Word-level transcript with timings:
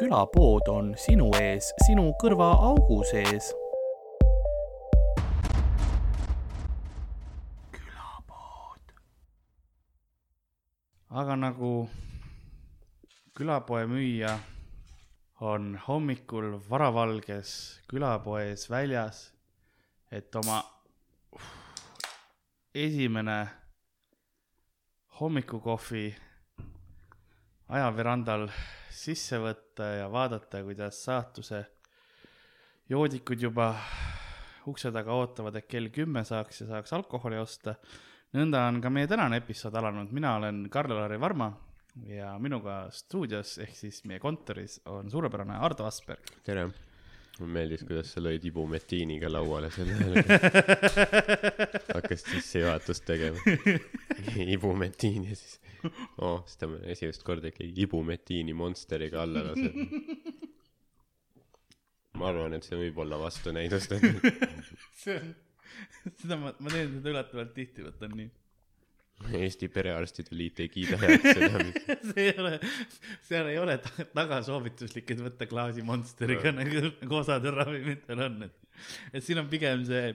külapood 0.00 0.68
on 0.72 0.86
sinu 0.96 1.26
ees, 1.36 1.66
sinu 1.84 2.06
kõrvaaugu 2.22 3.02
sees. 3.04 3.50
külapood. 7.74 8.94
aga 11.20 11.36
nagu 11.36 11.72
külapoe 13.36 13.84
müüja 13.92 14.38
on 15.52 15.76
hommikul 15.84 16.56
varavalges 16.70 17.52
külapoes 17.92 18.70
väljas, 18.72 19.22
et 20.08 20.34
oma 20.44 20.62
esimene 22.72 23.40
hommikukohvi 25.20 26.08
ajaverandal 27.68 28.48
sisse 28.90 29.38
võtta 29.40 29.86
ja 30.00 30.08
vaadata, 30.12 30.62
kuidas 30.66 30.98
saatuse 31.04 31.64
joodikud 32.90 33.42
juba 33.42 33.72
ukse 34.70 34.90
taga 34.92 35.14
ootavad, 35.16 35.56
et 35.56 35.68
kell 35.70 35.88
kümme 35.94 36.24
saaks 36.26 36.62
ja 36.62 36.68
saaks 36.74 36.92
alkoholi 36.98 37.38
osta. 37.40 37.74
nõnda 38.34 38.66
on 38.68 38.80
ka 38.80 38.90
meie 38.90 39.08
tänane 39.10 39.40
episood 39.40 39.74
alanud, 39.74 40.12
mina 40.12 40.36
olen 40.36 40.68
Karl-Lari 40.70 41.18
Varma 41.20 41.50
ja 42.06 42.36
minuga 42.38 42.84
stuudios 42.94 43.58
ehk 43.58 43.74
siis 43.74 44.04
meie 44.04 44.20
kontoris 44.22 44.80
on 44.86 45.10
suurepärane 45.10 45.58
Ardo 45.58 45.86
Asperg. 45.86 46.22
tere, 46.44 46.68
mulle 47.40 47.54
meeldis, 47.56 47.84
kuidas 47.88 48.12
sa 48.14 48.22
lõid 48.22 48.44
ibumetiiniga 48.50 49.30
lauale 49.32 49.70
selle 49.74 50.24
hakkasid 51.94 52.36
sissejuhatust 52.36 53.06
tegema. 53.08 53.56
ibumetiin 54.44 55.28
ja 55.30 55.36
siis 55.36 55.58
oh,, 56.18 56.42
siis 56.46 56.60
ta 56.60 56.70
esimest 56.94 57.24
korda 57.26 57.50
ikkagi 57.50 57.72
ibumetiini 57.86 58.54
Monsteriga 58.56 59.22
alla 59.24 59.44
laseb. 59.50 59.76
ma 62.20 62.28
arvan, 62.32 62.58
et 62.58 62.66
see 62.66 62.78
võib 62.78 62.98
olla 63.04 63.20
vastunäidustatud 63.20 64.26
see 65.02 65.16
on, 65.16 65.32
seda 66.20 66.36
ma, 66.40 66.52
ma 66.58 66.74
teen 66.74 66.98
seda 66.98 67.14
üllatavalt 67.14 67.56
tihti, 67.56 67.86
vot 67.86 68.08
on 68.08 68.16
nii 68.18 68.30
Eesti 69.28 69.68
Perearstide 69.72 70.34
Liit 70.36 70.62
ei 70.64 70.70
kiida 70.72 70.96
heaks 71.00 71.26
seda 71.36 71.64
see 72.10 72.24
ei 72.30 72.34
ole, 72.40 72.54
seal 73.28 73.50
ei 73.52 73.58
ole 73.60 73.76
taga 74.14 74.40
soovituslik, 74.46 75.12
et 75.12 75.22
võtta 75.22 75.48
klaasi 75.50 75.84
Monsteriga 75.86 76.54
nagu, 76.56 76.88
nagu 77.02 77.20
osadel 77.20 77.54
ravimitel 77.58 78.24
on, 78.26 78.42
et, 78.48 78.82
et 79.12 79.26
siin 79.26 79.42
on 79.42 79.50
pigem 79.52 79.84
see 79.88 80.14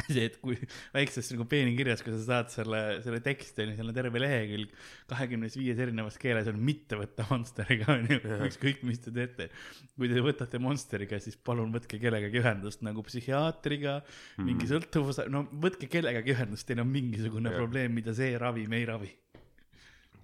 see, 0.14 0.26
et 0.28 0.36
kui 0.42 0.56
väikses 0.94 1.30
nagu 1.34 1.46
peenikirjas, 1.50 2.02
kui 2.04 2.14
sa 2.14 2.20
saad 2.22 2.52
selle, 2.52 2.80
selle 3.04 3.20
teksti, 3.24 3.64
on 3.64 3.72
ju, 3.72 3.78
seal 3.78 3.92
on 3.92 3.96
terve 3.96 4.22
lehekülg 4.22 4.74
kahekümnes 5.10 5.56
viies 5.58 5.80
erinevas 5.82 6.18
keeles 6.20 6.48
on 6.50 6.60
mitte 6.64 6.98
võtta 7.00 7.26
Monsteriga, 7.30 7.96
on 7.96 8.06
ju, 8.10 8.20
ükskõik, 8.48 8.84
mis 8.88 9.02
te 9.04 9.14
teete. 9.14 9.48
kui 9.96 10.10
te 10.12 10.22
võtate 10.24 10.60
Monsteriga, 10.62 11.20
siis 11.22 11.36
palun 11.36 11.72
võtke 11.74 12.00
kellegagi 12.02 12.42
ühendust 12.42 12.84
nagu 12.86 13.04
psühhiaatriga 13.06 13.98
mm, 14.00 14.46
mingi 14.46 14.70
sõltuvuse, 14.70 15.26
no 15.32 15.44
võtke 15.64 15.90
kellegagi 15.90 16.34
ühendust, 16.34 16.68
teil 16.68 16.84
on 16.84 16.92
mingisugune 16.92 17.52
ja. 17.52 17.60
probleem, 17.60 17.94
mida 17.96 18.14
see 18.16 18.36
ravim 18.40 18.78
ei 18.78 18.86
ravi. 18.88 19.12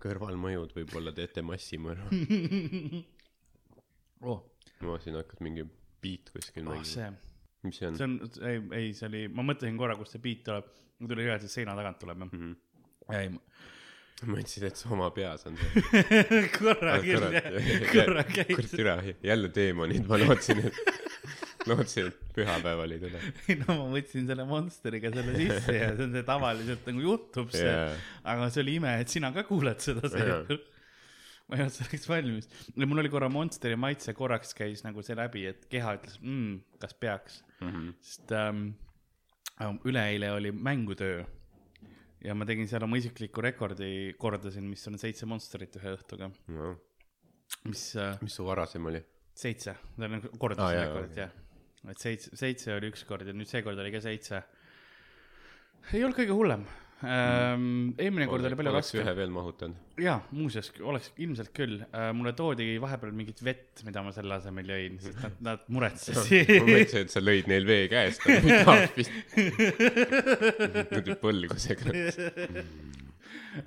kõrvalmõjud 0.03 0.77
võib-olla 0.77 1.15
teete 1.17 1.43
massimõrva 1.43 2.13
oh.. 4.31 4.43
no 4.85 4.99
siin 5.03 5.17
hakkas 5.19 5.41
mingi 5.45 5.65
beat 6.05 6.31
kuskil 6.35 6.67
oh, 6.67 6.77
mängima 6.77 7.26
mis 7.67 7.81
see 7.81 7.91
on? 7.91 7.99
see 7.99 8.07
on, 8.07 8.17
ei, 8.51 8.63
ei, 8.81 8.93
see 8.97 9.09
oli, 9.11 9.25
ma 9.33 9.45
mõtlesin 9.47 9.79
korra, 9.81 9.97
kust 9.99 10.17
see 10.17 10.23
beat 10.25 10.45
tuleb, 10.47 10.71
mul 11.01 11.13
tuli 11.13 11.27
ühe 11.27 11.39
seina 11.51 11.77
tagant 11.79 12.01
tuleb 12.03 12.25
jah 12.25 12.31
mm. 12.31 12.43
-hmm. 12.43 13.19
ei, 13.19 13.33
ma 13.35 14.31
mõtlesin, 14.37 14.69
et 14.71 14.81
see 14.81 14.93
oma 14.97 15.11
peas 15.17 15.47
on 15.49 15.59
see 15.61 16.45
korra 16.59 16.99
küll, 17.05 17.27
korra 17.93 18.25
käis. 18.37 18.53
kurat, 18.55 18.71
türa, 18.73 18.97
jälle 19.31 19.53
teemonid, 19.57 20.07
ma 20.09 20.21
lootsin, 20.23 20.63
et, 20.71 20.79
lootsin, 21.69 22.13
et 22.13 22.39
pühapäeval 22.39 22.97
ei 22.97 23.03
tule. 23.03 23.25
ei 23.49 23.59
no 23.65 23.81
ma 23.83 23.91
võtsin 23.97 24.31
selle 24.31 24.47
Monsteriga 24.49 25.13
selle 25.15 25.37
sisse 25.37 25.77
ja 25.77 25.91
see 25.99 26.09
on 26.09 26.17
see 26.17 26.31
tavaliselt 26.31 26.89
nagu 26.93 27.05
juhtub 27.11 27.53
see 27.55 27.69
yeah., 27.69 28.09
aga 28.25 28.49
see 28.49 28.65
oli 28.65 28.81
ime, 28.81 28.97
et 29.03 29.13
sina 29.13 29.35
ka 29.37 29.45
kuuled 29.51 29.85
seda 29.85 30.09
seekord 30.09 30.57
yeah 30.57 30.73
ma 31.49 31.59
ei 31.59 31.63
olnud 31.63 31.77
selleks 31.77 32.09
valmis. 32.11 32.51
mul 32.83 33.03
oli 33.05 33.13
korra 33.13 33.29
Monsteri 33.33 33.79
maitse 33.79 34.15
korraks 34.19 34.55
käis 34.59 34.83
nagu 34.87 35.05
see 35.07 35.17
läbi, 35.19 35.47
et 35.53 35.69
keha 35.71 35.95
ütles 36.01 36.19
mm,, 36.23 36.59
kas 36.83 36.95
peaks 36.99 37.41
mm. 37.61 37.69
-hmm. 37.71 37.95
sest 38.03 38.33
ähm, 38.35 38.69
üleeile 39.87 40.33
oli 40.33 40.53
mängutöö 40.53 41.25
ja 42.25 42.35
ma 42.35 42.47
tegin 42.49 42.69
seal 42.69 42.85
oma 42.87 42.99
isikliku 42.99 43.45
rekordi, 43.45 44.15
kordasin, 44.19 44.67
mis 44.69 44.83
on 44.91 44.99
seitse 45.01 45.29
Monsterit 45.29 45.77
ühe 45.79 45.95
õhtuga 45.97 46.31
no.. 46.55 46.73
mis 47.69 47.89
äh,. 48.01 48.17
mis 48.23 48.37
su 48.39 48.47
varasem 48.47 48.91
oli? 48.91 49.03
seitse, 49.37 49.77
kordasin 50.41 50.65
ah, 50.65 50.81
rekordit 50.81 51.21
jah. 51.21 51.35
et 51.93 52.03
seitse, 52.03 52.33
seitse 52.39 52.75
oli 52.75 52.91
üks 52.93 53.05
kord 53.09 53.29
ja 53.29 53.37
nüüd 53.37 53.51
seekord 53.51 53.79
oli 53.83 53.93
ka 53.95 54.01
seitse. 54.05 54.43
ei 55.93 56.03
olnud 56.03 56.19
kõige 56.19 56.37
hullem. 56.37 56.67
Eelmine 57.05 58.25
kord 58.31 58.47
oli 58.49 58.57
palju 58.57 58.73
raskem. 58.73 59.03
ühe 59.03 59.13
veel 59.19 59.33
mahutanud. 59.35 59.81
jaa, 60.01 60.17
muuseas 60.33 60.71
oleks 60.81 61.11
ilmselt 61.21 61.53
küll 61.57 61.83
äh,. 61.85 62.09
mulle 62.17 62.33
toodi 62.37 62.71
vahepeal 62.81 63.13
mingit 63.17 63.43
vett, 63.45 63.83
mida 63.85 64.01
ma 64.07 64.15
selle 64.17 64.39
asemel 64.39 64.73
jõin, 64.73 64.97
sest 65.05 65.21
nad, 65.21 65.37
nad 65.45 65.67
muretsesid 65.77 66.53
ma 66.63 66.65
mõtlesin, 66.71 67.05
et 67.05 67.13
sa 67.13 67.21
lõid 67.21 67.51
neil 67.53 67.69
vee 67.69 67.85
käest, 67.93 68.25
aga 68.25 68.63
tahvis. 68.71 69.13
niimoodi 69.37 71.19
põlgusega 71.21 71.97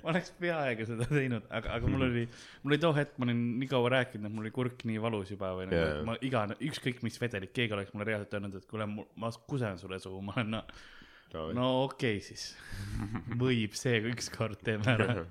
ma 0.02 0.12
oleks 0.12 0.30
peaaegu 0.38 0.86
seda 0.88 1.06
teinud, 1.10 1.46
aga, 1.54 1.74
aga 1.78 1.90
mul 1.90 2.06
oli, 2.06 2.26
mul 2.62 2.74
oli 2.74 2.82
too 2.82 2.92
hetk, 2.96 3.16
ma 3.18 3.26
olin 3.28 3.40
nii 3.62 3.70
kaua 3.70 3.92
rääkinud, 3.96 4.26
et 4.26 4.34
mul 4.34 4.46
oli 4.46 4.54
kurk 4.54 4.84
nii 4.90 5.02
valus 5.02 5.32
juba 5.34 5.52
või 5.58 5.68
nagu 5.70 5.80
yeah., 5.80 6.00
ma 6.06 6.16
iga, 6.26 6.44
ükskõik 6.70 7.02
mis 7.06 7.18
vedelik, 7.22 7.54
keegi 7.56 7.76
oleks 7.76 7.94
mulle 7.94 8.10
reaalselt 8.10 8.38
öelnud, 8.38 8.58
et 8.58 8.70
kuule, 8.70 8.86
ma 8.90 9.32
kusen 9.50 9.78
sulle 9.82 9.98
suhu, 10.02 10.22
ma 10.24 10.36
olen 10.36 10.56
no, 10.58 10.62
no 11.56 11.66
okei 11.84 12.18
okay, 12.18 12.24
siis, 12.24 12.50
võib 13.38 13.76
see 13.78 14.00
ükskord 14.10 14.62
teeme 14.66 14.88
ära. 14.94 15.08
No 15.20 15.26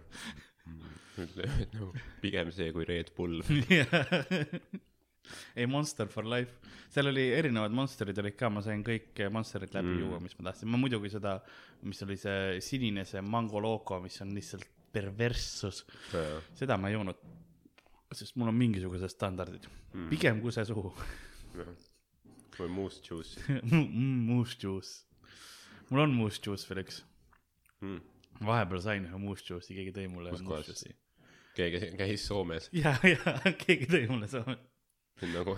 pigem 2.24 2.52
see 2.56 2.72
kui 2.76 2.86
Red 2.88 3.12
Bull. 3.18 3.42
Ei, 5.54 5.68
Monster 5.70 6.08
for 6.10 6.26
life, 6.26 6.56
seal 6.90 7.12
oli 7.12 7.28
erinevad 7.38 7.74
Monsterid 7.76 8.18
olid 8.18 8.34
ka, 8.40 8.50
ma 8.50 8.64
sain 8.66 8.82
kõik 8.86 9.20
Monsterid 9.30 9.76
läbi 9.76 9.92
mm. 9.92 10.00
juua, 10.02 10.22
mis 10.24 10.34
ma 10.40 10.48
tahtsin, 10.48 10.72
ma 10.74 10.80
muidugi 10.82 11.12
seda, 11.14 11.36
mis 11.86 12.02
oli 12.06 12.18
see 12.18 12.56
sinine, 12.66 13.04
see 13.06 13.22
Mango 13.22 13.62
Loco, 13.62 14.00
mis 14.02 14.18
on 14.26 14.32
lihtsalt 14.34 14.66
perverssus, 14.90 15.84
seda 16.58 16.80
ma 16.82 16.90
ei 16.90 16.98
joonud. 16.98 17.28
sest 18.18 18.40
mul 18.42 18.50
on 18.50 18.58
mingisugused 18.58 19.12
standardid. 19.14 19.68
Mm., 19.94 20.10
pigem 20.10 20.42
kusesuhu 20.42 20.96
või 22.60 22.72
mousse 22.74 23.02
juice 23.06 23.60
mousse 23.70 24.58
juice 24.62 25.09
mul 25.90 26.06
on 26.06 26.16
mousse 26.16 26.42
juice 26.46 26.70
veel 26.70 26.84
üks 26.84 27.04
mm.. 27.82 28.00
vahepeal 28.46 28.84
sain 28.86 29.06
ühe 29.10 29.22
mousse 29.22 29.48
juice'i, 29.50 29.78
keegi 29.78 29.96
tõi 29.96 30.08
mulle. 30.12 30.34
kus 30.36 30.46
kohas? 30.48 30.88
keegi 31.58 31.94
käis 32.00 32.26
Soomes? 32.30 32.72
ja, 32.76 32.96
ja 33.04 33.38
keegi 33.66 33.90
tõi 33.92 34.08
mulle 34.12 34.30
Soomes. 34.32 34.66
nagu 35.34 35.58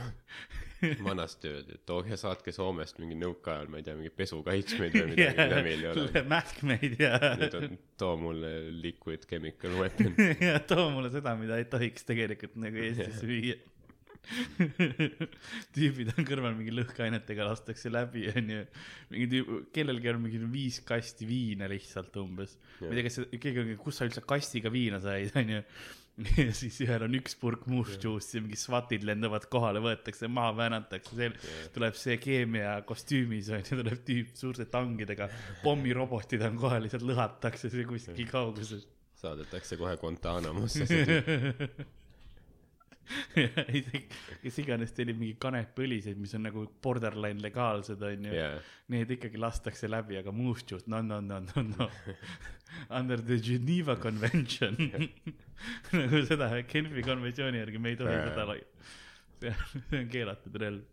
vanasti 1.06 1.50
öeldi, 1.52 1.76
et 1.78 1.84
tooge, 1.86 2.18
saatke 2.18 2.54
Soomest 2.56 2.98
mingi 3.02 3.14
nõukaajal, 3.22 3.68
ma 3.70 3.78
ei 3.78 3.86
tea, 3.86 3.94
mingi 4.00 4.10
pesukaitsmeid 4.18 4.96
või 4.96 5.12
midagi 5.12 5.28
yeah,, 5.28 5.38
mida 5.38 5.60
meil 5.68 5.84
ei 5.84 5.90
ole. 5.92 6.24
mähkmeid 6.32 6.96
ja. 7.02 7.12
nüüd 7.38 7.58
on, 7.60 7.76
too 8.02 8.16
mulle 8.22 8.54
liquid 8.82 9.28
chemical 9.30 9.76
weapon 9.78 10.16
ja 10.48 10.58
too 10.66 10.88
mulle 10.96 11.12
seda, 11.14 11.36
mida 11.38 11.60
ei 11.62 11.68
tohiks 11.70 12.08
tegelikult 12.10 12.58
nagu 12.64 12.82
Eestis 12.82 13.22
müüa 13.30 13.60
tüübid 15.76 16.12
on 16.14 16.26
kõrval 16.28 16.54
mingi 16.56 16.74
lõhkeainetega 16.76 17.48
lastakse 17.48 17.92
läbi, 17.92 18.28
onju. 18.32 18.60
mingi 19.12 19.30
tüüp, 19.32 19.50
kellelgi 19.76 20.12
on 20.14 20.22
mingi 20.26 20.42
viis 20.52 20.80
kasti 20.88 21.28
viina 21.28 21.70
lihtsalt 21.72 22.16
umbes. 22.22 22.56
ma 22.84 22.92
ei 22.92 23.02
tea, 23.02 23.08
kas 23.08 23.20
keegi 23.34 23.64
on, 23.64 23.74
kus 23.82 24.00
sa 24.00 24.08
üldse 24.08 24.24
kastiga 24.28 24.72
viina 24.74 25.02
said, 25.04 25.34
onju. 25.42 25.62
ja 26.38 26.48
siis 26.56 26.78
ühel 26.86 27.08
on 27.08 27.18
üks 27.18 27.38
purk 27.40 27.66
must 27.72 28.04
ja 28.06 28.44
mingi 28.44 28.60
SWATid 28.60 29.06
lendavad 29.08 29.48
kohale, 29.52 29.82
võetakse 29.84 30.30
maha, 30.32 30.54
väänatakse, 30.60 31.16
see 31.18 31.70
tuleb 31.76 31.98
see 31.98 32.18
keemia 32.22 32.76
kostüümis 32.88 33.50
onju, 33.58 33.80
tuleb 33.82 34.04
tüüp 34.08 34.36
suurte 34.38 34.68
tangidega, 34.72 35.32
pommirobotid 35.66 36.46
on 36.48 36.60
kohal, 36.62 36.86
lihtsalt 36.86 37.08
lõhatakse 37.10 37.74
see 37.74 37.88
kuskil 37.90 38.30
kauguses. 38.30 38.86
saadetakse 39.22 39.78
kohe 39.82 39.98
Guantanamosse 40.02 40.88
see 40.90 41.10
tüüp 41.10 41.82
kes 44.44 44.60
iganes 44.64 44.94
tellib 44.96 45.20
mingi 45.20 45.36
kanepõliseid, 45.42 46.20
mis 46.22 46.36
on 46.38 46.46
nagu 46.48 46.66
borderline 46.84 47.44
legaalsed, 47.44 48.02
onju 48.02 48.36
yeah.. 48.36 48.62
Need 48.92 49.14
ikkagi 49.16 49.40
lastakse 49.40 49.88
läbi, 49.88 50.18
aga 50.20 50.34
muust 50.36 50.72
juust, 50.72 50.90
no, 50.92 51.00
no, 51.06 51.22
no, 51.24 51.40
no, 51.40 51.64
no. 51.64 51.90
Under 52.98 53.20
the 53.20 53.38
Geneva 53.44 53.98
Convention 54.00 54.78
nagu 56.00 56.24
seda 56.28 56.50
Genfi 56.68 57.04
konventsiooni 57.06 57.60
järgi 57.62 57.82
me 57.82 57.94
ei 57.94 58.00
tohi 58.00 58.16
yeah. 58.16 58.32
seda, 58.32 59.54
see 59.90 60.00
on 60.00 60.10
keelatud 60.12 60.58
relv 60.62 60.88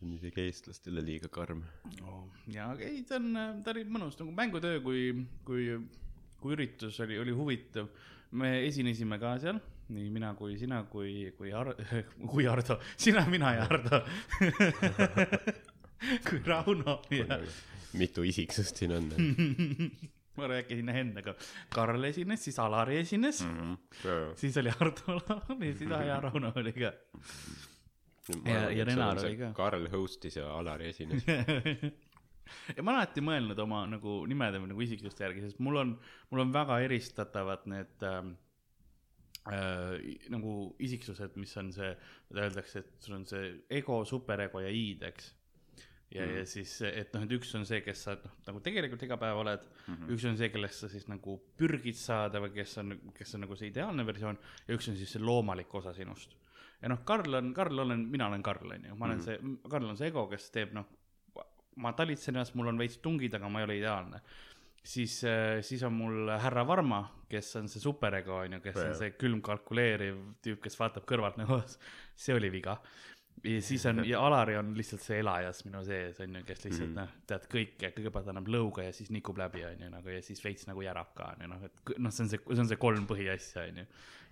on 0.00 0.14
isegi 0.16 0.46
eestlastele 0.46 1.02
liiga 1.04 1.28
karm 1.32 1.60
oh,. 2.08 2.22
ja 2.48 2.70
ei, 2.80 3.02
ta 3.08 3.18
on, 3.20 3.36
ta 3.64 3.74
oli 3.74 3.84
mõnus 3.84 4.16
nagu 4.20 4.32
mängutöö, 4.36 4.80
kui, 4.84 5.02
kui, 5.44 5.66
kui 6.40 6.56
üritus 6.56 7.00
oli, 7.04 7.18
oli 7.20 7.34
huvitav. 7.36 7.90
me 8.32 8.54
esinesime 8.64 9.18
ka 9.20 9.36
seal 9.42 9.60
nii 9.90 10.10
mina 10.14 10.34
kui 10.38 10.56
sina 10.60 10.82
kui, 10.90 11.32
kui 11.38 11.52
Ar-, 11.56 11.74
kui 12.32 12.46
Ardo, 12.50 12.78
sina, 12.96 13.24
mina 13.30 13.54
ja 13.58 13.66
Ardo. 13.68 14.02
kui 16.28 16.40
Rauno 16.46 17.00
ja 17.12 17.40
mitu 17.98 18.22
isiksust 18.24 18.80
siin 18.80 18.94
on 18.96 19.10
ma 20.38 20.46
rääkisin 20.48 20.88
endaga, 20.88 21.34
Karl 21.74 22.04
esines, 22.08 22.44
siis 22.44 22.58
Alari 22.62 22.96
esines 23.02 23.42
mm, 23.44 23.56
-hmm. 23.58 24.36
siis 24.36 24.56
oli 24.56 24.72
Ardo 24.80 25.18
Lauri, 25.18 25.74
siis 25.74 25.90
ja 25.90 26.20
Rauno 26.20 26.52
oli 26.56 26.72
ka. 26.72 26.92
Ja- 28.46 28.70
ja 28.70 28.84
Renar 28.84 29.18
oli 29.18 29.36
ka. 29.36 29.52
Karl 29.52 29.88
host'is 29.92 30.36
ja 30.36 30.54
Alari 30.58 30.88
esines 30.88 31.24
ja 32.76 32.82
ma 32.82 32.90
olen 32.92 33.00
alati 33.00 33.22
mõelnud 33.24 33.58
oma 33.62 33.84
nagu 33.90 34.20
nimede 34.30 34.60
või 34.62 34.72
nagu 34.72 34.84
isiksuste 34.84 35.24
järgi, 35.24 35.44
sest 35.46 35.60
mul 35.64 35.76
on, 35.82 35.96
mul 36.30 36.44
on 36.44 36.52
väga 36.54 36.80
eristatavad 36.86 37.66
need 37.70 38.06
ähm, 38.06 38.32
äh, 39.48 39.96
nagu 40.32 40.54
isiksused, 40.82 41.36
mis 41.40 41.52
on 41.60 41.72
see, 41.74 41.90
öeldakse, 42.36 42.84
et 42.84 43.06
sul 43.06 43.18
on 43.20 43.26
see 43.28 43.52
ego, 43.80 44.02
superego 44.08 44.62
ja 44.64 44.72
id, 44.74 45.06
eks. 45.08 45.30
ja 46.10 46.26
mm., 46.26 46.36
ja 46.40 46.44
siis, 46.48 46.74
et 46.88 47.14
noh, 47.14 47.24
et 47.24 47.32
üks 47.38 47.54
on 47.58 47.64
see, 47.68 47.80
kes 47.86 48.04
sa 48.08 48.16
noh, 48.18 48.36
nagu 48.48 48.60
tegelikult 48.66 49.06
iga 49.06 49.18
päev 49.20 49.40
oled 49.44 49.64
mm, 49.64 49.94
-hmm. 49.94 50.12
üks 50.16 50.28
on 50.28 50.38
see, 50.40 50.50
kellest 50.52 50.84
sa 50.84 50.92
siis 50.92 51.08
nagu 51.08 51.38
pürgid 51.56 51.98
saada 51.98 52.42
või 52.42 52.54
kes 52.58 52.76
on, 52.82 52.96
kes 53.16 53.34
on 53.38 53.46
nagu 53.46 53.56
see 53.56 53.70
ideaalne 53.70 54.06
versioon 54.06 54.38
ja 54.66 54.76
üks 54.76 54.90
on 54.90 54.98
siis 54.98 55.16
see 55.16 55.22
loomalik 55.22 55.74
osa 55.74 55.94
sinust. 55.94 56.36
ja 56.82 56.88
noh, 56.88 57.04
Karl 57.04 57.34
on, 57.34 57.54
Karl 57.54 57.86
olen, 57.86 58.08
mina 58.10 58.26
olen 58.26 58.42
Karl, 58.42 58.72
onju, 58.76 58.96
ma 58.96 59.06
olen 59.06 59.18
mm 59.18 59.24
-hmm. 59.24 59.56
see, 59.60 59.70
Karl 59.70 59.88
on 59.88 59.96
see 59.96 60.08
ego, 60.08 60.26
kes 60.26 60.50
teeb 60.50 60.74
noh, 60.74 60.88
ma 61.76 61.92
talitsen 61.96 62.34
ennast, 62.34 62.54
mul 62.58 62.70
on 62.72 62.80
veits 62.80 62.98
tungid, 63.02 63.34
aga 63.34 63.48
ma 63.48 63.60
ei 63.60 63.68
ole 63.68 63.76
ideaalne. 63.80 64.20
siis, 64.82 65.20
siis 65.66 65.82
on 65.86 65.92
mul 65.92 66.32
härra 66.40 66.64
Varma, 66.66 67.02
kes 67.30 67.54
on 67.60 67.68
see 67.70 67.82
superego, 67.82 68.40
onju, 68.44 68.60
kes 68.64 68.80
on 68.80 68.90
Jaa. 68.90 68.98
see 69.02 69.14
külm 69.20 69.42
kalkuleeriv 69.44 70.18
tüüp, 70.44 70.60
kes 70.64 70.78
vaatab 70.80 71.06
kõrvalt 71.08 71.38
nagu, 71.40 71.60
see 72.24 72.36
oli 72.36 72.50
viga. 72.52 72.78
ja 73.44 73.60
siis 73.64 73.86
on, 73.88 74.02
ja 74.04 74.20
Alari 74.20 74.56
on 74.60 74.74
lihtsalt 74.76 75.04
see 75.04 75.20
elajas 75.22 75.62
minu 75.64 75.84
sees, 75.86 76.18
onju, 76.20 76.42
kes 76.48 76.64
lihtsalt 76.66 76.90
mm. 76.90 76.98
noh, 76.98 77.14
tead 77.30 77.46
kõike, 77.52 77.92
kõigepealt 77.96 78.32
annab 78.32 78.50
lõuga 78.52 78.84
ja 78.88 78.92
siis 78.96 79.12
nikub 79.14 79.38
läbi, 79.40 79.64
onju, 79.68 79.92
nagu 79.94 80.12
ja 80.12 80.20
siis 80.24 80.42
veits 80.44 80.66
nagu 80.68 80.84
järab 80.84 81.14
ka, 81.16 81.32
onju, 81.36 81.52
noh, 81.54 81.64
et 81.68 81.96
noh, 81.96 82.14
see 82.14 82.26
on 82.26 82.34
see, 82.34 82.44
see 82.50 82.64
on 82.66 82.72
see 82.72 82.80
kolm 82.80 83.08
põhiasja, 83.10 83.68
onju. 83.70 83.88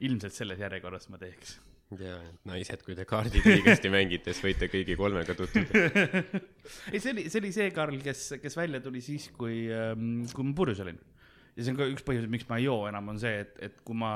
ilmselt 0.08 0.36
selles 0.36 0.60
järjekorras 0.64 1.08
ma 1.12 1.20
teeks. 1.20 1.58
Ja 1.96 2.18
naised, 2.48 2.82
kui 2.84 2.96
te 2.96 3.06
kaardid 3.08 3.46
õigesti 3.48 3.90
mängite, 3.92 4.34
siis 4.34 4.44
võite 4.44 4.68
kõigi 4.68 4.96
kolmega 4.98 5.36
tutvuda. 5.38 5.84
ei, 6.92 7.00
see 7.00 7.14
oli, 7.14 7.24
see 7.32 7.40
oli 7.40 7.52
see 7.54 7.70
Karl, 7.76 7.96
kes, 8.04 8.26
kes 8.42 8.58
välja 8.58 8.82
tuli 8.84 9.00
siis, 9.04 9.30
kui, 9.38 9.62
kui 10.34 10.48
ma 10.48 10.54
purjus 10.56 10.82
olin. 10.84 10.98
ja 11.56 11.64
see 11.64 11.72
on 11.72 11.80
ka 11.80 11.88
üks 11.88 12.04
põhjus, 12.06 12.28
miks 12.30 12.48
ma 12.50 12.60
ei 12.60 12.68
joo 12.68 12.82
enam, 12.90 13.08
on 13.14 13.20
see, 13.22 13.40
et, 13.46 13.56
et 13.70 13.78
kui 13.86 13.96
ma, 13.96 14.12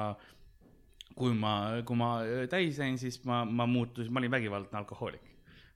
kui 1.16 1.32
ma, 1.36 1.54
kui 1.88 1.96
ma 1.98 2.14
täis 2.52 2.80
jäin, 2.82 2.98
siis 3.00 3.22
ma, 3.28 3.42
ma 3.48 3.68
muutusin, 3.70 4.12
ma 4.12 4.20
olin 4.20 4.36
vägivaldne 4.36 4.82
alkohoolik. 4.82 5.30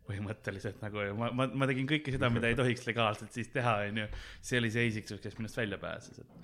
põhimõtteliselt 0.07 0.85
nagu 0.85 1.03
ma, 1.19 1.33
ma, 1.35 1.49
ma 1.51 1.67
tegin 1.67 1.89
kõike 1.91 2.13
seda, 2.15 2.29
mida 2.31 2.47
ei 2.47 2.55
tohiks 2.59 2.85
legaalselt 2.87 3.33
siis 3.35 3.49
teha, 3.51 3.79
onju. 3.89 4.05
see 4.45 4.61
oli 4.61 4.71
see 4.71 4.85
isiksus, 4.93 5.19
kes 5.25 5.41
minust 5.41 5.57
välja 5.59 5.81
pääses, 5.83 6.21
et 6.21 6.37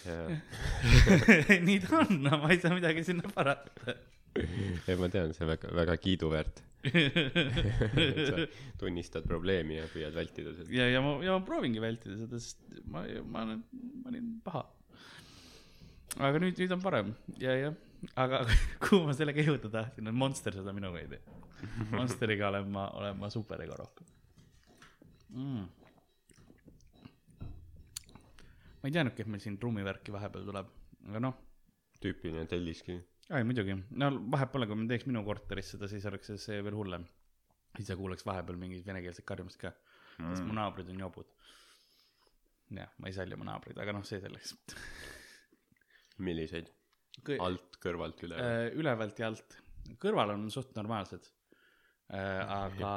nii 1.66 1.80
ta 1.84 1.98
on, 2.00 2.22
no 2.24 2.38
ma 2.40 2.50
ei 2.54 2.60
saa 2.60 2.72
midagi 2.72 3.04
sinna 3.04 3.28
parata. 3.34 3.94
ja 4.88 4.96
ma 5.00 5.08
tean, 5.12 5.32
see 5.36 5.46
on 5.46 5.52
väga, 5.52 5.70
väga 5.76 5.96
kiiduväärt. 6.00 6.62
sa 8.30 8.46
tunnistad 8.80 9.26
probleemi 9.28 9.76
ja 9.76 9.88
püüad 9.92 10.14
vältida 10.16 10.54
seda. 10.56 10.70
ja, 10.72 10.86
ja 10.88 11.02
ma, 11.04 11.18
ja 11.20 11.34
ma 11.36 11.44
proovingi 11.44 11.82
vältida 11.82 12.16
seda, 12.16 12.40
sest 12.40 12.62
ma, 12.88 13.02
ma 13.28 13.42
olen, 13.44 13.60
ma 14.00 14.08
olin 14.08 14.30
paha. 14.46 14.62
aga 16.24 16.40
nüüd, 16.40 16.56
nüüd 16.56 16.72
on 16.72 16.80
parem 16.80 17.12
ja, 17.42 17.52
jah, 17.66 17.76
aga 18.24 18.46
kuhu 18.86 19.02
ma 19.10 19.16
sellega 19.18 19.44
jõuda 19.44 19.68
tahtsin, 19.76 20.08
on 20.08 20.16
Monster 20.22 20.56
seda 20.56 20.72
minuga 20.76 21.02
ei 21.02 21.10
tee. 21.12 21.20
Monsteriga 21.92 22.48
olen 22.48 22.72
ma, 22.72 22.86
olen 22.96 23.20
ma 23.20 23.28
superego 23.28 23.76
rohkem 23.76 24.08
mm.. 25.36 25.68
ma 28.80 28.88
ei 28.88 28.94
teadnudki, 28.94 29.24
et 29.24 29.30
meil 29.30 29.42
siin 29.44 29.58
trummivärki 29.60 30.14
vahepeal 30.14 30.46
tuleb, 30.48 30.70
aga 31.10 31.22
noh, 31.28 31.36
tüüpiline 32.00 32.46
telliskivi. 32.50 33.02
Ei 33.38 33.44
muidugi, 33.46 33.76
no 34.02 34.10
vahet 34.32 34.50
pole, 34.52 34.66
kui 34.66 34.78
me 34.78 34.88
teeks 34.90 35.06
minu 35.06 35.22
korteris 35.26 35.74
seda, 35.74 35.88
siis 35.90 36.06
oleks 36.10 36.32
see- 36.42 36.62
veel 36.66 36.74
hullem. 36.78 37.06
sa 37.86 37.94
kuuleks 37.96 38.26
vahepeal 38.26 38.56
mingit 38.58 38.86
venekeelset 38.86 39.24
karjumist 39.24 39.60
ka 39.60 39.70
mm., 39.70 40.32
sest 40.34 40.42
mu 40.44 40.52
naabrid 40.56 40.88
on 40.90 40.98
jobud. 41.04 41.28
jah, 42.74 42.90
ma 42.98 43.08
ei 43.08 43.14
salli 43.14 43.34
oma 43.38 43.46
naabreid, 43.52 43.78
aga 43.78 43.92
noh, 43.94 44.02
see 44.06 44.20
selleks. 44.20 44.56
milliseid? 46.26 46.70
alt, 47.38 47.76
kõrvalt, 47.82 48.22
üle? 48.26 48.36
Äh, 48.40 48.66
ülevalt 48.80 49.18
ja 49.20 49.28
alt, 49.30 49.56
kõrval 50.02 50.34
on 50.34 50.48
suht 50.50 50.74
normaalsed 50.76 51.26
äh,, 52.10 52.42
aga 52.42 52.92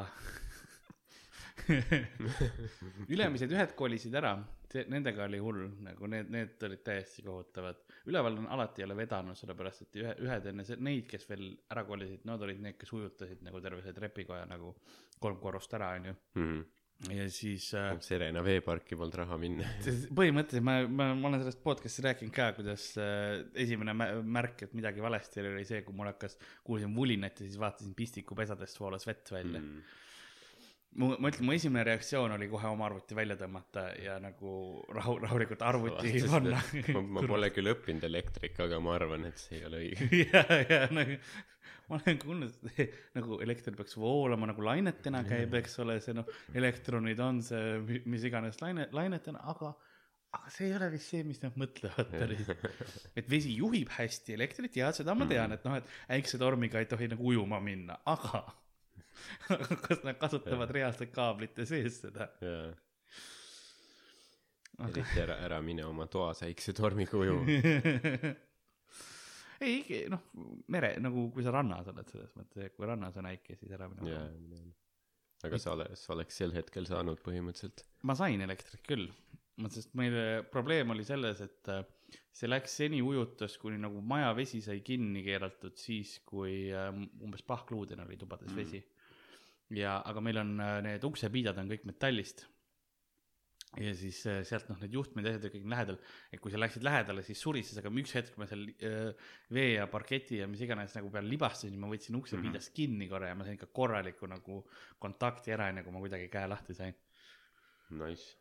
ülemised 3.14 3.52
ühed 3.54 3.74
kolisid 3.80 4.16
ära, 4.20 4.34
nendega 4.90 5.24
oli 5.28 5.40
hull, 5.44 5.64
nagu 5.86 6.08
need, 6.10 6.30
need 6.34 6.64
olid 6.68 6.82
täiesti 6.86 7.24
kohutavad. 7.26 7.82
üleval 8.10 8.38
on 8.42 8.48
alati 8.52 8.82
jälle 8.84 8.96
vedanud, 8.98 9.38
sellepärast 9.40 9.86
et 9.86 10.00
ühe, 10.02 10.14
ühed 10.26 10.48
enne 10.52 10.66
neid, 10.80 11.06
kes 11.10 11.28
veel 11.30 11.50
ära 11.72 11.84
kolisid, 11.88 12.24
nad 12.30 12.42
olid 12.42 12.62
need, 12.64 12.78
kes 12.82 12.94
ujutasid 12.94 13.44
nagu 13.46 13.62
terve 13.62 13.82
see 13.86 13.94
trepikoja 13.96 14.46
nagu 14.50 14.76
kolm 15.20 15.38
korrust 15.44 15.74
ära, 15.78 15.94
onju. 16.00 16.16
Mhm. 16.40 16.64
ja 17.12 17.24
siis 17.34 17.66
äh, 17.76 17.90
Serena 18.06 18.44
veeparki 18.46 18.96
polnud 18.96 19.16
raha 19.24 19.38
minna. 19.42 19.66
See- 19.86 20.08
põhimõtteliselt 20.16 20.64
ma, 20.64 20.76
ma, 20.88 21.10
ma 21.18 21.28
olen 21.32 21.42
sellest 21.42 21.64
podcast'i 21.66 22.06
rääkinud 22.06 22.32
ka, 22.36 22.52
kuidas 22.60 22.86
äh, 23.02 23.42
esimene 23.66 23.96
mä- 23.98 24.14
märk, 24.24 24.62
et 24.68 24.74
midagi 24.78 25.04
valesti 25.04 25.42
oli, 25.42 25.56
oli 25.58 25.66
see, 25.68 25.82
kui 25.84 25.96
mul 25.98 26.08
hakkas, 26.14 26.38
kuulsin 26.64 26.94
vulinat 26.96 27.42
ja 27.42 27.48
siis 27.50 27.60
vaatasin 27.60 27.96
pistikupesadest 27.98 28.80
voolas 28.80 29.08
vett 29.10 29.32
välja 29.36 29.60
mm.. 29.60 29.84
mu, 31.00 31.14
ma 31.22 31.32
ütlen, 31.32 31.46
mu 31.48 31.54
esimene 31.56 31.86
reaktsioon 31.88 32.36
oli 32.36 32.48
kohe 32.52 32.70
oma 32.70 32.88
arvuti 32.90 33.16
välja 33.18 33.38
tõmmata 33.40 33.86
ja 34.02 34.18
nagu 34.22 34.54
rahu, 34.94 35.18
rahulikult 35.24 35.64
arvuti 35.66 36.14
panna. 36.30 36.60
ma, 36.96 37.02
ma 37.18 37.24
pole 37.30 37.50
küll 37.56 37.72
õppinud 37.74 38.06
elektrik, 38.10 38.60
aga 38.66 38.80
ma 38.84 38.96
arvan, 38.98 39.26
et 39.30 39.42
see 39.42 39.60
ei 39.62 39.66
ole 39.70 39.82
õige. 39.88 40.10
ja, 40.34 40.44
ja 40.70 40.84
nagu 40.94 41.18
ma 41.90 42.00
olen 42.00 42.20
kuulnud, 42.22 42.60
nagu 43.18 43.40
elekter 43.44 43.76
peaks 43.78 43.98
voolama 44.00 44.48
nagu 44.54 44.64
lainetena 44.66 45.24
käib, 45.28 45.56
eks 45.60 45.80
ole, 45.84 45.98
see 46.04 46.16
noh, 46.16 46.30
elektronid 46.56 47.20
on 47.24 47.42
see 47.44 47.80
mi- 47.84 48.04
mis 48.14 48.24
iganes 48.30 48.62
laine, 48.64 48.88
lainetena, 48.96 49.42
aga, 49.52 49.74
aga 50.34 50.54
see 50.54 50.70
ei 50.70 50.78
ole 50.78 50.90
vist 50.96 51.12
see, 51.12 51.26
mis 51.28 51.42
nad 51.44 51.58
mõtlevad 51.60 52.14
päris. 52.22 52.48
et 53.20 53.30
vesi 53.30 53.58
juhib 53.60 53.92
hästi 53.98 54.38
elektrit 54.40 54.80
ja 54.80 54.94
seda 54.96 55.16
ma 55.18 55.28
tean, 55.30 55.58
et 55.58 55.68
noh, 55.68 55.76
et 55.82 56.18
äiksetormiga 56.18 56.82
ei 56.82 56.90
tohi 56.90 57.12
nagu 57.12 57.34
ujuma 57.34 57.60
minna, 57.64 58.00
aga 58.10 58.46
kas 59.88 60.04
nad 60.06 60.18
kasutavad 60.22 60.72
reaalselt 60.74 61.14
kaablite 61.16 61.66
sees 61.70 62.02
seda? 62.06 62.30
jaa. 62.44 62.72
eriti 64.90 65.22
ära, 65.24 65.36
ära 65.46 65.62
mine 65.62 65.86
oma 65.86 66.08
toas 66.12 66.44
äiksetormiga 66.48 67.20
ujuma. 67.20 67.46
ei, 69.68 70.04
noh, 70.12 70.24
mere 70.74 70.94
nagu, 71.04 71.28
kui 71.34 71.46
sa 71.46 71.54
rannas 71.56 71.90
oled 71.92 72.10
selles 72.12 72.34
mõttes, 72.40 72.68
et 72.68 72.78
kui 72.78 72.88
rannas 72.90 73.18
on 73.22 73.30
äike, 73.32 73.58
siis 73.60 73.72
ära 73.76 73.90
mine 73.92 74.10
jaa, 74.10 74.26
aga 75.48 75.60
sa 75.60 75.76
ole-, 75.76 75.92
sa 76.00 76.16
oleks 76.16 76.40
sel 76.42 76.56
hetkel 76.56 76.88
saanud 76.90 77.22
põhimõtteliselt. 77.24 77.86
ma 78.08 78.14
sain 78.18 78.44
elektrit 78.44 78.84
küll, 78.88 79.08
sest 79.70 79.94
meil 79.98 80.16
probleem 80.52 80.94
oli 80.96 81.06
selles, 81.08 81.42
et 81.46 81.72
äh, 81.72 81.84
see 82.34 82.50
läks 82.50 82.78
seni 82.82 83.02
ujutas, 83.06 83.58
kuni 83.62 83.80
nagu 83.82 84.02
maja 84.06 84.32
vesi 84.38 84.62
sai 84.66 84.82
kinni 84.86 85.24
keeratud 85.26 85.78
siis, 85.80 86.18
kui 86.28 86.68
äh, 86.74 86.90
umbes 87.24 87.46
pahkluudena 87.48 88.08
oli 88.08 88.20
tubades 88.20 88.52
mm. 88.52 88.62
vesi. 88.62 88.84
ja, 89.72 90.00
aga 90.06 90.24
meil 90.24 90.42
on 90.42 90.58
äh, 90.62 90.80
need 90.86 91.06
uksepiidad 91.08 91.62
on 91.62 91.72
kõik 91.72 91.86
metallist. 91.90 92.46
ja 93.80 93.94
siis 93.98 94.20
äh, 94.30 94.42
sealt 94.46 94.68
noh, 94.70 94.78
need 94.84 94.94
juhtmed 94.94 95.26
ja 95.26 95.34
asjad 95.34 95.48
olid 95.48 95.56
kõik 95.56 95.72
lähedal, 95.74 95.98
et 96.30 96.42
kui 96.44 96.54
sa 96.54 96.62
läksid 96.62 96.86
lähedale, 96.86 97.24
siis 97.26 97.42
surises, 97.42 97.80
aga 97.80 97.90
üks 98.04 98.14
hetk 98.20 98.38
ma 98.38 98.48
seal 98.50 98.68
äh, 98.70 99.32
vee 99.54 99.74
ja 99.80 99.88
parketi 99.90 100.44
ja 100.44 100.48
mis 100.52 100.62
iganes 100.62 100.94
nagu 101.00 101.10
peal 101.14 101.28
libastasin, 101.30 101.80
ma 101.82 101.90
võtsin 101.92 102.20
uksepiidast 102.20 102.70
mm 102.70 102.74
-hmm. 102.74 102.78
kinni 102.78 103.10
korra 103.10 103.32
ja 103.32 103.40
ma 103.40 103.48
sain 103.48 103.58
ikka 103.58 103.72
korraliku 103.74 104.30
nagu 104.30 104.64
kontakti 105.00 105.56
ära, 105.56 105.70
enne 105.74 105.84
kui 105.84 105.96
ma 105.96 106.04
kuidagi 106.06 106.30
käe 106.30 106.48
lahti 106.48 106.78
sain. 106.78 106.96
Nice. 107.94 108.38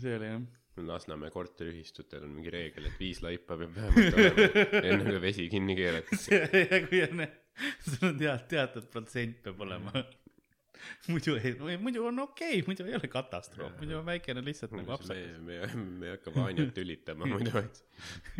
see 0.00 0.16
oli 0.16 0.26
jah 0.26 0.46
Lasnamäe 0.76 1.30
korteriühistutel 1.30 2.24
on 2.26 2.34
mingi 2.36 2.50
reegel, 2.52 2.90
et 2.90 2.98
viis 3.00 3.22
laipa 3.24 3.56
peab 3.56 3.72
vähemalt 3.78 4.16
olema, 4.18 4.80
enne 4.82 5.04
kui 5.06 5.20
vesi 5.22 5.46
kinni 5.48 5.76
keeratakse. 5.78 6.40
ja 6.72 6.80
kui 6.84 7.00
on, 7.06 7.22
sul 7.88 8.08
on 8.10 8.18
tead-, 8.20 8.46
teatud 8.50 8.88
protsent 8.92 9.42
peab 9.44 9.60
olema. 9.66 10.04
muidu 11.12 11.36
ei, 11.40 11.76
muidu 11.80 12.06
on 12.10 12.24
okei 12.26 12.60
okay,, 12.60 12.64
muidu 12.68 12.86
ei 12.86 12.96
ole 12.98 13.10
katastroof, 13.10 13.74
muidu 13.80 13.98
on 14.00 14.06
väikene 14.06 14.42
lihtsalt 14.44 14.74
nagu 14.76 14.88
me 14.90 14.96
apsakas., 14.96 15.40
me, 15.46 15.58
me 16.00 16.08
ei 16.08 16.14
hakka 16.14 16.34
Vanjat 16.34 16.72
tülitama 16.76 17.28
muidu, 17.32 17.52
et 17.60 17.82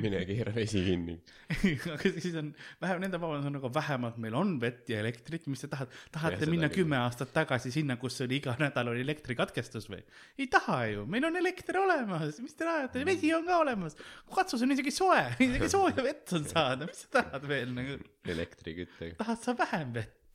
mine 0.02 0.22
keera 0.28 0.52
vesi 0.54 0.82
kinni. 0.86 1.16
aga 1.94 2.12
siis 2.18 2.36
on 2.40 2.52
vähem, 2.82 3.02
nende 3.04 3.20
vabandus 3.20 3.48
on 3.50 3.56
nagu 3.58 3.70
vähemalt 3.74 4.18
meil 4.22 4.36
on 4.38 4.56
vett 4.62 4.90
ja 4.92 5.00
elektrit, 5.04 5.46
mis 5.52 5.64
te 5.64 5.70
tahate, 5.72 6.02
tahate 6.14 6.40
seda 6.42 6.52
minna 6.52 6.70
kümme 6.72 6.98
aastat 7.00 7.32
tagasi 7.36 7.72
sinna, 7.74 7.98
kus 8.00 8.20
oli 8.24 8.40
iga 8.40 8.56
nädal 8.60 8.92
oli 8.92 9.04
elektrikatkestus 9.06 9.88
või? 9.92 10.02
ei 10.38 10.50
taha 10.52 10.82
ju, 10.92 11.06
meil 11.10 11.28
on 11.30 11.40
elekter 11.40 11.80
olemas, 11.80 12.40
mis 12.44 12.56
te 12.58 12.68
ajate, 12.68 13.04
vesi 13.08 13.32
on 13.36 13.46
ka 13.48 13.60
olemas. 13.62 13.96
katsus 14.34 14.64
on 14.66 14.76
isegi 14.76 14.94
soe, 14.94 15.24
isegi 15.48 15.72
sooja 15.72 16.04
vett 16.04 16.36
on 16.36 16.46
saada, 16.50 16.88
mis 16.90 17.06
sa 17.06 17.18
tahad 17.20 17.48
veel 17.48 17.74
nagu, 17.76 17.98
elektriküttega. 18.36 19.18
tahad 19.22 19.42
sa 19.42 19.56
vähem 19.58 19.96
vett? 19.96 20.25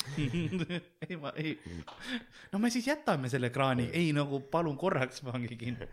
ei, 1.08 1.16
ma 1.20 1.32
ei, 1.36 1.56
no 2.52 2.60
me 2.62 2.70
siis 2.72 2.86
jätame 2.88 3.30
selle 3.32 3.50
kraani, 3.54 3.88
ei 3.96 4.12
nagu 4.16 4.40
palun 4.52 4.78
korraks 4.80 5.22
pange 5.26 5.56
kinni. 5.58 5.88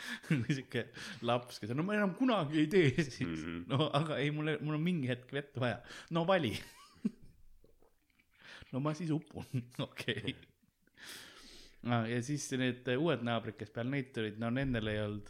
sihuke 0.56 0.86
laps, 1.28 1.58
kes 1.60 1.74
no 1.76 1.84
ma 1.84 1.96
enam 1.98 2.14
kunagi 2.18 2.62
ei 2.62 2.68
tee 2.72 2.92
siis 3.02 3.20
mm, 3.20 3.34
-hmm. 3.34 3.64
no 3.68 3.90
aga 3.96 4.16
ei, 4.16 4.30
mul, 4.32 4.54
mul 4.60 4.78
on 4.78 4.84
mingi 4.84 5.10
hetk 5.10 5.32
vett 5.32 5.58
vaja, 5.60 5.80
no 6.16 6.24
vali. 6.26 6.54
no 8.72 8.80
ma 8.80 8.94
siis 8.96 9.10
upun, 9.12 9.44
okei 9.78 10.34
okay.. 10.34 12.10
ja 12.14 12.22
siis 12.24 12.48
need 12.60 12.88
uued 12.96 13.26
naabrid, 13.26 13.58
kes 13.60 13.74
peale 13.74 13.92
neid 13.96 14.12
tulid, 14.16 14.40
no 14.40 14.50
nendel 14.54 14.92
ei 14.92 15.02
olnud 15.04 15.28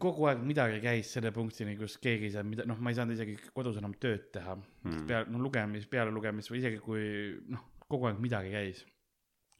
kogu 0.00 0.28
aeg 0.30 0.40
midagi 0.46 0.80
käis 0.80 1.10
selle 1.12 1.30
punktini, 1.34 1.76
kus 1.76 1.98
keegi 2.00 2.30
ei 2.30 2.32
saanud 2.32 2.54
mida, 2.54 2.64
noh, 2.68 2.80
ma 2.80 2.92
ei 2.92 2.96
saanud 2.96 3.16
isegi 3.18 3.36
kodus 3.52 3.76
enam 3.80 3.92
tööd 4.00 4.30
teha 4.32 4.56
mm.. 4.56 5.04
peale, 5.10 5.28
no 5.32 5.42
lugemis, 5.44 5.86
peale 5.90 6.14
lugemist 6.14 6.52
või 6.52 6.62
isegi 6.62 6.80
kui 6.80 7.04
noh, 7.52 7.66
kogu 7.90 8.08
aeg 8.08 8.22
midagi 8.24 8.52
käis. 8.54 8.80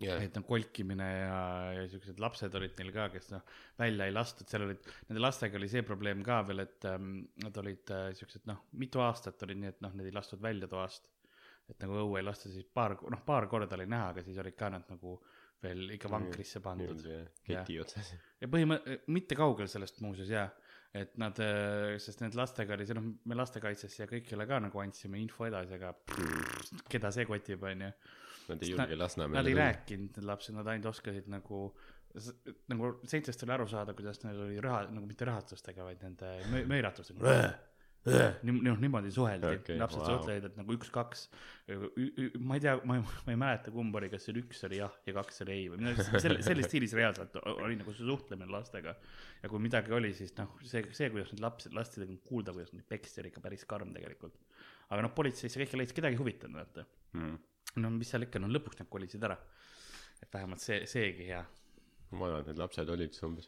jah, 0.01 0.23
et 0.25 0.37
noh, 0.39 0.47
kolkimine 0.49 1.07
ja, 1.11 1.41
ja 1.77 1.85
siuksed 1.93 2.23
lapsed 2.25 2.57
olid 2.57 2.81
neil 2.81 2.91
ka, 2.97 3.11
kes 3.13 3.29
noh, 3.35 3.45
välja 3.79 4.09
ei 4.09 4.17
lastud, 4.17 4.49
seal 4.49 4.65
olid, 4.67 4.89
nende 5.11 5.23
lastega 5.23 5.61
oli 5.61 5.69
see 5.71 5.85
probleem 5.87 6.25
ka 6.25 6.41
veel, 6.49 6.65
et 6.65 6.89
ähm, 6.89 7.13
nad 7.45 7.61
olid 7.61 7.93
äh, 7.93 8.09
siuksed 8.17 8.49
noh, 8.49 8.65
mitu 8.81 9.05
aastat 9.05 9.45
olid 9.45 9.61
nii, 9.61 9.77
et 9.77 9.85
noh, 9.85 9.93
neid 9.93 10.09
ei 10.09 10.17
lastud 10.17 10.43
välja 10.45 10.71
toast. 10.73 11.13
et 11.69 11.81
nagu 11.81 12.01
õue 12.01 12.21
ei 12.21 12.25
lasta, 12.25 12.51
siis 12.53 12.65
paar, 12.65 12.97
noh, 13.13 13.21
paar 13.25 13.47
korda 13.49 13.77
oli 13.77 13.87
näha, 13.89 14.11
aga 14.13 14.25
siis 14.25 14.41
olid 14.41 14.57
ka 14.57 14.73
nad 14.73 14.89
nagu 14.89 15.19
veel 15.65 15.95
ikka 15.97 16.11
vankrisse 16.13 16.61
pandud. 16.65 17.03
keti 17.47 17.79
otsas. 17.83 18.13
ja 18.41 18.51
põhimõtteliselt, 18.53 19.09
mitte 19.17 19.39
kaugel 19.39 19.71
sellest 19.71 20.01
muuseas 20.05 20.31
jaa, 20.33 20.47
et 20.95 21.17
nad, 21.19 21.39
sest 22.03 22.21
need 22.23 22.37
lastega 22.39 22.77
oli 22.77 22.87
see 22.87 22.95
noh, 22.99 23.09
me 23.27 23.39
lastekaitsesse 23.39 24.05
ja 24.05 24.11
kõigile 24.11 24.47
ka 24.47 24.61
nagu 24.63 24.83
andsime 24.85 25.19
info 25.19 25.49
edasi, 25.49 25.75
aga 25.79 25.91
pff, 25.97 26.85
keda 26.93 27.11
see 27.15 27.27
kotib, 27.27 27.65
onju. 27.71 27.91
Nad 28.45 28.61
ei 28.63 28.71
julge 28.75 28.91
Nad 28.93 29.01
Lasnamäele 29.01 29.51
ei. 29.55 29.57
rääkinud, 29.57 30.17
need 30.19 30.27
lapsed, 30.29 30.55
nad 30.55 30.69
ainult 30.69 30.91
oskasid 30.93 31.31
nagu, 31.33 31.61
nagu 32.69 32.91
seitsest 33.09 33.43
oli 33.47 33.55
aru 33.57 33.67
saada, 33.73 33.95
kuidas 33.97 34.21
neil 34.23 34.43
oli 34.47 34.59
raha, 34.63 34.83
nagu 34.93 35.09
mitte 35.09 35.25
rahatustega, 35.25 35.87
vaid 35.87 36.05
nende 36.05 36.35
mö- 36.53 36.67
möiratustega. 36.69 37.25
Noh 38.05 38.81
niimoodi 38.83 39.11
suheldi 39.15 39.49
okay,, 39.49 39.77
lapsed 39.81 40.01
wow. 40.03 40.09
suhtlesid, 40.11 40.49
et 40.51 40.57
nagu 40.61 40.75
üks-kaks. 40.77 41.23
ma 42.45 42.59
ei 42.59 42.65
tea, 42.65 42.75
ma 42.85 42.99
ei, 42.99 43.05
ma 43.05 43.33
ei 43.33 43.39
mäleta, 43.41 43.73
kumb 43.75 43.97
oli, 43.97 44.11
kas 44.13 44.27
see 44.27 44.35
oli 44.35 44.43
üks 44.45 44.61
oli 44.69 44.81
jah 44.83 44.99
ja 45.09 45.15
kaks 45.17 45.41
oli 45.47 45.55
ei 45.57 45.71
või 45.73 45.81
midagi 45.81 46.21
selle, 46.25 46.43
selles 46.45 46.69
stiilis 46.69 46.93
reaalselt 46.99 47.39
oli 47.55 47.79
nagu 47.81 47.97
see 47.97 48.09
suhtlemine 48.09 48.53
lastega. 48.53 48.97
ja 49.41 49.53
kui 49.53 49.63
midagi 49.65 49.97
oli, 49.97 50.13
siis 50.17 50.37
noh, 50.37 50.53
see, 50.63 50.85
see, 50.93 51.09
kuidas 51.15 51.33
need 51.33 51.45
lapsed, 51.45 51.77
lastel 51.77 52.05
nagu 52.05 52.19
kuulda, 52.29 52.57
kuidas 52.57 52.75
neid 52.77 52.87
peksti, 52.91 53.23
oli 53.25 53.33
ikka 53.33 53.45
päris 53.45 53.65
karm 53.71 53.97
tegelikult. 53.97 54.37
aga 54.91 55.09
noh, 55.09 55.17
politseisse 55.17 55.63
kõike 55.63 55.81
leidis, 55.81 55.97
kedagi 55.97 56.19
ei 56.19 56.23
huvitanud, 56.25 56.61
vaata 56.61 56.89
Mm. 57.15 57.37
no 57.79 57.91
mis 57.95 58.09
seal 58.11 58.27
ikka, 58.27 58.41
no 58.43 58.49
lõpuks 58.51 58.81
nad 58.81 58.89
kolisid 58.91 59.23
ära. 59.23 59.37
et 60.19 60.33
vähemalt 60.33 60.63
see, 60.63 60.81
seegi 60.91 61.29
hea. 61.29 61.45
vanad 62.11 62.49
need 62.49 62.59
lapsed 62.59 62.89
olid 62.91 63.15
siis 63.15 63.23
umbes 63.23 63.47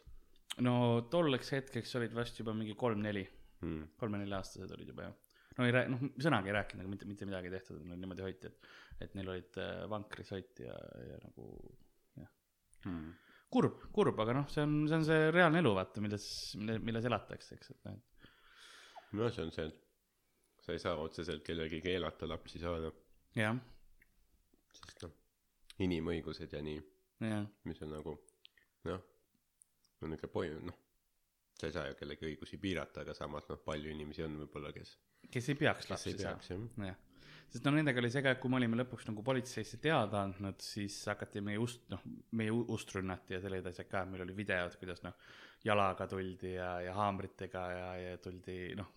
no 0.63 0.73
tolleks 1.11 1.51
hetkeks 1.53 1.95
olid 1.99 2.15
vast 2.17 2.39
juba 2.39 2.53
mingi 2.57 2.75
kolm-neli, 2.79 3.25
mm.? 3.61 3.93
kolme-nelja-aastased 4.01 4.73
olid 4.75 4.91
juba 4.93 5.07
jah. 5.07 5.15
no 5.57 5.67
ei 5.67 5.73
rää-, 5.75 5.87
noh 5.91 6.03
sõnagi 6.23 6.51
ei 6.51 6.57
rääkinud, 6.57 6.83
aga 6.83 6.93
mitte, 6.93 7.07
mitte 7.09 7.29
midagi 7.29 7.49
ei 7.49 7.55
tehtud, 7.57 7.79
neil 7.85 8.01
niimoodi 8.01 8.25
hoiti, 8.25 8.51
et, 8.51 8.67
et 9.05 9.15
neil 9.17 9.31
olid 9.33 9.61
äh, 9.63 9.79
vankris 9.91 10.33
hoiti 10.35 10.67
ja, 10.67 10.75
ja 11.11 11.17
nagu 11.23 11.47
jah. 12.21 12.29
Mm. 12.85 13.09
kurb, 13.53 13.81
kurb, 13.95 14.21
aga 14.23 14.37
noh, 14.41 14.47
see 14.53 14.65
on, 14.65 14.77
see 14.89 14.99
on 14.99 15.07
see 15.07 15.27
reaalne 15.33 15.63
elu, 15.63 15.73
vaata, 15.79 16.03
milles, 16.03 16.29
mille, 16.61 16.77
milles 16.91 17.09
elatakse, 17.09 17.57
eks, 17.57 17.73
et 17.73 17.89
noh, 17.89 17.99
no 19.17 19.31
see 19.33 19.47
on 19.47 19.53
see, 19.55 19.67
et 19.71 20.63
sa 20.65 20.75
ei 20.75 20.83
saa 20.83 20.97
otseselt 20.99 21.45
kellelgi 21.47 21.81
keelata 21.83 22.29
lapsi 22.29 22.61
saada, 22.61 22.91
jah, 23.37 23.57
sest 24.77 25.07
noh, 25.07 25.13
inimõigused 25.85 26.53
ja 26.53 26.61
nii, 26.65 26.81
mis 27.69 27.85
on 27.85 27.95
nagu 27.95 28.17
noh, 28.87 29.05
on 30.03 30.13
niuke 30.13 30.29
poi-, 30.31 30.53
noh, 30.61 30.83
sa 31.59 31.69
ei 31.69 31.75
saa 31.75 31.89
ju 31.89 31.97
kellegi 31.99 32.29
õigusi 32.31 32.59
piirata, 32.61 33.03
aga 33.03 33.15
samas 33.17 33.47
noh, 33.49 33.59
palju 33.65 33.91
inimesi 33.93 34.25
on 34.25 34.39
võib-olla, 34.43 34.71
kes, 34.75 34.95
kes 35.33 35.51
ei 35.53 35.59
peaks 35.59 35.89
lapsi 35.91 36.13
saama. 36.19 36.89
jah. 36.89 36.99
sest 37.49 37.65
no 37.65 37.73
nendega 37.75 38.01
oli 38.03 38.11
see 38.13 38.23
ka, 38.25 38.35
et 38.35 38.41
kui 38.43 38.51
me 38.53 38.59
olime 38.59 38.79
lõpuks 38.81 39.07
nagu 39.09 39.23
politseisse 39.25 39.79
teada 39.83 40.23
andnud, 40.27 40.61
siis 40.63 40.99
hakati 41.09 41.41
meie 41.45 41.61
ust, 41.63 41.87
noh, 41.93 42.03
meie 42.37 42.53
ust 42.53 42.93
rünnati 42.95 43.37
ja 43.37 43.41
sellised 43.43 43.71
asjad 43.71 43.89
ka, 43.91 44.05
meil 44.09 44.25
oli 44.27 44.37
videod, 44.37 44.77
kuidas 44.81 45.01
noh, 45.05 45.17
jalaga 45.65 46.07
tuldi 46.11 46.53
ja, 46.55 46.77
ja 46.85 46.93
haamritega 46.97 47.65
ja, 47.73 47.89
ja 48.03 48.21
tuldi 48.21 48.75
noh, 48.77 48.93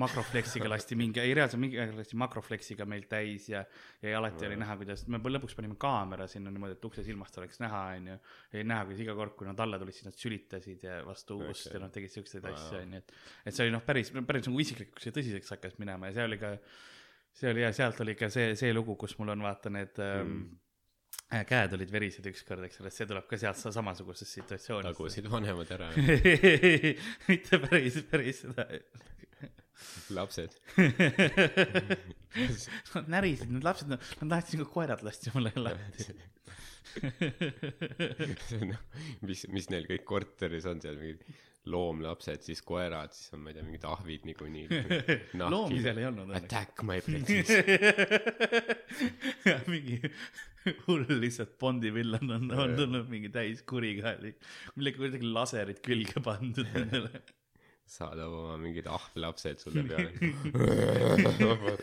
makrofleksiga 0.00 0.68
lasti 0.68 0.96
mingi, 0.98 1.20
ei 1.22 1.34
reaalselt 1.36 1.62
mingi 1.62 1.78
aeg 1.80 1.92
lasti 1.98 2.18
makrofleksiga 2.20 2.86
meilt 2.90 3.08
täis 3.10 3.48
ja, 3.50 3.64
ja 4.02 4.14
alati 4.18 4.48
oli 4.48 4.56
näha, 4.60 4.76
kuidas 4.80 5.04
me 5.12 5.20
lõpuks 5.22 5.54
panime 5.58 5.76
kaamera 5.80 6.26
sinna 6.30 6.52
niimoodi, 6.54 6.78
et 6.78 6.88
ukse 6.88 7.04
silmast 7.06 7.38
oleks 7.42 7.60
näha, 7.62 7.84
onju. 7.98 8.16
ja 8.54 8.64
näha, 8.72 8.88
kuidas 8.88 9.04
iga 9.04 9.14
kord, 9.18 9.36
kui 9.38 9.48
nad 9.48 9.60
alla 9.64 9.78
tulid, 9.82 9.96
siis 9.96 10.08
nad 10.08 10.18
sülitasid 10.18 10.88
ja 10.88 10.98
vastu 11.06 11.38
ust 11.44 11.68
Okei. 11.68 11.76
ja 11.76 11.84
noh, 11.84 11.92
tegid 11.94 12.14
siukseid 12.14 12.50
asju, 12.50 12.80
onju, 12.82 13.04
et, 13.04 13.14
et 13.44 13.54
see 13.54 13.68
oli 13.68 13.76
noh, 13.76 13.84
päris, 13.86 14.10
päris 14.26 14.50
nagu 14.50 14.66
isiklikuks 14.66 15.08
ja 15.10 15.14
tõsiseks 15.14 15.56
hakkas 15.56 15.78
minema 15.82 16.10
ja 16.10 16.18
see 16.18 16.28
oli 16.32 16.42
ka 16.42 16.56
see 17.34 17.50
oli 17.50 17.64
ja 17.64 17.72
sealt 17.74 18.00
oli 18.04 18.14
ka 18.18 18.28
see, 18.32 18.52
see 18.58 18.74
lugu, 18.74 18.96
kus 19.00 19.16
mul 19.18 19.34
on 19.34 19.42
vaata 19.44 19.72
need 19.74 19.98
ähm, 20.02 20.36
äh, 21.32 21.42
käed 21.48 21.74
olid 21.76 21.90
verised 21.92 22.26
ükskord, 22.30 22.66
eks 22.68 22.80
ole, 22.82 22.92
see 22.94 23.08
tuleb 23.10 23.26
ka 23.30 23.38
sealt 23.40 23.58
sa- 23.58 23.72
samasugusest 23.74 24.38
situatsioonist. 24.38 24.92
tagusid 24.92 25.30
vanemad 25.32 25.74
ära, 25.74 25.90
mitte 27.28 27.60
päris, 27.66 27.98
päris 28.10 28.44
seda. 28.44 28.68
lapsed. 30.16 30.56
Nad 32.94 33.10
närisid, 33.16 33.50
need 33.50 33.66
lapsed, 33.66 33.90
nad 33.90 34.30
tahtsid 34.36 34.60
nagu 34.60 34.70
koerad 34.70 35.04
lasti 35.06 35.32
mulle 35.34 35.52
lahti. 35.56 36.14
noh, 38.70 38.80
mis, 39.26 39.46
mis 39.50 39.66
neil 39.72 39.88
kõik 39.88 40.04
korteris 40.06 40.66
on 40.70 40.82
seal 40.84 40.98
mingid 41.00 41.24
loomlapsed, 41.70 42.42
siis 42.44 42.60
koerad, 42.64 43.12
siis 43.16 43.32
on, 43.34 43.40
ma 43.44 43.50
ei 43.50 43.56
tea, 43.56 43.64
mingid 43.64 43.84
ahvid 43.88 44.26
niikuinii. 44.28 44.64
loomi 45.54 45.80
seal 45.84 46.00
ei 46.00 46.08
olnud. 46.10 46.32
Attack 46.36 46.82
my 46.84 46.98
ja 49.48 49.56
mingi 49.72 50.00
hull 50.86 51.06
lihtsalt 51.20 51.56
Bondi 51.60 51.92
villan 51.94 52.36
on, 52.36 52.50
on 52.52 52.76
tulnud 52.76 53.08
mingi 53.12 53.30
täis 53.32 53.62
kurikaeli, 53.68 54.34
millega 54.76 55.00
kuidagi 55.00 55.32
laserid 55.32 55.80
külge 55.84 56.20
pandud 56.24 56.68
nendele. 56.74 57.24
Saadab 57.86 58.32
oma 58.32 58.54
mingid 58.60 58.86
ahvlapsed 58.90 59.60
sulle 59.60 59.84
peale. 59.90 61.74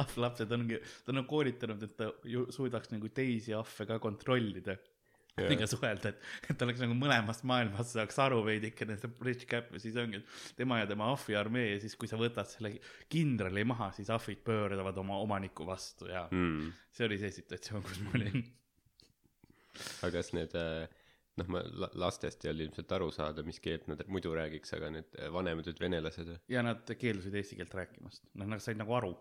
ahvlapsed 0.00 0.52
ongi, 0.56 0.80
ta 1.04 1.12
on 1.14 1.26
koolitanud, 1.28 1.82
et 1.86 1.96
ta 1.98 2.08
ju 2.24 2.46
suudaks 2.54 2.92
nagu 2.94 3.10
teisi 3.14 3.54
ahve 3.56 3.86
ka 3.90 4.00
kontrollida 4.02 4.78
ega 5.40 5.66
suhelda, 5.70 6.10
et, 6.10 6.24
et 6.52 6.62
oleks 6.64 6.82
nagu 6.82 6.94
mõlemast 6.98 7.44
maailmast 7.48 7.94
saaks 7.94 8.18
aru 8.20 8.40
veidikene, 8.44 8.96
see 9.00 9.12
bridge 9.20 9.46
gap 9.48 9.70
ja 9.72 9.80
siis 9.82 9.96
ongi, 10.00 10.20
tema 10.58 10.80
ja 10.80 10.88
tema 10.90 11.10
ahvi 11.14 11.36
armee 11.38 11.66
ja 11.70 11.80
siis, 11.82 11.94
kui 12.00 12.10
sa 12.10 12.18
võtad 12.20 12.48
selle 12.50 12.74
kindrali 13.12 13.64
maha, 13.68 13.90
siis 13.96 14.10
ahvid 14.12 14.42
pöörduvad 14.46 14.98
oma 15.00 15.20
omaniku 15.22 15.66
vastu 15.68 16.10
ja 16.10 16.26
mm.. 16.28 16.72
see 16.96 17.06
oli 17.08 17.20
see 17.22 17.32
situatsioon, 17.38 17.84
kus 17.86 18.02
ma 18.04 18.16
olin. 18.18 18.44
aga 20.02 20.12
kas 20.18 20.32
need 20.36 20.56
äh, 20.58 20.99
noh, 21.38 21.46
ma 21.48 21.62
la- 21.84 21.90
lastest 21.94 22.44
ei 22.44 22.50
olnud 22.50 22.66
ilmselt 22.68 22.92
aru 22.98 23.10
saada, 23.14 23.42
mis 23.46 23.60
keelt 23.62 23.86
nad 23.88 24.02
muidu 24.08 24.34
räägiks, 24.36 24.72
aga 24.76 24.90
need 24.90 25.14
vanemad 25.32 25.66
olid 25.70 25.80
venelased 25.80 26.32
ja 26.50 26.62
nad 26.66 26.90
keeldusid 26.98 27.34
eesti 27.40 27.56
keelt 27.60 27.74
rääkimast, 27.78 28.26
noh, 28.34 28.46
nad 28.50 28.60
said 28.64 28.76
nagu 28.80 28.94
aru. 28.98 29.14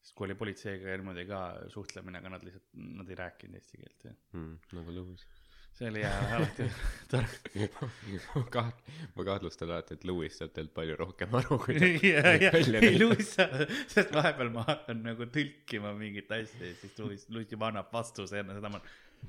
sest 0.00 0.14
kui 0.16 0.24
oli 0.28 0.34
politseiga 0.40 0.88
ja 0.94 0.96
niimoodi 0.96 1.26
ka 1.28 1.38
suhtlemine, 1.68 2.18
aga 2.22 2.30
nad 2.36 2.44
lihtsalt, 2.46 2.64
nad 3.00 3.08
ei 3.12 3.16
rääkinud 3.20 3.58
eesti 3.60 3.80
keelt 3.82 4.04
ja 4.10 4.12
Mm, 4.32 4.54
nagu 4.78 4.94
Louis. 4.96 5.26
see 5.76 5.88
oli 5.88 6.00
jah 6.00 6.32
alati 6.36 6.64
tore. 7.10 7.28
ma 8.34 8.42
kaht-, 8.56 8.80
ma 9.16 9.24
kahtlustan 9.28 9.68
alati, 9.70 9.94
et 9.98 10.04
Louis 10.08 10.32
saab 10.38 10.54
teilt 10.56 10.72
palju 10.76 10.96
rohkem 10.98 11.34
aru, 11.40 11.58
kui 11.66 11.76
ta 11.78 11.90
ja, 12.14 12.32
ja, 12.46 12.50
ei 12.56 12.72
näitab. 12.74 12.96
Luis, 13.02 13.34
sest 13.92 14.12
vahepeal 14.16 14.50
ma 14.56 14.64
hakkan 14.70 15.02
nagu 15.04 15.28
tõlkima 15.36 15.92
mingit 15.98 16.32
asja 16.32 16.64
ja 16.72 16.74
siis 16.80 16.96
Luis, 16.98 17.28
Luis 17.28 17.52
juba 17.52 17.68
annab 17.70 17.92
vastuse 17.92 18.40
enne 18.40 18.56
seda, 18.56 18.72
ma 18.72 18.80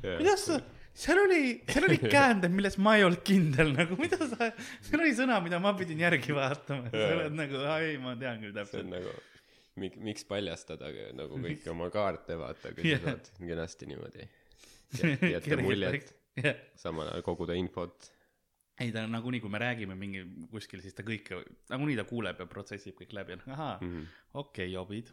kuidas 0.01 0.45
sa, 0.49 0.59
seal 1.03 1.23
oli, 1.23 1.41
seal 1.69 1.87
oli 1.87 1.97
käändeid, 2.15 2.53
milles 2.55 2.77
ma 2.81 2.95
ei 2.99 3.05
olnud 3.07 3.23
kindel 3.27 3.73
nagu, 3.75 3.97
mida 4.01 4.19
sa, 4.21 4.51
seal 4.87 5.03
oli 5.03 5.11
sõna, 5.17 5.41
mida 5.43 5.59
ma 5.63 5.73
pidin 5.79 6.01
järgi 6.03 6.35
vaatama, 6.37 6.91
sa 6.93 7.09
oled 7.17 7.37
nagu, 7.37 7.65
ei, 7.79 7.97
ma 8.01 8.15
tean 8.19 8.41
küll 8.43 8.53
see 8.53 8.61
on 8.61 8.63
täpselt. 8.63 8.95
nagu 8.95 9.19
Mik- 9.81 10.01
miks 10.03 10.25
paljastada 10.27 10.89
nagu 11.15 11.37
kõiki 11.39 11.69
oma 11.71 11.85
kaarte 11.93 12.35
vaata 12.35 12.73
kui 12.75 12.89
Jah. 12.89 12.99
sa 12.99 13.13
saad 13.13 13.29
kenasti 13.39 13.87
niimoodi 13.87 14.25
jät- 14.99 15.23
jätta 15.31 15.59
muljet 15.63 16.11
jah, 16.43 16.57
samal 16.75 17.07
ajal 17.07 17.23
koguda 17.23 17.55
infot 17.55 18.09
ei 18.81 18.91
ta 18.91 19.03
nagunii, 19.07 19.39
kui 19.43 19.51
me 19.53 19.59
räägime 19.61 19.95
mingi 19.95 20.23
kuskil, 20.51 20.81
siis 20.83 20.95
ta 20.97 21.05
kõike, 21.05 21.41
nagunii 21.71 21.97
ta 21.99 22.05
kuuleb 22.09 22.39
ja 22.41 22.47
protsessib 22.49 22.97
kõik 22.99 23.13
läbi, 23.15 23.37
noh 23.39 23.53
ahaa 23.55 23.75
mm., 23.79 23.91
mm. 23.93 24.07
okei 24.41 24.65
okay,, 24.65 24.71
jobid, 24.73 25.11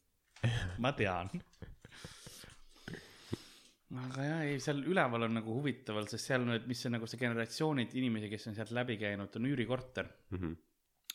ma 0.82 0.92
tean. 0.96 1.30
Aga 3.94 4.24
jah, 4.26 4.40
ei 4.50 4.58
seal 4.62 4.80
üleval 4.82 5.28
on 5.28 5.36
nagu 5.38 5.54
huvitaval, 5.60 6.08
sest 6.10 6.32
seal 6.32 6.42
nüüd, 6.46 6.66
mis 6.66 6.80
see 6.82 6.90
nagu 6.90 7.06
see 7.06 7.20
generatsioonid 7.20 7.94
inimesi, 7.94 8.30
kes 8.32 8.48
on 8.50 8.56
sealt 8.58 8.72
läbi 8.74 8.98
käinud, 8.98 9.36
on 9.38 9.46
üürikorter 9.46 10.08
Mm 10.30 10.38
-hmm. 10.38 10.56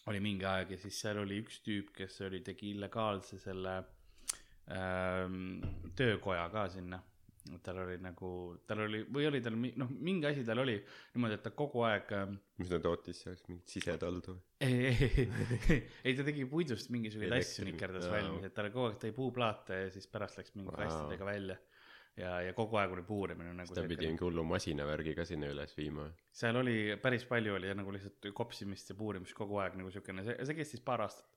oli 0.08 0.20
mingi 0.20 0.46
aeg 0.46 0.72
ja 0.72 0.78
siis 0.78 1.02
seal 1.02 1.18
oli 1.18 1.42
üks 1.44 1.60
tüüp, 1.66 1.92
kes 1.94 2.22
oli, 2.22 2.40
tegi 2.42 2.72
illegaalse 2.72 3.40
selle 3.40 3.84
ähm, 4.72 5.60
töökoja 5.96 6.50
ka 6.50 6.68
sinna. 6.70 7.02
tal 7.64 7.78
oli 7.82 7.98
nagu, 7.98 8.28
tal 8.68 8.80
oli 8.80 9.00
või 9.04 9.26
oli 9.28 9.42
tal 9.42 9.56
noh, 9.58 9.90
mingi 9.90 10.28
asi 10.30 10.44
tal 10.46 10.60
oli 10.62 10.76
niimoodi, 11.16 11.34
et 11.34 11.44
ta 11.44 11.50
kogu 11.50 11.82
aeg 11.82 12.12
ähm, 12.14 12.36
mis 12.58 12.70
ta 12.70 12.80
tootis 12.80 13.24
seal 13.24 13.36
mingit 13.48 13.68
sisetaldu 13.68 14.36
ei, 14.62 14.86
ei, 14.86 15.28
ei, 15.70 15.80
ei 16.04 16.16
ta 16.16 16.24
tegi 16.24 16.46
puidust 16.46 16.92
mingisuguseid 16.94 17.34
asju 17.34 17.66
nikerdas 17.66 18.06
valmis, 18.14 18.46
et 18.46 18.54
tal 18.54 18.70
kogu 18.70 18.92
aeg 18.92 19.00
tõi 19.02 19.12
puuplaate 19.12 19.74
ja 19.74 19.90
siis 19.90 20.08
pärast 20.08 20.38
läks 20.38 20.54
mingi 20.56 20.72
kastidega 20.72 21.26
välja. 21.26 21.58
ja, 22.20 22.32
ja 22.46 22.54
kogu 22.54 22.80
aeg 22.80 22.94
oli 22.96 23.04
puurimine 23.08 23.54
nagu 23.56 23.76
ta 23.76 23.84
pidi 23.88 24.10
mingi 24.10 24.26
hullu 24.26 24.44
masinavärgi 24.48 25.14
ka 25.18 25.26
sinna 25.28 25.52
üles 25.54 25.76
viima 25.78 26.10
seal 26.36 26.60
oli 26.60 26.98
päris 27.02 27.24
palju 27.30 27.56
oli 27.56 27.72
ja 27.72 27.78
nagu 27.78 27.94
lihtsalt 27.96 28.32
kopsimist 28.36 28.92
ja 28.92 28.98
puurimist 29.00 29.38
kogu 29.38 29.62
aeg 29.64 29.78
nagu 29.80 29.92
siukene, 29.94 30.26
see, 30.28 30.36
see 30.50 30.58
kestis 30.60 30.84
paar 30.84 31.06
aastat. 31.06 31.30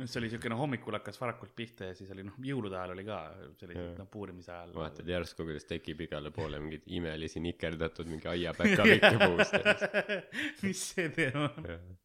see 0.00 0.20
oli 0.22 0.30
siukene 0.32 0.56
hommikul 0.56 0.96
hakkas 0.96 1.20
varakult 1.20 1.52
pihta 1.56 1.90
ja 1.90 1.96
siis 1.96 2.10
oli 2.14 2.24
noh, 2.24 2.36
jõulude 2.44 2.78
ajal 2.78 2.94
oli 2.96 3.04
ka 3.04 3.18
sellised 3.60 3.98
noh, 4.00 4.08
puurimise 4.12 4.52
ajal. 4.54 4.72
vaatad 4.80 5.12
järsku 5.12 5.44
kuidas 5.44 5.68
tekib 5.68 6.00
igale 6.06 6.32
poole 6.32 6.62
mingeid 6.62 6.88
imelisi 7.00 7.42
nikerdatud 7.44 8.08
mingi 8.08 8.30
aiapäkavikke 8.32 9.16
puust 9.26 9.58
mis 10.64 10.86
see 10.94 11.10
teema 11.16 11.50
on? 11.52 11.98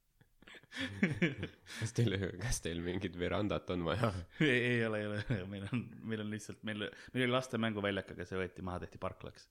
Kas 1.80 1.94
teil 1.96 2.16
kas 2.42 2.60
teil 2.66 2.82
mingit 2.86 3.16
verandat 3.20 3.70
on 3.76 3.86
vaja 3.88 4.10
ei, 4.44 4.58
ei 4.76 4.82
ole, 4.88 5.00
ei 5.04 5.08
ole, 5.12 5.40
meil 5.52 5.68
on, 5.72 5.84
meil 6.12 6.24
on 6.26 6.34
lihtsalt, 6.34 6.62
meil, 6.68 6.86
meil 7.14 7.26
oli 7.28 7.32
laste 7.36 7.60
mänguväljak, 7.62 8.12
aga 8.16 8.28
see 8.28 8.40
võeti 8.42 8.66
maha, 8.66 8.82
tehti 8.84 9.00
parklaks. 9.02 9.48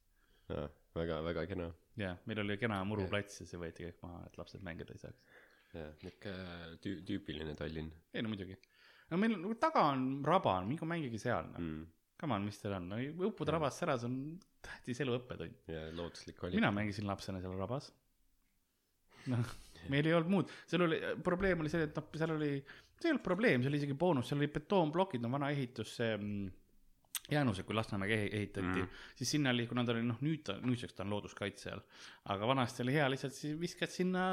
ah, 0.55 0.69
väga 0.99 1.23
väga 1.25 1.47
kena 1.51 1.71
jaa, 2.01 2.15
meil 2.29 2.45
oli 2.45 2.59
kena 2.61 2.83
muruplats 2.89 3.41
ja 3.43 3.49
see 3.49 3.61
võeti 3.61 3.89
kõik 3.89 4.01
maha, 4.05 4.23
et 4.29 4.39
lapsed 4.41 4.65
mängida 4.67 4.95
ei 4.97 5.03
saaks. 5.07 5.25
jah 5.75 5.91
niuke 6.05 6.33
tüü- 6.85 7.01
tüüpiline 7.09 7.57
Tallinn 7.59 7.91
ei 8.15 8.23
no 8.23 8.31
muidugi. 8.33 8.57
no 9.11 9.21
meil 9.21 9.37
nagu 9.39 9.57
taga 9.61 9.89
on 9.95 10.23
raba, 10.27 10.61
minge 10.69 10.87
mängige 10.89 11.21
seal 11.23 11.51
noh. 11.53 11.61
mm. 11.61 11.85
Come 12.21 12.37
on, 12.37 12.45
mis 12.47 12.61
teil 12.61 12.73
on, 12.77 12.85
no 12.89 12.97
õppude 13.27 13.53
rabas 13.53 13.75
säras 13.81 14.05
on 14.07 14.15
tähtis 14.65 15.01
elu 15.03 15.17
õppetund. 15.19 15.57
ja 15.69 15.89
looduslik 15.99 16.39
valik 16.41 16.57
mina 16.61 16.71
mängisin 16.73 17.09
lapsena 17.11 17.41
seal 17.43 17.57
rabas. 17.59 17.91
noh, 19.33 19.51
meil 19.93 20.09
ei 20.09 20.17
olnud 20.17 20.33
muud, 20.33 20.53
seal 20.71 20.87
oli, 20.87 20.99
probleem 21.27 21.65
oli 21.65 21.73
see, 21.73 21.87
et 21.89 21.97
noh, 21.99 22.11
seal 22.17 22.35
oli, 22.37 22.51
see 22.99 23.09
ei 23.09 23.15
olnud 23.15 23.25
probleem, 23.25 23.65
see 23.65 23.73
oli 23.73 23.81
isegi 23.83 23.97
boonus, 23.99 24.31
seal 24.31 24.43
oli 24.43 24.51
betoonplokid, 24.55 25.25
no 25.25 25.33
vana 25.35 25.51
ehitus, 25.55 25.97
see 26.01 26.13
mm, 26.19 26.53
Jäänused, 27.33 27.65
kui 27.65 27.73
Lasnamäge 27.73 28.19
ehi- 28.19 28.33
ehitati 28.37 28.83
mm., 28.83 28.89
siis 29.17 29.31
sinna 29.33 29.49
oli, 29.55 29.65
kuna 29.65 29.81
ta 29.89 29.95
oli 29.95 30.03
noh, 30.05 30.19
nüüd 30.21 30.43
ta, 30.45 30.59
nüüdseks 30.61 30.93
ta 30.93 31.07
on 31.07 31.15
looduskaitse 31.15 31.71
all, 31.73 31.81
aga 32.35 32.51
vanasti 32.51 32.85
oli 32.85 32.93
hea 32.99 33.07
lihtsalt 33.09 33.33
siis 33.33 33.55
viskad 33.57 33.89
sinna 33.89 34.25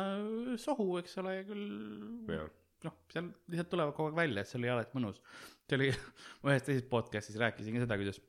sohu, 0.60 0.98
eks 1.00 1.15
ole, 1.24 1.38
ja 1.38 1.46
küll 1.48 1.70
jah 2.36 2.50
noh, 2.88 2.98
seal 3.13 3.29
lihtsalt 3.51 3.72
tulevad 3.72 3.96
kogu 3.98 4.12
aeg 4.12 4.20
välja, 4.20 4.43
et 4.43 4.50
see 4.50 4.60
oli 4.60 4.72
alati 4.74 4.98
mõnus. 4.98 5.22
see 5.70 5.77
oli, 5.77 5.89
ma 6.43 6.53
ühes 6.53 6.65
teises 6.67 6.88
podcast'is 6.91 7.39
rääkisin 7.41 7.77
ka 7.77 7.86
seda, 7.86 7.98
kuidas 8.01 8.22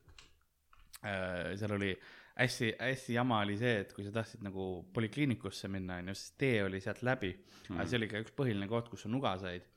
äh, 1.03 1.53
seal 1.59 1.75
oli 1.77 1.93
hästi, 2.39 2.71
hästi 2.79 3.17
jama 3.17 3.41
oli 3.45 3.57
see, 3.59 3.75
et 3.83 3.93
kui 3.93 4.05
sa 4.05 4.13
tahtsid 4.13 4.41
nagu 4.45 4.69
polikliinikusse 4.95 5.69
minna, 5.71 5.99
onju, 6.01 6.15
siis 6.17 6.33
tee 6.39 6.63
oli 6.65 6.81
sealt 6.83 7.03
läbi 7.05 7.33
mm.. 7.35 7.77
aga 7.77 7.85
see 7.89 8.01
oli 8.01 8.09
ka 8.11 8.23
üks 8.23 8.33
põhiline 8.37 8.69
koht, 8.71 8.89
kus 8.91 9.05
sa 9.05 9.11
nuga 9.13 9.35
said. 9.41 9.69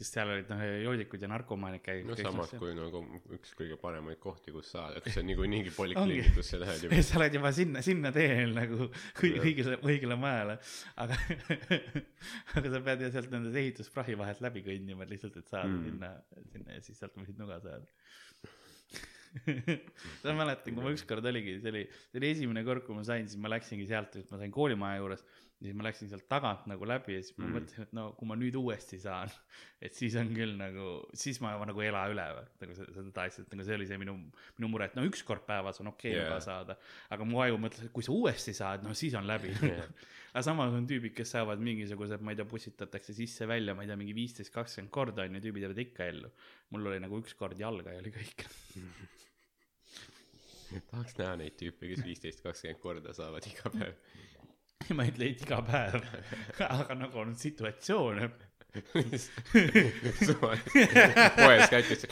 sest 0.00 0.16
seal 0.16 0.30
olid 0.32 0.48
noh, 0.48 0.60
joodikud 0.80 1.20
ja 1.20 1.28
narkomaanid 1.28 1.82
käisid. 1.84 2.08
no 2.08 2.16
samas 2.16 2.54
kui 2.56 2.72
nagu 2.72 3.02
üks 3.36 3.52
kõige 3.58 3.76
paremaid 3.80 4.18
kohti 4.22 4.54
kus 4.54 4.70
saada 4.72 5.02
kui 5.04 5.12
sa 5.12 5.22
niikuinii 5.28 5.74
polikliinikusse 5.76 6.60
lähed 6.62 6.86
juba 6.86 7.02
sa 7.10 7.20
oled 7.20 7.36
juba 7.38 7.52
sinna, 7.56 7.84
sinna 7.84 8.12
teel 8.16 8.56
nagu 8.56 8.88
õigele, 9.44 9.78
õigele 9.84 10.16
majale, 10.18 10.56
aga 11.04 11.20
aga 12.56 12.74
sa 12.74 12.82
pead 12.88 13.06
ju 13.06 13.12
sealt 13.14 13.30
nende 13.36 13.54
ehitusprahi 13.62 14.18
vahelt 14.18 14.42
läbi 14.46 14.64
kõndima 14.66 15.06
lihtsalt, 15.10 15.38
et 15.38 15.52
saada 15.52 15.70
Mm. 15.70 15.76
mm. 15.76 15.84
sinna, 15.86 16.48
sinna 16.50 16.74
ja 16.74 16.82
siis 16.82 16.98
sealt 16.98 17.14
võid 17.20 17.38
nuga 17.38 17.60
saada. 17.62 17.86
ma 20.24 20.32
mäletan, 20.42 20.74
kui 20.74 20.82
ma 20.84 20.90
ükskord 20.94 21.26
oligi, 21.30 21.58
see 21.62 21.70
oli, 21.70 21.84
see 22.10 22.18
oli 22.22 22.32
esimene 22.34 22.64
kord, 22.66 22.82
kui 22.86 22.96
ma 22.96 23.04
sain, 23.06 23.28
siis 23.30 23.40
ma 23.40 23.50
läksingi 23.52 23.86
sealt, 23.90 24.18
ma 24.32 24.40
sain 24.40 24.50
koolimaja 24.54 24.98
juures, 25.02 25.22
siis 25.60 25.74
ma 25.76 25.84
läksin 25.86 26.08
sealt 26.10 26.24
tagant 26.30 26.64
nagu 26.70 26.86
läbi 26.88 27.14
ja 27.18 27.22
siis 27.22 27.36
ma 27.38 27.44
Mm. 27.46 27.54
mõtlesin, 27.58 27.82
et 27.86 27.92
no 27.96 28.06
kui 28.18 28.26
ma 28.30 28.36
nüüd 28.40 28.56
uuesti 28.58 28.98
saan, 29.02 29.30
et 29.84 29.94
siis 29.94 30.16
on 30.18 30.30
küll 30.34 30.56
nagu, 30.58 30.86
siis 31.14 31.40
ma 31.44 31.52
juba 31.54 31.68
nagu 31.70 31.82
ei 31.84 31.90
ela 31.92 32.06
üle 32.10 32.26
või, 32.38 32.46
nagu 32.64 32.78
seda, 32.80 33.04
seda 33.10 33.26
asja, 33.28 33.44
et 33.44 33.52
nagu 33.54 33.66
see 33.68 33.76
oli 33.78 33.86
see 33.90 34.00
minu, 34.00 34.16
minu 34.58 34.70
mure, 34.72 34.88
et 34.90 34.96
no 34.98 35.04
üks 35.08 35.22
kord 35.28 35.44
päevas 35.48 35.78
on 35.84 35.92
okei 35.92 36.14
okay 36.14 36.18
Jaa. 36.22 36.30
juba 36.30 36.40
saada. 36.46 36.78
aga 37.10 37.28
mu 37.28 37.42
aju 37.44 37.60
mõtles, 37.60 37.84
et 37.86 37.92
kui 37.94 38.06
sa 38.06 38.12
uuesti 38.16 38.56
saad, 38.56 38.82
no 38.86 38.96
siis 38.98 39.14
on 39.20 39.28
läbi 39.30 39.52
Jah. 39.60 39.86
Aga 40.30 40.42
samas 40.46 40.74
on 40.76 40.86
tüübid, 40.90 41.14
kes 41.16 41.34
saavad 41.36 41.62
mingisugused, 41.64 42.22
ma 42.24 42.34
ei 42.34 42.40
tea, 42.40 42.48
pussitatakse 42.48 43.14
sisse-välja, 43.16 43.74
ma 43.76 43.84
ei 43.84 43.90
tea, 43.90 43.98
mingi 44.00 44.16
viisteist, 44.16 44.52
kakskümmend 44.54 44.92
korda 44.94 45.26
on 45.26 45.38
ju, 45.38 45.44
tüübid 45.46 45.66
jäävad 45.66 45.82
ikka 45.84 46.10
ellu. 46.12 46.32
mul 46.70 46.92
oli 46.92 47.00
nagu 47.02 47.18
üks 47.22 47.34
kord 47.38 47.58
jalga 47.58 47.96
ja 47.96 48.02
oli 48.02 48.14
kõik. 48.14 48.46
tahaks 50.90 51.16
näha 51.18 51.34
neid 51.40 51.56
tüüpe 51.58 51.90
kes 51.90 52.04
viisteist 52.06 52.44
kakskümmend 52.46 52.82
korda 52.82 53.14
saavad 53.16 53.46
iga 53.50 53.72
päev 53.74 53.96
ma 54.96 55.04
ei 55.04 55.12
ütle, 55.12 55.28
et 55.30 55.42
iga 55.44 55.60
päev, 55.64 56.06
aga 56.80 56.96
nagu 56.98 57.20
on 57.22 57.34
situatsioone. 57.38 58.30
Poes 61.36 61.64
käitakse 61.70 62.06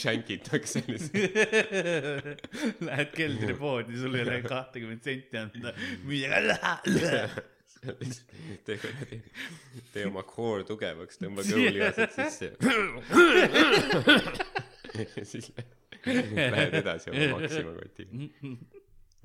shankitakse 0.00 0.82
lihtsalt 0.88 2.40
Lähed 2.80 3.10
keldripoodi, 3.16 3.98
sul 4.00 4.14
ei 4.16 4.22
ole 4.24 4.42
kahtekümmet 4.46 5.02
senti 5.04 5.36
anda, 5.38 5.74
müüa. 6.04 6.40
tee 8.66 8.76
kuradi 8.80 9.16
tee 9.92 10.04
oma 10.08 10.22
core 10.28 10.64
tugevaks 10.68 11.16
tõmba 11.20 11.40
kõhulihased 11.48 12.12
sisse. 12.16 12.46
Siis 15.24 15.46
lähed 16.04 16.74
edasi 16.82 17.12
oma 17.12 17.26
Maxima 17.38 17.72
kotiga 17.76 18.12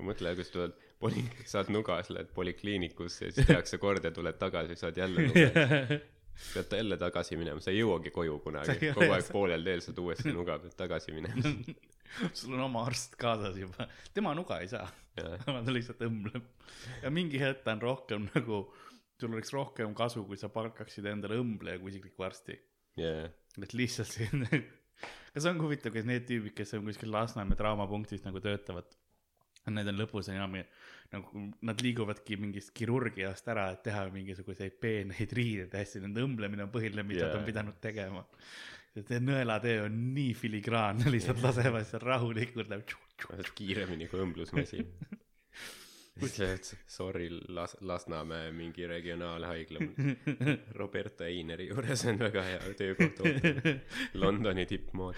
mõtle 0.06 0.32
kus 0.38 0.50
tuled 0.52 0.72
poli- 1.00 1.24
saad 1.48 1.70
nugas 1.74 2.10
lähed 2.10 2.32
polikliinikusse 2.34 3.28
ja 3.30 3.32
siis 3.32 3.46
tehakse 3.52 3.78
korda 3.82 4.10
tuled 4.10 4.38
tagasi 4.40 4.76
saad 4.76 4.96
jälle 5.02 5.28
nuga. 5.28 6.00
Pead 6.54 6.72
jälle 6.76 6.98
tagasi 7.00 7.36
minema 7.40 7.62
sa 7.64 7.72
ei 7.72 7.78
jõuagi 7.78 8.10
koju 8.12 8.34
kunagi. 8.44 8.90
Kogu 8.92 9.14
aeg 9.14 9.30
poolel 9.32 9.62
teel 9.64 9.80
saad 9.84 10.02
uuesti 10.02 10.34
nuga 10.36 10.58
pead 10.60 10.74
tagasi 10.76 11.14
minema. 11.16 11.54
Sul 12.38 12.52
on 12.58 12.66
oma 12.68 12.82
arst 12.86 13.16
kaasas 13.20 13.56
juba, 13.56 13.88
tema 14.14 14.34
nuga 14.36 14.60
ei 14.62 14.68
saa, 14.70 14.84
ta 15.16 15.72
lihtsalt 15.72 16.04
õmbleb. 16.06 16.44
ja 17.02 17.10
mingi 17.12 17.40
hetk 17.40 17.64
ta 17.64 17.74
on 17.74 17.82
rohkem 17.82 18.28
nagu, 18.30 18.60
sul 19.20 19.34
oleks 19.34 19.50
rohkem 19.52 19.96
kasu, 19.96 20.22
kui 20.28 20.38
sa 20.40 20.48
palkaksid 20.52 21.08
endale 21.10 21.40
õmbleja 21.42 21.80
kui 21.82 21.90
isikliku 21.92 22.28
arsti. 22.28 22.56
jaa 23.00 23.26
et 23.64 23.74
lihtsalt 23.76 24.10
see, 24.12 24.60
kas 25.34 25.48
on 25.48 25.60
huvitav, 25.62 25.94
kas 25.94 26.06
need 26.08 26.26
tüübid, 26.28 26.54
kes 26.56 26.74
on 26.76 26.86
kuskil 26.88 27.12
Lasnamäe 27.12 27.58
draamapunktis 27.58 28.24
nagu 28.26 28.40
töötavad, 28.44 28.96
need 29.76 29.90
on 29.92 29.98
lõpus 30.00 30.30
enam 30.32 30.56
nagu 31.12 31.42
nad 31.66 31.82
liiguvadki 31.84 32.38
mingist 32.40 32.72
kirurgiast 32.76 33.48
ära, 33.52 33.68
et 33.74 33.84
teha 33.86 34.06
mingisuguseid 34.14 34.78
peeneid 34.82 35.34
riideid 35.38 35.76
hästi, 35.78 36.02
nende 36.06 36.24
õmblemine 36.26 36.66
on 36.66 36.72
põhiline, 36.74 37.06
mida 37.06 37.24
yeah. 37.24 37.34
Jaa. 37.34 37.42
on 37.42 37.50
pidanud 37.50 37.78
tegema. 37.82 38.24
see 38.96 39.20
nõelatee 39.20 39.80
on 39.84 40.00
nii 40.16 40.32
filigraanne, 40.38 41.10
lihtsalt 41.14 41.42
lasevad 41.44 41.86
seal 41.88 42.04
rahulikult 42.06 42.72
läheb. 42.72 42.96
kiiremini 43.56 44.10
kui 44.10 44.24
õmblusmasin 44.24 44.90
sorry 46.86 47.28
Las- 47.48 47.76
Lasnamäe 47.80 48.52
mingi 48.52 48.86
regionaalhaigla 48.86 49.78
Roberta 50.80 51.26
Eineri 51.26 51.68
juures 51.68 52.04
on 52.08 52.18
väga 52.18 52.42
hea 52.42 52.74
töökoht 52.78 53.20
Londoni 54.14 54.66
tippmood 54.66 55.14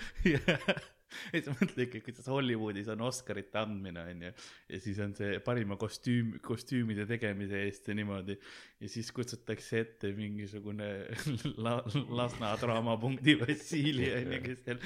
et 1.37 1.47
sa 1.47 1.55
mõtle 1.57 1.87
ikka, 1.87 2.03
kuidas 2.07 2.29
Hollywoodis 2.31 2.89
on 2.93 3.03
Oscarite 3.07 3.61
andmine 3.61 4.05
onju 4.13 4.31
ja 4.31 4.81
siis 4.83 5.01
on 5.05 5.15
see 5.19 5.39
parima 5.45 5.79
kostüüm, 5.81 6.35
kostüümide 6.45 7.07
tegemise 7.09 7.63
eest 7.65 7.89
ja 7.89 7.97
niimoodi 7.99 8.39
ja 8.39 8.91
siis 8.93 9.11
kutsutakse 9.17 9.83
ette 9.85 10.13
mingisugune 10.17 10.89
la, 11.65 11.79
Lasna 12.21 12.55
draamapunkti 12.61 13.39
Vassili 13.43 14.11
onju, 14.21 14.43
kes 14.47 14.65
seal 14.67 14.83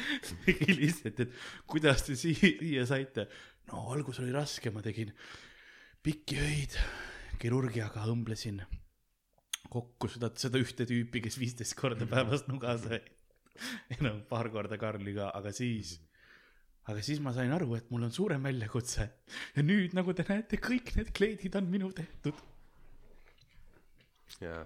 tegi 0.47 0.77
lihtsalt, 0.79 1.25
et 1.27 1.41
kuidas 1.71 2.07
te 2.07 2.19
siia, 2.19 2.53
siia 2.61 2.87
saite. 2.89 3.27
no 3.71 3.89
algus 3.95 4.23
oli 4.23 4.35
raske, 4.35 4.71
ma 4.75 4.85
tegin 4.85 5.13
pikki 6.03 6.39
öid 6.43 6.79
kirurgiaga 7.43 8.07
õmblesin 8.11 8.63
kokku 9.73 10.11
seda, 10.13 10.31
seda 10.39 10.61
ühte 10.61 10.87
tüüpi, 10.89 11.23
kes 11.25 11.39
viisteist 11.41 11.77
korda 11.79 12.07
päevas 12.09 12.45
nuga 12.51 12.77
sai. 12.81 13.01
no 14.05 14.15
paar 14.29 14.51
korda 14.53 14.79
Karli 14.81 15.15
ka, 15.17 15.31
aga 15.37 15.53
siis, 15.55 15.97
aga 16.91 17.03
siis 17.05 17.21
ma 17.23 17.33
sain 17.35 17.53
aru, 17.55 17.75
et 17.79 17.91
mul 17.93 18.07
on 18.09 18.15
suurem 18.15 18.43
väljakutse. 18.49 19.09
ja 19.57 19.63
nüüd, 19.67 19.95
nagu 19.99 20.15
te 20.17 20.27
näete, 20.29 20.59
kõik 20.63 20.95
need 20.99 21.13
kleidid 21.17 21.59
on 21.59 21.71
minu 21.71 21.93
tehtud. 21.97 22.41
jaa, 24.43 24.65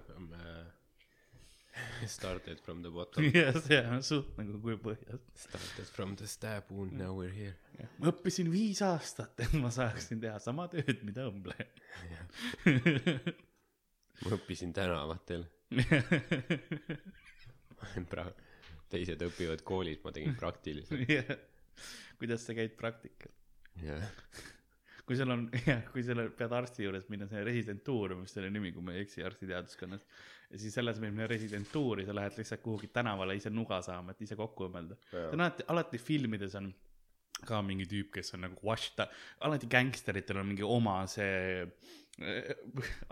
started 2.09 2.59
from 2.65 2.81
the 2.81 2.89
bottom, 2.89 3.27
ja 3.37 3.51
see 3.53 3.81
on 3.85 4.01
suht 4.05 4.37
nagu 4.39 4.57
kui 4.63 4.77
põhjas. 4.81 5.21
started 5.37 5.91
from 5.93 6.15
the 6.17 6.29
stab 6.29 6.71
wound, 6.73 6.95
now 6.97 7.13
we 7.13 7.27
are 7.27 7.35
here. 7.35 7.89
ma 7.99 8.09
õppisin 8.13 8.49
viis 8.53 8.81
aastat, 8.85 9.37
et 9.45 9.53
ma 9.61 9.69
saaksin 9.73 10.23
teha 10.23 10.39
sama 10.41 10.65
tööd, 10.73 11.03
mida 11.05 11.27
õmble. 11.29 11.53
ma 14.23 14.33
õppisin 14.39 14.73
tänavatel 14.73 15.45
pra-, 18.11 18.31
teised 18.91 19.21
õpivad 19.27 19.63
koolis, 19.67 20.01
ma 20.03 20.13
tegin 20.15 20.35
praktiliselt. 20.39 21.47
kuidas 22.19 22.45
sa 22.47 22.55
käid 22.57 22.77
praktikal? 22.79 23.33
jah, 23.83 24.07
kui 25.07 25.17
sul 25.19 25.31
on, 25.31 25.45
jah, 25.65 25.85
kui 25.93 26.03
sul 26.03 26.23
pead 26.37 26.55
arsti 26.57 26.87
juures 26.87 27.07
minna, 27.11 27.29
see 27.31 27.43
residentuur, 27.47 28.17
mis 28.21 28.33
selle 28.35 28.51
nimi, 28.53 28.73
kui 28.75 28.83
ma 28.83 28.95
ei 28.95 29.05
eksi 29.05 29.23
arstiteaduskonnas. 29.27 30.03
ja 30.51 30.59
siis 30.63 30.75
selle 30.75 30.91
asemel 30.91 31.13
minna 31.13 31.29
residentuuri, 31.31 32.07
sa 32.07 32.15
lähed 32.15 32.39
lihtsalt 32.41 32.63
kuhugi 32.65 32.91
tänavale 32.93 33.37
ise 33.39 33.53
nuga 33.53 33.81
saama, 33.85 34.15
et 34.15 34.27
ise 34.27 34.35
kokku 34.39 34.67
õmmelda. 34.67 34.99
see 35.11 35.29
on 35.31 35.45
alati, 35.45 35.67
alati 35.75 36.01
filmides 36.01 36.57
on 36.59 36.73
ka 37.45 37.61
mingi 37.65 37.85
tüüp, 37.89 38.11
kes 38.15 38.33
on 38.37 38.45
nagu 38.47 38.57
washed 38.65 38.99
up, 39.03 39.13
alati 39.45 39.69
gängsteritel 39.69 40.41
on 40.41 40.49
mingi 40.49 40.65
oma 40.65 40.99
see 41.11 41.63
äh, 41.63 42.53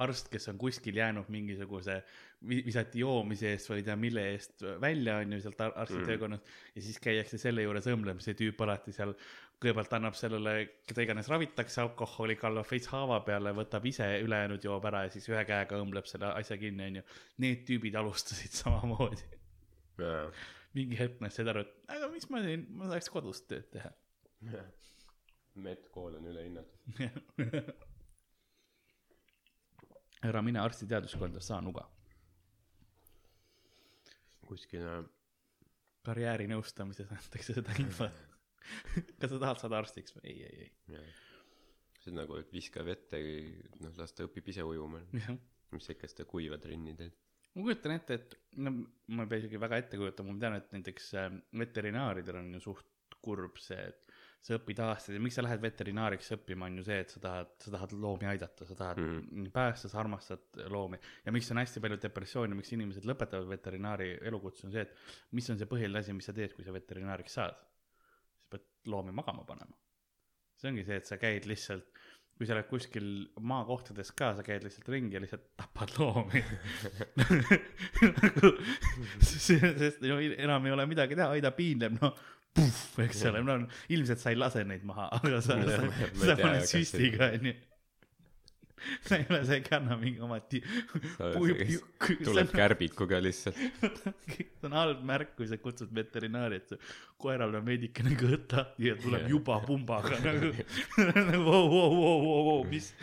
arst, 0.02 0.32
kes 0.34 0.50
on 0.50 0.58
kuskil 0.62 0.98
jäänud 0.98 1.30
mingisuguse, 1.30 2.00
visati 2.46 3.04
joomise 3.04 3.52
eest 3.54 3.70
või 3.70 3.82
ei 3.82 3.86
tea 3.86 3.96
mille 4.00 4.24
eest 4.34 4.66
välja, 4.82 5.20
on 5.22 5.38
ju, 5.38 5.42
sealt 5.46 5.62
ar- 5.62 5.76
arstitöökonnast 5.86 6.46
mm.. 6.46 6.72
ja 6.76 6.86
siis 6.88 7.02
käiakse 7.04 7.42
selle 7.42 7.66
juures 7.66 7.90
õmblemas, 7.94 8.26
see 8.26 8.38
tüüp 8.38 8.66
alati 8.66 8.94
seal 8.96 9.14
kõigepealt 9.62 9.94
annab 9.98 10.18
sellele, 10.18 10.54
keda 10.88 11.06
iganes 11.06 11.30
ravitakse 11.32 11.82
alkoholi, 11.84 12.36
kallab 12.40 12.68
veits 12.70 12.90
haava 12.92 13.22
peale, 13.26 13.54
võtab 13.56 13.86
ise 13.88 14.08
ülejäänud 14.24 14.66
joob 14.66 14.86
ära 14.90 15.06
ja 15.06 15.14
siis 15.14 15.28
ühe 15.32 15.42
käega 15.48 15.80
õmbleb 15.80 16.08
selle 16.10 16.34
asja 16.36 16.58
kinni, 16.62 16.90
on 16.90 17.00
ju. 17.00 17.06
Need 17.44 17.64
tüübid 17.70 17.96
alustasid 18.00 18.56
samamoodi. 18.62 19.24
jaa, 20.02 20.26
mingi 20.76 21.00
hetk 21.00 21.22
nad 21.24 21.34
said 21.34 21.50
aru, 21.52 21.64
et 21.64 21.96
aga 21.96 22.10
mis 22.12 22.28
ma 22.30 22.44
teen, 22.44 22.66
ma 22.76 22.90
tahaks 22.92 23.12
kodus 23.14 23.46
tööd 23.48 23.70
teha. 23.74 23.94
medkool 25.68 26.16
on 26.20 26.32
ülehinnatud. 26.32 26.80
ära 30.26 30.42
mine 30.42 30.62
arstiteaduskonda, 30.62 31.42
saa 31.44 31.62
nuga. 31.64 31.86
kuskil 34.46 34.84
äh, 34.86 35.02
karjäärinõustamises 36.06 37.10
antakse 37.16 37.56
seda 37.58 37.74
infot. 37.82 38.14
kas 39.20 39.32
sa 39.32 39.40
tahad 39.42 39.62
saada 39.62 39.80
arstiks 39.82 40.16
või? 40.18 40.24
ei, 40.32 40.46
ei, 40.46 40.70
jah. 40.94 41.22
see 42.00 42.14
on 42.14 42.20
nagu, 42.22 42.38
et 42.42 42.54
viska 42.54 42.86
vette, 42.86 43.22
noh, 43.82 43.94
las 43.98 44.14
ta 44.14 44.26
õpib 44.28 44.52
ise 44.54 44.66
ujuma. 44.66 45.02
ei. 45.18 45.38
mis 45.74 45.88
sa 45.88 45.96
ikka 45.96 46.10
seda 46.12 46.28
kuiva 46.30 46.60
trenni 46.62 46.94
teed. 46.98 47.18
ma 47.56 47.66
kujutan 47.66 47.96
ette, 47.98 48.20
et 48.20 48.38
no 48.62 48.74
ma 49.18 49.26
ei 49.26 49.32
pea 49.34 49.44
isegi 49.44 49.62
väga 49.62 49.82
ette 49.82 50.02
kujutama, 50.02 50.34
ma 50.34 50.44
tean, 50.46 50.58
et 50.62 50.74
näiteks 50.78 51.12
äh, 51.22 51.40
veterinaaridel 51.64 52.42
on 52.42 52.54
ju 52.58 52.64
suht 52.70 53.18
kurb 53.26 53.58
see, 53.62 53.82
et 53.82 54.05
sa 54.46 54.60
õpid 54.60 54.80
aastaid 54.86 55.18
ja 55.18 55.22
miks 55.26 55.40
sa 55.40 55.42
lähed 55.42 55.62
veterinaariks 55.64 56.28
õppima, 56.36 56.68
on 56.70 56.78
ju 56.78 56.86
see, 56.86 57.00
et 57.02 57.14
sa 57.16 57.22
tahad, 57.24 57.54
sa 57.64 57.72
tahad 57.74 57.96
loomi 57.98 58.28
aidata, 58.30 58.68
sa 58.70 58.78
tahad 58.78 59.02
mm. 59.02 59.22
Mhm. 59.24 59.48
päästa, 59.56 59.90
sa 59.90 60.00
armastad 60.04 60.60
loomi. 60.70 61.00
ja 61.26 61.34
miks 61.34 61.50
on 61.52 61.62
hästi 61.64 61.82
palju 61.82 61.98
depressiooni, 62.04 62.58
miks 62.58 62.74
inimesed 62.78 63.08
lõpetavad 63.10 63.50
veterinaari 63.50 64.12
elukutse, 64.30 64.68
on 64.68 64.76
see, 64.76 64.86
et 64.86 65.34
mis 65.38 65.50
on 65.50 65.58
see 65.62 65.70
põhiline 65.72 66.04
asi, 66.04 66.14
mis 66.14 66.30
sa 66.30 66.36
teed, 66.38 66.54
kui 66.54 66.68
sa 66.68 66.76
veterinaariks 66.76 67.40
saad. 67.40 67.58
sa 68.44 68.52
pead 68.54 68.68
loomi 68.94 69.16
magama 69.18 69.48
panema. 69.50 69.74
see 70.62 70.70
ongi 70.70 70.86
see, 70.86 71.02
et 71.02 71.10
sa 71.10 71.18
käid 71.18 71.50
lihtsalt, 71.50 71.90
kui 72.38 72.46
sa 72.46 72.54
oled 72.54 72.70
kuskil 72.70 73.10
maakohtades 73.50 74.12
ka, 74.14 74.34
sa 74.38 74.46
käid 74.46 74.64
lihtsalt 74.68 74.94
ringi 74.94 75.18
ja 75.18 75.24
lihtsalt 75.24 75.50
tapad 75.58 75.98
loomi. 75.98 76.44
nagu, 78.22 78.54
sest 79.26 80.06
no 80.06 80.22
enam 80.22 80.70
ei 80.70 80.78
ole 80.78 80.86
midagi 80.92 81.18
teha, 81.18 81.32
Aida 81.34 81.56
piinleb, 81.56 81.98
no 81.98 82.14
puhh, 82.14 82.35
eks 82.56 83.24
ole, 83.30 83.44
no 83.44 83.62
ilmselt 83.92 84.22
sa 84.22 84.32
ei 84.32 84.40
lase 84.40 84.64
neid 84.68 84.84
maha, 84.88 85.10
aga 85.20 85.40
sa, 85.44 85.58
sa, 85.68 85.80
sa 86.22 86.36
paned 86.40 86.68
süstiga, 86.70 87.32
onju. 87.36 87.54
sa 89.08 89.18
ei 89.18 89.26
ole, 89.30 89.40
sa 89.48 89.58
ei 89.58 89.64
kanna 89.66 89.98
mingi 90.00 90.22
oma 90.24 90.38
ti-, 90.40 90.62
tuleb 92.24 92.54
kärbiku 92.56 93.08
ka 93.10 93.20
lihtsalt. 93.24 93.60
see 94.32 94.70
on 94.70 94.78
halb 94.78 95.04
märk, 95.08 95.34
kui 95.40 95.50
sa 95.50 95.60
kutsud 95.60 95.92
veterinaari, 95.96 96.62
et 96.64 96.88
koeral 97.22 97.60
on 97.60 97.68
veidikene 97.68 98.16
kõht 98.20 98.56
lahti 98.56 98.90
ja 98.92 98.96
tuleb 99.02 99.28
juba 99.32 99.60
pumbaga 99.66 100.22
nagu, 100.24 100.54
nagu 101.32 101.44
vau, 101.44 101.68
vau, 101.74 101.92
vau, 101.92 102.16
vau, 102.24 102.40
vau, 102.52 102.58
mis, 102.72 102.94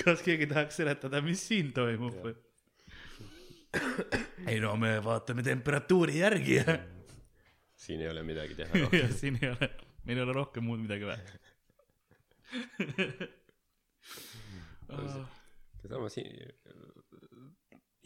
kas 0.00 0.24
keegi 0.24 0.48
tahaks 0.54 0.80
seletada, 0.80 1.20
mis 1.24 1.44
siin 1.44 1.74
toimub 1.76 2.18
või? 2.24 2.36
ei 4.46 4.60
no 4.62 4.76
me 4.78 4.96
vaatame 5.02 5.42
temperatuuri 5.42 6.20
järgi 6.20 6.60
ja, 6.60 6.76
siin 7.84 8.00
ei 8.04 8.08
ole 8.10 8.22
midagi 8.26 8.54
teha 8.58 8.72
rohkem. 8.84 9.12
siin 9.14 9.38
ei 9.42 9.48
ole, 9.52 9.70
meil 10.04 10.20
ei 10.20 10.24
ole 10.26 10.34
rohkem 10.40 10.62
muud 10.68 10.80
midagi 10.84 11.04
vaja. 11.08 11.24
samas 15.88 16.14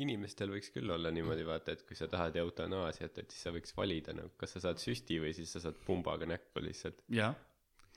inimestel 0.02 0.52
võiks 0.52 0.70
küll 0.74 0.90
olla 0.94 1.10
niimoodi 1.14 1.44
vaata, 1.46 1.74
et 1.74 1.82
kui 1.86 1.96
sa 1.98 2.06
tahad 2.10 2.36
eutanaasiat, 2.38 3.18
et 3.22 3.34
siis 3.34 3.44
sa 3.46 3.52
võiks 3.54 3.74
valida 3.76 4.14
nagu, 4.14 4.30
kas 4.38 4.54
sa 4.56 4.62
saad 4.68 4.78
süsti 4.82 5.18
või 5.22 5.32
siis 5.36 5.52
sa 5.54 5.62
saad 5.64 5.78
pumbaga 5.86 6.28
näkku 6.28 6.62
lihtsalt. 6.62 7.02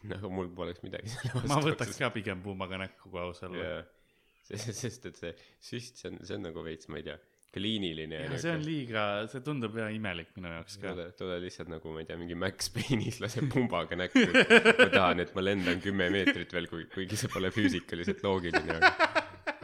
nagu 0.09 0.31
mul 0.33 0.49
poleks 0.57 0.81
midagi 0.81 1.11
selle 1.13 1.35
vastu. 1.35 1.51
ma 1.51 1.59
võtaks 1.61 1.99
ka 2.01 2.09
pigem 2.13 2.41
pumbaga 2.41 2.79
näkku, 2.81 3.11
kui 3.13 3.21
aus 3.21 3.43
olla. 3.45 3.67
jaa, 3.67 3.83
sest 4.81 5.05
et 5.11 5.21
see 5.21 5.33
süst, 5.61 6.01
see 6.01 6.09
on, 6.09 6.17
see 6.25 6.39
on 6.39 6.47
nagu 6.49 6.65
veits, 6.65 6.89
ma 6.89 6.97
ei 7.01 7.05
tea, 7.05 7.17
kliiniline 7.51 8.21
ja 8.23 8.37
see 8.39 8.53
on 8.55 8.61
liiga, 8.63 9.05
see 9.31 9.43
tundub 9.43 9.75
jah 9.75 9.91
imelik 9.91 10.31
minu 10.37 10.51
jaoks 10.53 10.77
ka. 10.81 10.93
tule 11.19 11.39
lihtsalt 11.43 11.71
nagu, 11.71 11.91
ma 11.91 12.03
ei 12.03 12.07
tea, 12.07 12.19
mingi 12.19 12.37
Max 12.39 12.71
Payne'is 12.71 13.19
laseb 13.23 13.49
pumbaga 13.51 13.97
näkku. 13.99 14.23
ma 14.31 14.87
tahan, 14.93 15.23
et 15.25 15.33
ma 15.35 15.43
lendan 15.43 15.81
kümme 15.83 16.07
meetrit 16.13 16.55
veel, 16.55 16.69
kui, 16.71 16.85
kuigi 16.93 17.19
see 17.19 17.31
pole 17.33 17.51
füüsikaliselt 17.51 18.23
loogiline, 18.23 18.79
aga, 18.79 19.10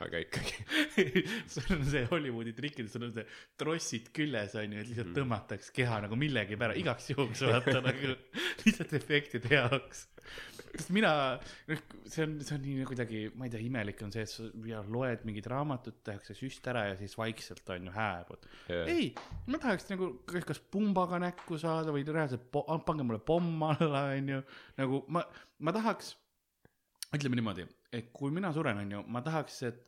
aga 0.05 0.19
ikkagi. 0.21 0.57
sul 1.53 1.71
on 1.77 1.85
see 1.87 2.03
Hollywoodi 2.11 2.53
trikid, 2.57 2.89
sul 2.91 3.07
on 3.07 3.13
see 3.15 3.25
trossid 3.59 4.11
küljes 4.15 4.55
onju, 4.59 4.81
et 4.81 4.91
lihtsalt 4.91 5.15
tõmmatakse 5.15 5.73
keha 5.75 6.01
nagu 6.05 6.19
millegi 6.19 6.59
pärast, 6.59 6.81
igaks 6.81 7.09
juhuks 7.13 7.41
vaata 7.47 7.81
nagu 7.85 8.13
lihtsalt 8.65 8.93
efektide 8.97 9.53
jaoks. 9.55 10.05
sest 10.67 10.91
mina, 10.93 11.11
see 12.05 12.25
on, 12.25 12.35
see 12.43 12.57
on 12.57 12.61
nii 12.65 12.85
kuidagi, 12.89 13.23
ma 13.39 13.47
ei 13.47 13.53
tea, 13.53 13.63
imelik 13.65 14.03
on 14.05 14.13
see, 14.13 14.25
et 14.27 14.33
sa 14.33 14.49
ja 14.67 14.83
loed 14.83 15.23
mingit 15.27 15.47
raamatut, 15.49 16.01
tehakse 16.05 16.35
süst 16.37 16.67
ära 16.69 16.87
ja 16.91 16.99
siis 16.99 17.15
vaikselt 17.17 17.73
on 17.73 17.89
ju 17.89 17.95
hääbud. 17.95 18.47
ei, 18.83 19.09
ma 19.47 19.61
tahaks 19.63 19.89
nagu 19.93 20.11
kas, 20.27 20.61
pumbaga 20.73 21.21
näkku 21.23 21.57
saada 21.61 21.95
või 21.95 22.05
reaalselt 22.05 22.51
pange 22.51 23.07
mulle 23.07 23.23
pomm 23.23 23.65
alla 23.71 24.07
onju, 24.13 24.43
nagu 24.81 25.03
ma, 25.13 25.25
ma 25.63 25.73
tahaks, 25.75 26.13
ütleme 27.15 27.39
niimoodi, 27.39 27.65
et 27.97 28.09
kui 28.13 28.31
mina 28.33 28.51
suren, 28.53 28.83
onju, 28.85 29.03
ma 29.13 29.23
tahaks, 29.25 29.61
et 29.69 29.83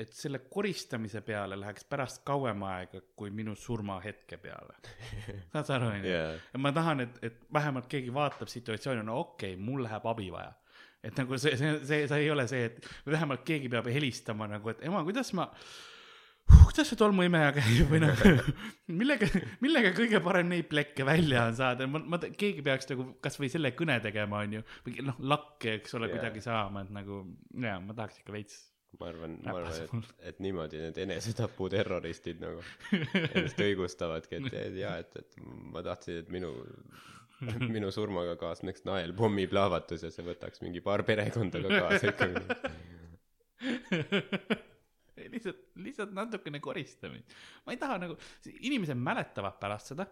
et 0.00 0.12
selle 0.16 0.38
koristamise 0.48 1.20
peale 1.20 1.58
läheks 1.60 1.84
pärast 1.90 2.22
kauem 2.24 2.62
aega 2.64 3.02
kui 3.18 3.28
minu 3.36 3.52
surmahetke 3.58 4.38
peale. 4.40 4.78
saad 5.52 5.66
sa 5.66 5.76
aru, 5.76 5.90
jaa, 6.06 6.30
ja 6.54 6.60
ma 6.62 6.72
tahan, 6.72 7.04
et, 7.04 7.18
et 7.26 7.42
vähemalt 7.52 7.90
keegi 7.90 8.14
vaatab 8.14 8.48
situatsiooni, 8.48 9.04
no 9.04 9.18
okei 9.26 9.54
okay,, 9.54 9.60
mul 9.60 9.84
läheb 9.84 10.06
abi 10.08 10.30
vaja. 10.32 10.54
et 11.04 11.20
nagu 11.20 11.36
see, 11.36 11.52
see, 11.56 11.76
see, 11.84 12.08
see 12.08 12.24
ei 12.24 12.30
ole 12.32 12.46
see, 12.48 12.70
et 12.70 12.88
vähemalt 13.12 13.44
keegi 13.44 13.68
peab 13.72 13.92
helistama 13.92 14.48
nagu, 14.48 14.72
et 14.72 14.80
ema, 14.88 15.04
kuidas 15.04 15.34
ma 15.36 15.50
uh,, 15.50 15.68
kuidas 16.50 16.90
see 16.90 16.98
tolmuimeja 16.98 17.52
käib 17.56 17.90
või 17.90 18.00
nagu 18.02 18.32
millega, 19.00 19.28
millega 19.64 19.92
kõige 19.96 20.20
parem 20.24 20.50
neid 20.52 20.68
plekke 20.70 21.06
välja 21.06 21.44
on 21.50 21.56
saada, 21.58 21.86
ma, 21.90 22.02
ma, 22.14 22.20
keegi 22.20 22.64
peaks 22.66 22.90
nagu 22.92 23.06
kasvõi 23.24 23.50
selle 23.52 23.72
kõne 23.78 23.96
tegema, 24.04 24.42
onju, 24.46 24.64
või 24.86 25.06
noh, 25.06 25.18
lakke, 25.32 25.76
eks 25.78 25.96
ole 25.98 26.08
yeah., 26.08 26.16
kuidagi 26.16 26.44
saama, 26.44 26.84
et 26.86 26.92
nagu 26.94 27.22
jaa, 27.66 27.78
ma 27.84 27.96
tahaks 27.98 28.22
ikka 28.22 28.34
veits. 28.34 28.56
ma 28.98 29.10
arvan, 29.12 29.36
ma 29.44 29.56
arvan, 29.60 29.84
et, 29.84 30.14
et 30.32 30.42
niimoodi 30.42 30.82
need 30.82 30.96
enesetaputerroristid 31.06 32.42
nagu 32.42 32.64
ennast 32.96 33.62
õigustavadki, 33.68 34.40
et 34.40 34.58
et 34.64 34.80
jaa, 34.82 34.96
et, 35.04 35.22
et 35.22 35.30
ma 35.74 35.84
tahtsin, 35.86 36.22
et 36.24 36.32
minu, 36.32 36.50
minu 37.76 37.92
surmaga 37.94 38.34
kaasneks 38.40 38.86
naelpommiplahvatus 38.88 40.06
ja 40.06 40.10
see 40.14 40.26
võtaks 40.26 40.64
mingi 40.64 40.82
paar 40.84 41.06
perekonda 41.08 41.62
ka 41.66 41.68
kaasa 41.76 42.14
ikkagi. 42.14 42.42
lihtsalt, 45.32 45.62
lihtsalt 45.84 46.16
natukene 46.16 46.60
koristamist. 46.60 47.36
ma 47.66 47.74
ei 47.74 47.80
taha 47.80 47.98
nagu, 48.06 48.18
inimesed 48.60 48.98
mäletavad 48.98 49.58
pärast 49.62 49.94
seda 49.94 50.06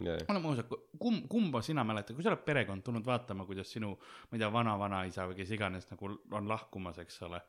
oleme 0.00 0.48
ausad, 0.48 0.70
kumb, 0.98 1.26
kumba 1.28 1.62
sina 1.62 1.84
mäletad, 1.84 2.16
kui 2.16 2.24
sa 2.24 2.32
oled 2.32 2.44
perekond 2.44 2.84
tulnud 2.84 3.06
vaatama, 3.06 3.44
kuidas 3.48 3.72
sinu, 3.74 3.90
ma 4.30 4.36
ei 4.36 4.42
tea, 4.42 4.48
vana-vanaisa 4.52 5.26
või 5.28 5.36
kes 5.40 5.52
iganes 5.56 5.88
nagu 5.90 6.14
on 6.36 6.48
lahkumas, 6.48 7.00
eks 7.02 7.20
ole. 7.28 7.40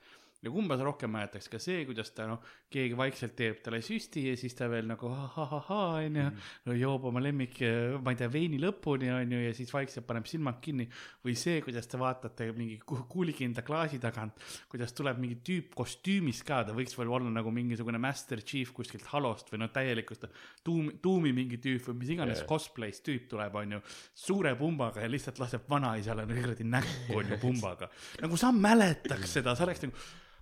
Ja 0.41 0.49
kumba 0.49 0.73
sa 0.77 0.85
rohkem 0.87 1.11
mäletaks, 1.13 1.45
kas 1.53 1.67
see, 1.67 1.83
kuidas 1.85 2.09
ta 2.17 2.25
noh, 2.25 2.39
keegi 2.71 2.95
vaikselt 2.97 3.35
teeb 3.37 3.59
talle 3.61 3.77
süsti 3.85 4.23
ja 4.25 4.37
siis 4.39 4.55
ta 4.57 4.65
veel 4.71 4.87
nagu 4.89 5.09
ha-ha-ha-ha 5.13 5.79
onju, 5.99 6.23
no 6.65 6.77
joob 6.77 7.05
oma 7.11 7.21
lemmik, 7.21 7.59
ma 8.01 8.13
ei 8.13 8.17
tea, 8.17 8.29
veini 8.33 8.57
lõpuni 8.61 9.11
onju 9.13 9.41
ja 9.43 9.51
siis 9.57 9.69
vaikselt 9.73 10.07
paneb 10.09 10.25
silmad 10.29 10.57
kinni. 10.63 10.87
või 11.21 11.35
see, 11.37 11.59
kuidas 11.61 11.85
te 11.87 11.99
vaatate 12.01 12.47
mingi 12.57 12.79
ku- 12.85 13.03
kuulikindla 13.11 13.61
klaasi 13.61 13.99
tagant, 14.01 14.41
kuidas 14.71 14.95
tuleb 14.97 15.19
mingi 15.21 15.37
tüüp 15.45 15.75
kostüümis 15.77 16.41
ka, 16.47 16.63
ta 16.65 16.73
võiks 16.73 16.97
veel 16.97 17.13
olla 17.13 17.29
nagu 17.29 17.53
mingisugune 17.53 18.01
Master 18.01 18.41
Chief 18.41 18.71
kuskilt 18.73 19.05
Halost 19.13 19.53
või 19.53 19.61
noh, 19.61 19.69
täielikust 19.69 20.25
tuumi, 20.65 20.97
tuumi 21.03 21.35
mingi 21.37 21.61
tüüp 21.61 21.91
või 21.91 21.99
mis 22.01 22.15
iganes 22.15 22.41
Jaa. 22.41 22.49
cosplay's 22.49 23.03
tüüp 23.05 23.29
tuleb 23.29 23.61
onju, 23.61 23.81
suure 24.17 24.55
pumbaga 24.57 25.05
ja 25.05 25.11
lihtsalt 25.11 25.37
laseb 25.43 25.69
vanaisale 25.69 26.25
nagu 26.25 26.41
kuradi 26.41 26.65
näkku 26.65 27.21
onju 27.21 27.37
pumbaga. 27.41 27.91
nagu 28.21 28.37
sa 28.41 28.51
mäletaks 28.51 29.37
seda, 29.37 29.53
sa 29.55 29.69
oleks 29.69 29.85
nagu 29.85 29.93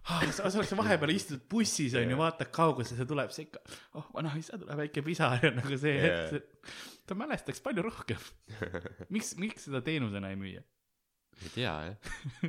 sa, 0.09 0.49
sa 0.49 0.57
oleks 0.59 0.73
vahepeal 0.77 1.13
istunud 1.13 1.45
bussis 1.51 1.95
onju, 1.99 2.17
vaatad 2.19 2.49
kaugusel, 2.55 2.97
see 2.99 3.09
tuleb, 3.09 3.31
see 3.35 3.47
ikka, 3.47 3.61
oh 3.99 4.09
vanaisa 4.15 4.57
tuleb 4.61 4.81
väike 4.83 5.03
pisar 5.05 5.37
ja 5.45 5.53
nagu 5.55 5.79
see 5.79 5.95
yeah., 5.97 6.41
ta 7.09 7.17
mälestaks 7.17 7.63
palju 7.65 7.85
rohkem. 7.85 8.27
miks, 9.15 9.35
miks 9.41 9.67
seda 9.69 9.81
teenusena 9.85 10.33
ei 10.33 10.39
müüa? 10.39 10.65
ei 11.39 11.51
tea 11.53 11.73
jah, 11.87 11.95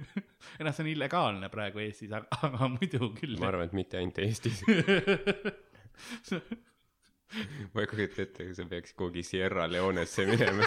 ei 0.58 0.66
noh, 0.66 0.74
see 0.74 0.84
on 0.84 0.90
illegaalne 0.90 1.50
praegu 1.52 1.82
Eestis, 1.84 2.10
aga, 2.16 2.40
aga 2.48 2.70
muidu 2.72 3.12
küll. 3.18 3.36
ma 3.40 3.52
arvan, 3.52 3.70
et 3.70 3.76
mitte 3.76 4.00
ainult 4.00 4.18
Eestis. 4.24 4.64
ma 7.70 7.84
ei 7.84 7.90
kujuta 7.92 8.24
ette, 8.24 8.48
kui 8.48 8.56
sa 8.56 8.66
peaks 8.70 8.96
kuhugi 8.98 9.22
Sierra 9.26 9.68
Leonesse 9.70 10.26
minema, 10.26 10.66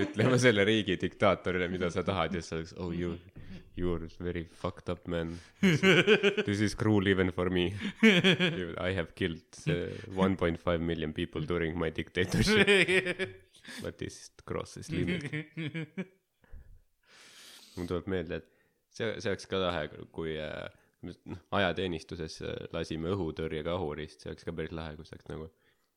ütlema 0.00 0.40
selle 0.40 0.64
riigi 0.64 0.96
diktaatorile, 1.02 1.68
mida 1.72 1.92
sa 1.92 2.06
tahad 2.06 2.38
ja 2.38 2.40
siis 2.40 2.54
sa 2.54 2.60
oleks, 2.62 2.74
oh 2.80 2.94
you, 2.96 3.18
you 3.76 3.94
are 3.94 4.08
very 4.20 4.44
fucked 4.44 4.88
up 4.88 5.06
man. 5.08 5.38
This 6.46 6.60
is 6.60 6.74
cruel 6.74 7.08
even 7.08 7.32
for 7.32 7.50
me. 7.50 7.74
I 8.78 8.92
have 8.92 9.14
killed 9.14 9.42
point 10.38 10.60
five 10.60 10.80
million 10.80 11.12
people 11.12 11.42
during 11.42 11.78
my 11.78 11.90
dictatorship, 11.90 13.52
but 13.82 13.98
this 13.98 14.30
crosses 14.44 14.90
limit. 14.90 15.24
mul 17.76 17.86
tuleb 17.90 18.06
meelde, 18.10 18.38
et 18.38 18.48
see, 18.94 19.08
see 19.18 19.30
oleks 19.32 19.48
ka 19.50 19.58
lahe, 19.58 19.86
kui 20.14 20.36
äh, 20.38 20.68
ajateenistuses 21.58 22.40
äh, 22.44 22.52
lasime 22.74 23.10
õhutõrjekahurist, 23.14 24.22
see 24.22 24.30
oleks 24.30 24.46
ka 24.46 24.54
päris 24.54 24.74
lahe, 24.76 24.94
kui 24.98 25.08
saaks 25.08 25.26
nagu 25.30 25.48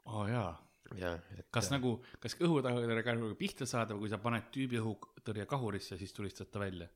oo 0.07 0.21
oh, 0.21 0.25
jaa, 0.31 0.51
jah, 0.97 1.19
et 1.37 1.49
kas 1.53 1.69
nagu, 1.73 1.97
kas 2.23 2.37
õhutõrjekahuriga 2.39 3.37
pihta 3.39 3.67
saada 3.69 3.95
või 3.95 4.05
kui 4.05 4.13
sa 4.13 4.21
paned 4.23 4.47
tüübi 4.55 4.79
õhutõrjekahurisse, 4.81 5.99
siis 5.99 6.15
tulistad 6.15 6.49
ta 6.51 6.63
välja? 6.63 6.87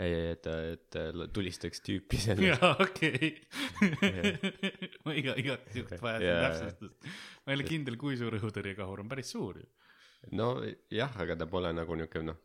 ei, 0.00 0.14
et, 0.34 0.46
et 0.46 0.98
tulistaks 1.34 1.82
tüüpi 1.86 2.20
selle 2.24 2.52
jaa, 2.52 2.72
okei. 2.84 3.32
ma 5.06 5.16
iga, 5.18 5.34
igaks 5.40 5.80
juhuks 5.80 6.04
vajasin 6.04 6.44
täpsustust. 6.44 7.10
ma 7.44 7.52
ei 7.52 7.60
ole 7.60 7.66
kindel, 7.68 7.98
kui 8.00 8.18
suur 8.20 8.36
õhutõrjekahur 8.38 9.04
on, 9.04 9.10
päris 9.10 9.32
suur 9.34 9.60
ju. 9.60 9.66
no 10.38 10.52
jah, 10.92 11.18
aga 11.24 11.38
ta 11.40 11.48
pole 11.50 11.72
nagu 11.76 11.98
niuke 11.98 12.24
noh, 12.26 12.38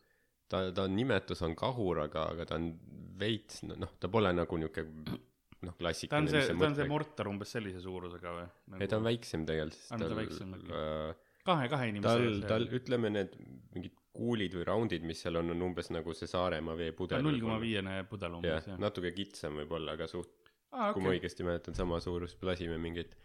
ta, 0.51 0.65
ta 0.75 0.87
nimetus 0.91 1.43
on 1.45 1.55
kahur, 1.59 2.05
aga, 2.05 2.29
aga 2.35 2.49
ta 2.49 2.59
on 2.59 2.71
veits, 3.19 3.63
noh, 3.69 3.95
ta 3.99 4.11
pole 4.11 4.33
nagu 4.35 4.61
niuke 4.61 4.85
noh, 4.85 5.19
ta 5.65 5.71
on 5.71 5.77
klassikaline, 5.79 6.31
see, 6.31 6.55
ta 6.55 6.69
on 6.69 6.79
see 6.79 6.89
mortar 6.89 7.29
umbes 7.31 7.53
sellise 7.55 7.83
suurusega 7.83 8.33
või? 8.39 8.47
ei, 8.79 8.89
ta 8.91 8.99
on 8.99 9.07
väiksem 9.07 9.45
tegelikult, 9.47 9.85
On 9.95 10.03
ta 10.03 10.17
väiksem, 10.19 10.57
äh, 10.69 11.37
kahe, 11.47 11.69
kahe 11.71 11.91
inimese 11.93 12.09
tal, 12.09 12.41
tal, 12.49 12.67
ütleme 12.79 13.13
need 13.13 13.37
mingid 13.75 13.95
kuulid 14.15 14.55
või 14.57 14.65
raundid, 14.67 15.05
mis 15.07 15.21
seal 15.25 15.39
on, 15.41 15.51
on 15.53 15.63
umbes 15.69 15.91
nagu 15.93 16.15
see 16.15 16.29
Saaremaa 16.31 16.77
veepudel. 16.79 17.23
null 17.25 17.41
koma. 17.43 17.59
viiene 17.61 17.97
pudel 18.09 18.37
umbes, 18.39 18.69
jah. 18.71 18.79
natuke 18.81 19.11
kitsam 19.15 19.59
võib-olla, 19.61 19.97
aga 19.97 20.07
suht, 20.11 20.51
aa, 20.71 20.91
kui 20.95 21.03
ma 21.03 21.13
õigesti 21.15 21.47
mäletan, 21.47 21.77
sama 21.77 21.99
suurust, 22.03 22.41
lasime 22.47 22.77
mingeid, 22.81 23.15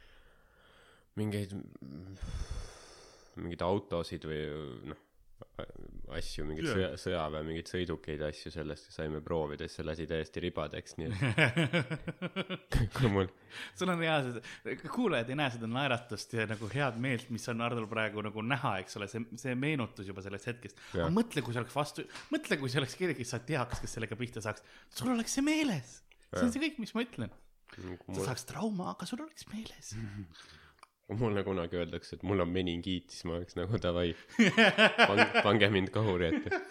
mingeid, 1.20 1.54
mingeid 3.38 3.64
autosid 3.66 4.26
või 4.30 4.42
noh, 4.90 5.06
asju, 6.16 6.44
mingeid 6.48 6.66
Jaa. 6.66 6.74
sõja, 6.74 6.88
sõjaväe 7.00 7.42
mingeid 7.46 7.70
sõidukeid, 7.70 8.22
asju 8.26 8.52
sellest 8.54 8.90
saime 8.94 9.20
proovida, 9.24 9.66
siis 9.66 9.78
see 9.78 9.86
lasi 9.86 10.06
täiesti 10.10 10.42
ribadeks, 10.44 10.96
nii 10.98 11.08
et 11.10 12.78
kui 12.96 13.10
mul, 13.12 13.30
sul 13.78 13.92
on 13.92 14.02
reaalselt, 14.02 14.50
kuulajad 14.90 15.30
ei 15.32 15.38
näe 15.40 15.54
seda 15.54 15.70
naeratust 15.70 16.34
ja 16.36 16.46
nagu 16.50 16.70
head 16.72 16.98
meelt, 17.02 17.30
mis 17.34 17.46
on 17.52 17.62
Hardol 17.64 17.88
praegu 17.90 18.24
nagu 18.26 18.44
näha, 18.46 18.76
eks 18.84 18.98
ole, 19.00 19.10
see, 19.12 19.22
see 19.40 19.56
meenutus 19.58 20.10
juba 20.10 20.24
sellest 20.26 20.50
hetkest. 20.50 20.80
aga 20.96 21.10
mõtle, 21.14 21.44
kui 21.46 21.56
see 21.56 21.62
oleks 21.62 21.76
vastu, 21.76 22.06
mõtle, 22.34 22.58
kui 22.60 22.72
see 22.72 22.82
oleks 22.82 22.96
kellegi, 22.98 23.22
kes 23.22 23.36
sa 23.36 23.42
teaks, 23.52 23.82
kes 23.84 23.98
sellega 23.98 24.18
pihta 24.18 24.44
saaks, 24.44 24.66
sul 24.94 25.12
oleks 25.14 25.38
see 25.38 25.46
meeles. 25.46 26.00
see 26.32 26.46
on 26.46 26.54
see 26.54 26.64
kõik, 26.66 26.82
mis 26.82 26.96
ma 26.96 27.06
ütlen. 27.06 27.36
kui 27.70 27.84
sa 27.84 28.16
mul, 28.16 28.24
saaks 28.26 28.48
trauma, 28.50 28.94
aga 28.96 29.06
sul 29.06 29.22
oleks 29.26 29.46
meeles. 29.52 29.94
mulle 31.18 31.44
kunagi 31.46 31.80
öeldakse, 31.80 32.16
et 32.16 32.22
mul 32.26 32.44
on 32.44 32.50
meningiit, 32.54 33.10
siis 33.10 33.26
ma 33.28 33.38
oleks 33.40 33.58
nagu 33.58 33.80
davai, 33.82 34.12
pange 35.46 35.70
mind 35.74 35.90
kahuri 35.94 36.30
ette, 36.30 36.62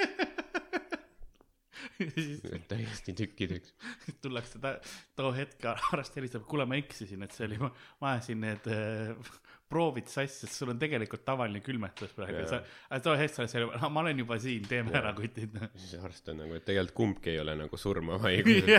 siis 2.08 2.42
täiesti 2.72 3.14
tükkideks. 3.14 3.74
tullakse 4.22 4.60
ta, 4.64 4.76
too 5.18 5.32
hetk 5.36 5.68
arst 5.94 6.18
helistab, 6.20 6.46
kuule, 6.50 6.66
ma 6.70 6.80
eksisin, 6.80 7.24
et 7.26 7.36
see 7.36 7.48
oli, 7.50 7.60
ma, 7.62 7.72
ajasin 8.14 8.44
need 8.46 8.70
äh, 8.72 9.32
proovid 9.70 10.10
sassi, 10.10 10.46
sest 10.46 10.62
sul 10.62 10.74
on 10.74 10.80
tegelikult 10.82 11.26
tavaline 11.28 11.62
külmetus 11.66 12.14
praegu 12.16 12.42
ja 12.42 12.48
sa, 12.50 12.62
too 13.04 13.16
hetk 13.20 13.36
sa 13.36 13.44
oled 13.44 13.54
seal, 13.54 13.68
ma 13.94 14.04
olen 14.04 14.24
juba 14.24 14.40
siin, 14.42 14.66
teeme 14.70 14.94
Jaa. 14.94 15.04
ära, 15.04 15.14
kutid. 15.18 15.60
siis 15.76 15.96
arst 16.02 16.32
on 16.34 16.42
nagu, 16.44 16.56
et 16.58 16.66
tegelikult 16.66 16.98
kumbki 16.98 17.36
ei 17.36 17.44
ole 17.44 17.58
nagu 17.60 17.80
surmav 17.80 18.24
haigus. 18.28 18.72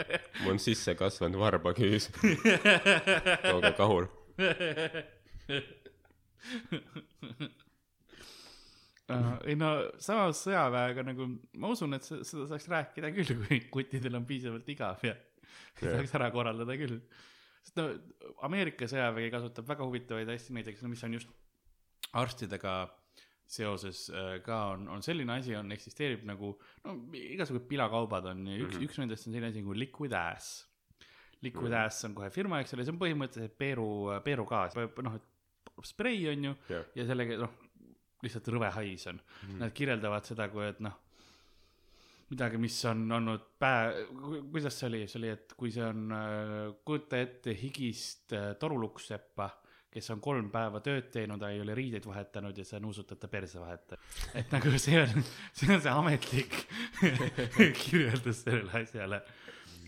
mul 0.42 0.54
on 0.54 0.60
sisse 0.62 0.94
kasvanud 0.98 1.38
varbaküüs. 1.40 2.10
tooge 3.46 3.72
kahur. 3.78 4.08
ei 9.50 9.56
no 9.58 9.70
samas 10.02 10.40
sõjaväega 10.44 11.04
nagu 11.06 11.26
ma 11.60 11.72
usun, 11.74 11.96
et 11.96 12.06
se- 12.06 12.22
seda 12.26 12.46
saaks 12.50 12.68
rääkida 12.70 13.10
küll, 13.14 13.32
kui 13.42 13.60
kuttidel 13.74 14.18
on 14.20 14.26
piisavalt 14.28 14.68
igav 14.70 15.02
ja 15.08 15.16
saaks 15.80 16.14
ära 16.18 16.30
korraldada 16.34 16.76
küll. 16.78 17.00
sest 17.64 17.80
no 17.80 17.88
Ameerika 18.46 18.88
sõjavägi 18.90 19.32
kasutab 19.34 19.68
väga 19.68 19.86
huvitavaid 19.88 20.30
asju, 20.36 20.54
näiteks 20.56 20.84
no 20.84 20.92
mis 20.92 21.04
on 21.06 21.18
just 21.18 21.32
arstidega 22.16 22.74
seoses 23.50 24.04
äh, 24.14 24.36
ka 24.46 24.60
on, 24.74 24.86
on 24.94 25.02
selline 25.02 25.34
asi 25.34 25.56
on, 25.58 25.72
eksisteerib 25.74 26.22
nagu 26.28 26.52
no 26.84 26.96
igasugused 27.18 27.66
pilakaubad 27.70 28.30
on 28.32 28.44
ja 28.46 28.58
üks 28.60 28.76
mm. 28.76 28.78
-hmm. 28.78 28.86
üks 28.86 29.00
nendest 29.02 29.26
on 29.26 29.34
selline 29.34 29.50
asi 29.50 29.64
nagu 29.64 29.76
liquid 29.76 30.14
ass. 30.14 30.66
Liquid 31.40 31.70
mm 31.70 31.74
-hmm. 31.74 31.86
ass 31.86 32.04
on 32.04 32.14
kohe 32.14 32.30
firma, 32.30 32.60
eks 32.60 32.74
ole, 32.74 32.84
see 32.84 32.92
on 32.92 33.00
põhimõtteliselt 33.00 33.56
Peeru, 33.58 33.90
Peeru 34.24 34.44
gaas, 34.44 34.76
noh, 34.76 35.20
sprei 35.82 36.28
on 36.28 36.44
ju 36.44 36.54
jah, 36.68 36.84
ja 36.94 37.06
sellega 37.08 37.38
noh, 37.40 37.54
lihtsalt 38.22 38.50
rõve 38.52 38.68
hais 38.74 39.06
on 39.06 39.16
mm.. 39.20 39.60
Nad 39.62 39.72
kirjeldavad 39.72 40.28
seda 40.28 40.48
kui, 40.52 40.66
et 40.68 40.80
noh, 40.84 40.98
midagi, 42.30 42.60
mis 42.62 42.76
on 42.90 43.06
olnud 43.16 43.46
päev, 43.58 44.12
kuidas 44.52 44.76
see 44.78 44.88
oli, 44.90 45.00
see 45.10 45.18
oli, 45.20 45.32
et 45.34 45.54
kui 45.58 45.72
see 45.74 45.84
on, 45.86 46.14
kujuta 46.86 47.18
ette 47.24 47.54
higist 47.58 48.34
äh, 48.36 48.52
torulukseppa, 48.60 49.48
kes 49.90 50.10
on 50.14 50.20
kolm 50.22 50.50
päeva 50.54 50.80
tööd 50.84 51.08
teinud, 51.10 51.42
ei 51.48 51.60
ole 51.60 51.74
riideid 51.74 52.04
vahetanud 52.06 52.56
ja 52.58 52.64
sa 52.64 52.78
nuusutad 52.80 53.18
ta 53.18 53.28
perse 53.28 53.58
vaheta. 53.58 53.98
et 54.34 54.52
nagu 54.54 54.72
see 54.78 55.00
on, 55.02 55.24
see 55.52 55.70
on 55.74 55.80
see 55.82 55.90
ametlik 55.94 56.54
kirjeldus 57.82 58.44
sellele 58.44 58.84
asjale. 58.84 59.22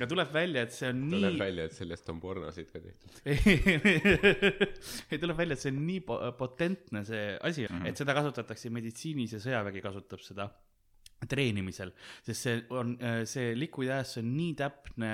ja 0.00 0.08
tuleb 0.10 0.32
välja, 0.34 0.64
et 0.66 0.74
see 0.74 0.88
on 0.90 1.04
tuleb 1.12 1.36
nii 1.36 1.40
välja, 1.44 1.68
et 1.70 1.76
sellest 1.76 2.08
on 2.10 2.18
pornosid 2.20 2.72
ka 2.72 2.80
tehtud. 2.82 3.20
ei 5.12 5.18
tuleb 5.22 5.38
välja, 5.38 5.54
et 5.54 5.62
see 5.62 5.70
on 5.74 5.80
nii 5.86 6.00
po- 6.08 6.20
potentne 6.38 7.04
see 7.06 7.38
asi 7.38 7.66
mm, 7.68 7.78
-hmm. 7.78 7.88
et 7.92 7.96
seda 8.02 8.14
kasutatakse 8.18 8.70
meditsiinis 8.74 9.36
ja 9.38 9.42
sõjavägi 9.46 9.82
kasutab 9.84 10.20
seda 10.24 10.48
treenimisel, 11.28 11.92
sest 12.26 12.42
see 12.48 12.56
on, 12.74 12.96
see 13.30 13.52
liquid 13.54 13.92
ass 13.94 14.18
on 14.18 14.32
nii 14.34 14.54
täpne 14.58 15.10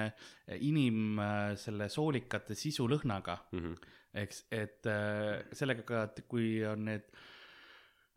inim 0.64 1.18
äh, 1.20 1.52
selle 1.60 1.88
soolikate 1.92 2.54
sisulõhnaga, 2.56 3.38
Mhm. 3.52 3.74
eks, 4.22 4.44
et 4.54 4.88
äh, 4.90 5.40
sellega 5.56 5.84
ka, 5.88 6.04
kui 6.30 6.58
on 6.68 6.86
need 6.88 7.08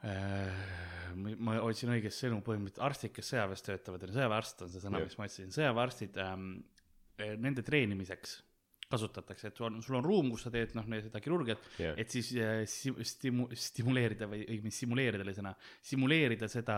äh, 0.08 0.62
ma- 1.38 1.60
otsin 1.66 1.94
õigest 1.96 2.26
sõnu, 2.26 2.42
põhimõtteliselt 2.46 2.86
arstid, 2.88 3.16
kes 3.16 3.34
sõjaväes 3.34 3.66
töötavad, 3.68 4.08
sõjaväearst 4.12 4.64
on 4.66 4.72
see 4.74 4.84
sõna, 4.84 5.04
mis 5.04 5.18
ma 5.20 5.28
otsisin, 5.28 5.52
sõjaväearstid 5.56 6.22
ähm,, 6.24 6.54
nende 7.42 7.66
treenimiseks 7.66 8.40
kasutatakse, 8.92 9.52
et 9.52 9.60
sul 9.60 9.70
on, 9.70 9.78
sul 9.86 9.98
on 10.00 10.06
ruum, 10.06 10.32
kus 10.34 10.46
sa 10.46 10.52
teed 10.54 10.74
noh, 10.76 10.88
seda 11.04 11.22
kirurgiat 11.24 11.68
jah, 11.80 11.96
et 12.00 12.12
siis 12.12 12.34
äh, 12.36 12.64
stimu-, 12.68 13.48
stimuleerida 13.56 14.28
või 14.32 14.44
õigemini 14.44 14.76
simuleerida 14.76 15.26
oli 15.28 15.36
sõna, 15.38 15.54
simuleerida 15.88 16.50
seda 16.52 16.78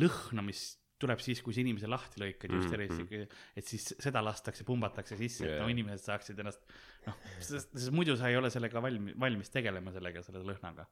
lõhna, 0.00 0.44
mis 0.46 0.64
tuleb 1.02 1.20
siis, 1.24 1.42
kui 1.44 1.54
sa 1.56 1.60
inimese 1.64 1.88
lahti 1.90 2.22
lõikad 2.22 2.54
just 2.56 2.70
Mhm. 2.70 2.78
eriti, 2.78 3.28
et 3.58 3.68
siis 3.68 3.90
seda 3.98 4.22
lastakse, 4.24 4.64
pumbatakse 4.68 5.18
sisse, 5.18 5.44
et 5.44 5.56
Jaa. 5.56 5.62
no 5.64 5.68
inimesed 5.72 6.06
saaksid 6.06 6.38
ennast 6.44 6.62
noh, 7.06 7.18
sest 7.42 7.74
muidu 7.94 8.16
sa 8.16 8.30
ei 8.30 8.36
ole 8.38 8.50
sellega 8.54 8.80
valmis, 8.82 9.14
valmis 9.18 9.50
tegelema 9.50 9.92
sellega, 9.92 10.22
selle 10.22 10.44
lõhnaga. 10.46 10.86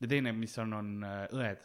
Ja 0.00 0.08
teine, 0.08 0.32
mis 0.32 0.54
on, 0.62 0.72
on 0.72 0.90
äh, 1.04 1.22
õed, 1.36 1.64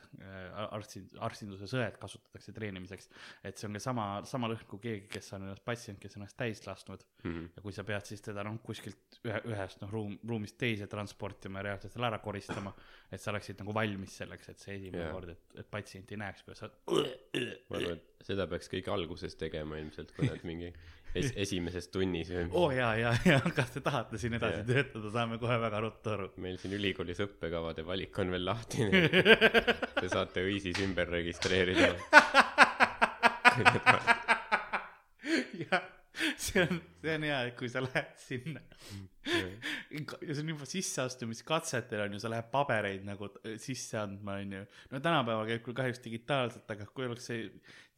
arstid, 0.76 1.14
arstinuses 1.24 1.74
õed 1.78 1.98
kasutatakse 2.02 2.54
treenimiseks. 2.56 3.10
et 3.44 3.58
see 3.58 3.68
on 3.70 3.78
ka 3.78 3.84
sama, 3.84 4.08
sama 4.28 4.50
lõhn 4.52 4.66
kui 4.68 4.80
keegi, 4.84 5.08
kes 5.16 5.34
on 5.38 5.48
ennast, 5.48 5.64
patsient, 5.66 6.00
kes 6.02 6.18
on 6.18 6.24
ennast 6.24 6.38
täis 6.40 6.64
lasknud 6.68 7.06
Mhm. 7.26 7.46
ja 7.56 7.62
kui 7.64 7.74
sa 7.74 7.84
pead 7.84 8.06
siis 8.06 8.22
teda 8.22 8.44
noh, 8.46 8.58
kuskilt 8.62 9.18
ühe, 9.26 9.40
ühest 9.50 9.82
noh, 9.82 9.90
ruum, 9.90 10.18
ruumist 10.28 10.58
teise 10.62 10.86
transportima 10.92 11.60
ja 11.60 11.70
reaalselt 11.70 11.96
selle 11.96 12.10
ära 12.12 12.20
koristama, 12.22 12.74
et 13.12 13.22
sa 13.22 13.32
oleksid 13.32 13.58
nagu 13.64 13.74
valmis 13.74 14.18
selleks, 14.22 14.50
et 14.52 14.62
see 14.62 14.76
esimene 14.78 15.08
Jaa. 15.08 15.14
kord, 15.16 15.32
et, 15.34 15.56
et 15.64 15.72
patsient 15.72 16.12
ei 16.14 16.20
näeks, 16.22 16.44
kuidas 16.46 16.62
sa 16.62 16.70
ma 16.92 17.80
arvan, 17.80 17.98
et 17.98 18.28
seda 18.30 18.46
peaks 18.52 18.70
kõik 18.72 18.92
alguses 18.94 19.36
tegema 19.42 19.80
ilmselt, 19.82 20.14
kui 20.16 20.30
nad 20.30 20.46
mingi 20.46 20.70
es-, 21.16 21.34
esimeses 21.46 21.90
tunnis 21.94 22.32
või 22.34 22.46
oo 22.50 22.66
oh, 22.68 22.76
jaa, 22.76 22.92
jaa, 23.00 23.14
jaa, 23.28 23.54
kas 23.56 23.74
te 23.76 23.84
tahate 23.86 24.20
siin 24.22 24.38
edasi 24.40 24.62
Jaa. 24.62 24.68
töötada, 24.70 25.14
saame 25.16 25.40
kohe 25.42 25.58
väga 25.62 25.82
ruttu 25.86 26.14
aru. 26.16 26.30
meil 26.44 26.60
siin 26.62 26.76
ülikoolis 26.78 27.22
õppekavade 27.26 27.86
valik 27.88 28.20
on 28.24 28.36
veel 28.36 28.46
lahti. 28.48 28.90
Te 30.02 30.12
saate 30.12 30.46
õisis 30.46 30.78
ümber 30.86 31.10
registreerida. 31.16 31.94
jah, 36.16 36.36
see 36.46 36.64
on, 36.64 36.80
see 37.02 37.16
on 37.18 37.26
hea, 37.28 37.40
et 37.50 37.56
kui 37.60 37.70
sa 37.72 37.84
lähed 37.84 38.12
sinna 38.22 38.62
ja 39.26 40.36
see 40.36 40.44
on 40.44 40.52
juba 40.54 40.68
sisseastumiskatsetel 40.70 42.04
on 42.06 42.16
ju, 42.16 42.22
sa 42.24 42.32
lähed 42.32 42.50
pabereid 42.54 43.06
nagu 43.08 43.30
t- 43.34 43.56
sisse 43.62 43.98
andma, 44.00 44.38
onju. 44.44 44.64
no 44.94 45.02
tänapäeval 45.04 45.50
käib 45.50 45.64
küll 45.66 45.78
kahjuks 45.82 46.04
digitaalselt, 46.06 46.70
aga 46.76 46.88
kui 46.92 47.08
oleks 47.10 47.30
see 47.32 47.48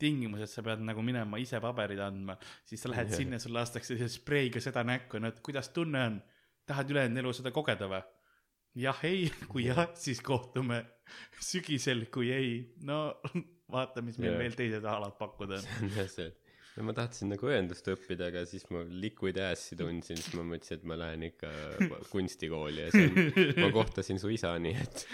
tingimus, 0.01 0.43
et 0.45 0.51
sa 0.53 0.63
pead 0.65 0.83
nagu 0.85 1.03
minema 1.05 1.39
ise 1.41 1.59
paberid 1.63 2.01
andma, 2.03 2.37
siis 2.67 2.83
sa 2.83 2.91
lähed 2.93 3.11
Jah. 3.11 3.21
sinna, 3.23 3.41
sulle 3.43 3.59
lastakse 3.59 3.95
selle 3.97 4.11
spreiga 4.13 4.61
seda 4.63 4.85
näkku, 4.87 5.21
no 5.21 5.31
et 5.33 5.41
kuidas 5.45 5.71
tunne 5.75 6.03
on, 6.11 6.21
tahad 6.67 6.93
ülejäänud 6.93 7.23
elu 7.23 7.33
seda 7.39 7.53
kogeda 7.55 7.89
või? 7.91 8.03
jah, 8.77 8.99
ei, 9.09 9.27
kui 9.49 9.65
jah, 9.65 9.87
siis 9.97 10.19
kohtume 10.21 10.83
sügisel, 11.41 12.05
kui 12.13 12.29
ei, 12.33 12.51
no 12.85 13.17
vaata, 13.73 14.03
mis 14.05 14.19
meil 14.21 14.35
Jah. 14.35 14.41
veel 14.43 14.57
teised 14.57 14.85
alad 14.87 15.17
pakkuda 15.19 15.59
on. 15.59 15.89
see, 16.13 16.29
no 16.77 16.85
ma 16.85 16.93
tahtsin 16.93 17.31
nagu 17.33 17.49
õendust 17.49 17.87
õppida, 17.89 18.27
aga 18.29 18.43
siis 18.49 18.67
ma 18.73 18.83
liquid 18.85 19.39
ass'i 19.41 19.77
tundsin, 19.79 20.19
siis 20.21 20.35
ma 20.37 20.43
mõtlesin, 20.45 20.77
et 20.77 20.85
ma 20.89 20.97
lähen 20.99 21.25
ikka 21.25 21.49
kunstikooli 22.11 22.83
ja 22.83 22.91
on, 22.93 23.31
ma 23.63 23.71
kohtasin 23.79 24.21
su 24.21 24.29
isa, 24.33 24.53
nii 24.61 24.75
et 24.77 25.05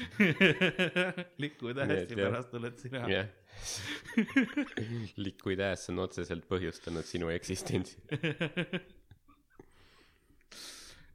hästi, 1.88 2.18
jah. 2.20 2.28
pärast 2.28 2.58
oled 2.60 2.84
sina. 2.84 3.06
jah. 3.12 3.32
Liquid 5.26 5.64
ass 5.64 5.92
on 5.94 6.04
otseselt 6.04 6.48
põhjustanud 6.50 7.08
sinu 7.08 7.32
eksistentsi. 7.32 7.96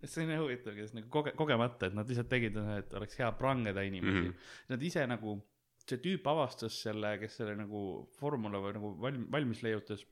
see 0.06 0.24
on 0.24 0.32
jah 0.32 0.40
huvitav, 0.40 0.72
kuidas 0.72 0.94
nagu 0.96 1.11
koge-, 1.12 1.37
kogemata, 1.37 1.90
et 1.90 1.96
nad 1.98 2.08
lihtsalt 2.08 2.30
tegid, 2.32 2.56
et 2.78 2.92
oleks 2.96 3.18
hea 3.20 3.28
prangeda 3.37 3.84
inimesi 3.84 4.20
mm. 4.22 4.28
-hmm. 4.32 4.52
Nad 4.72 4.84
ise 4.87 5.04
nagu, 5.11 5.40
see 5.84 6.00
tüüp 6.04 6.24
avastas 6.30 6.78
selle, 6.87 7.18
kes 7.20 7.42
selle 7.42 7.58
nagu 7.58 7.82
formula 8.16 8.62
või 8.64 8.78
nagu 8.78 8.94
valm-, 9.02 9.26
valmis 9.34 9.61
leiutas, 9.66 10.06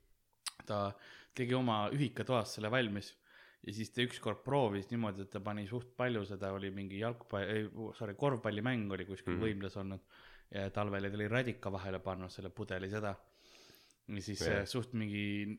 ta 0.66 0.80
tegi 1.36 1.54
oma 1.56 1.86
ühikatoas 1.94 2.56
selle 2.56 2.70
valmis 2.72 3.12
ja 3.66 3.74
siis 3.74 3.90
ta 3.92 4.04
ükskord 4.04 4.44
proovis 4.44 4.88
niimoodi, 4.92 5.26
et 5.26 5.32
ta 5.32 5.42
pani 5.44 5.66
suht 5.68 5.92
palju 5.98 6.24
seda, 6.28 6.52
oli 6.54 6.70
mingi 6.74 7.00
jalgpall, 7.02 7.50
ei, 7.50 7.68
sorry, 7.98 8.14
korvpallimäng 8.18 8.92
oli 8.94 9.08
kuskil 9.08 9.34
mm. 9.34 9.38
-hmm. 9.40 9.46
võimlas 9.48 9.78
olnud 9.82 10.18
ja 10.54 10.70
talvel 10.70 11.04
ja 11.04 11.10
ta 11.10 11.18
oli 11.18 11.28
radika 11.28 11.72
vahele 11.72 11.98
pannud 11.98 12.30
selle 12.30 12.50
pudeli 12.54 12.90
seda. 12.90 13.14
ja 14.08 14.22
siis 14.22 14.42
yeah. 14.46 14.66
suht 14.66 14.92
mingi 14.94 15.58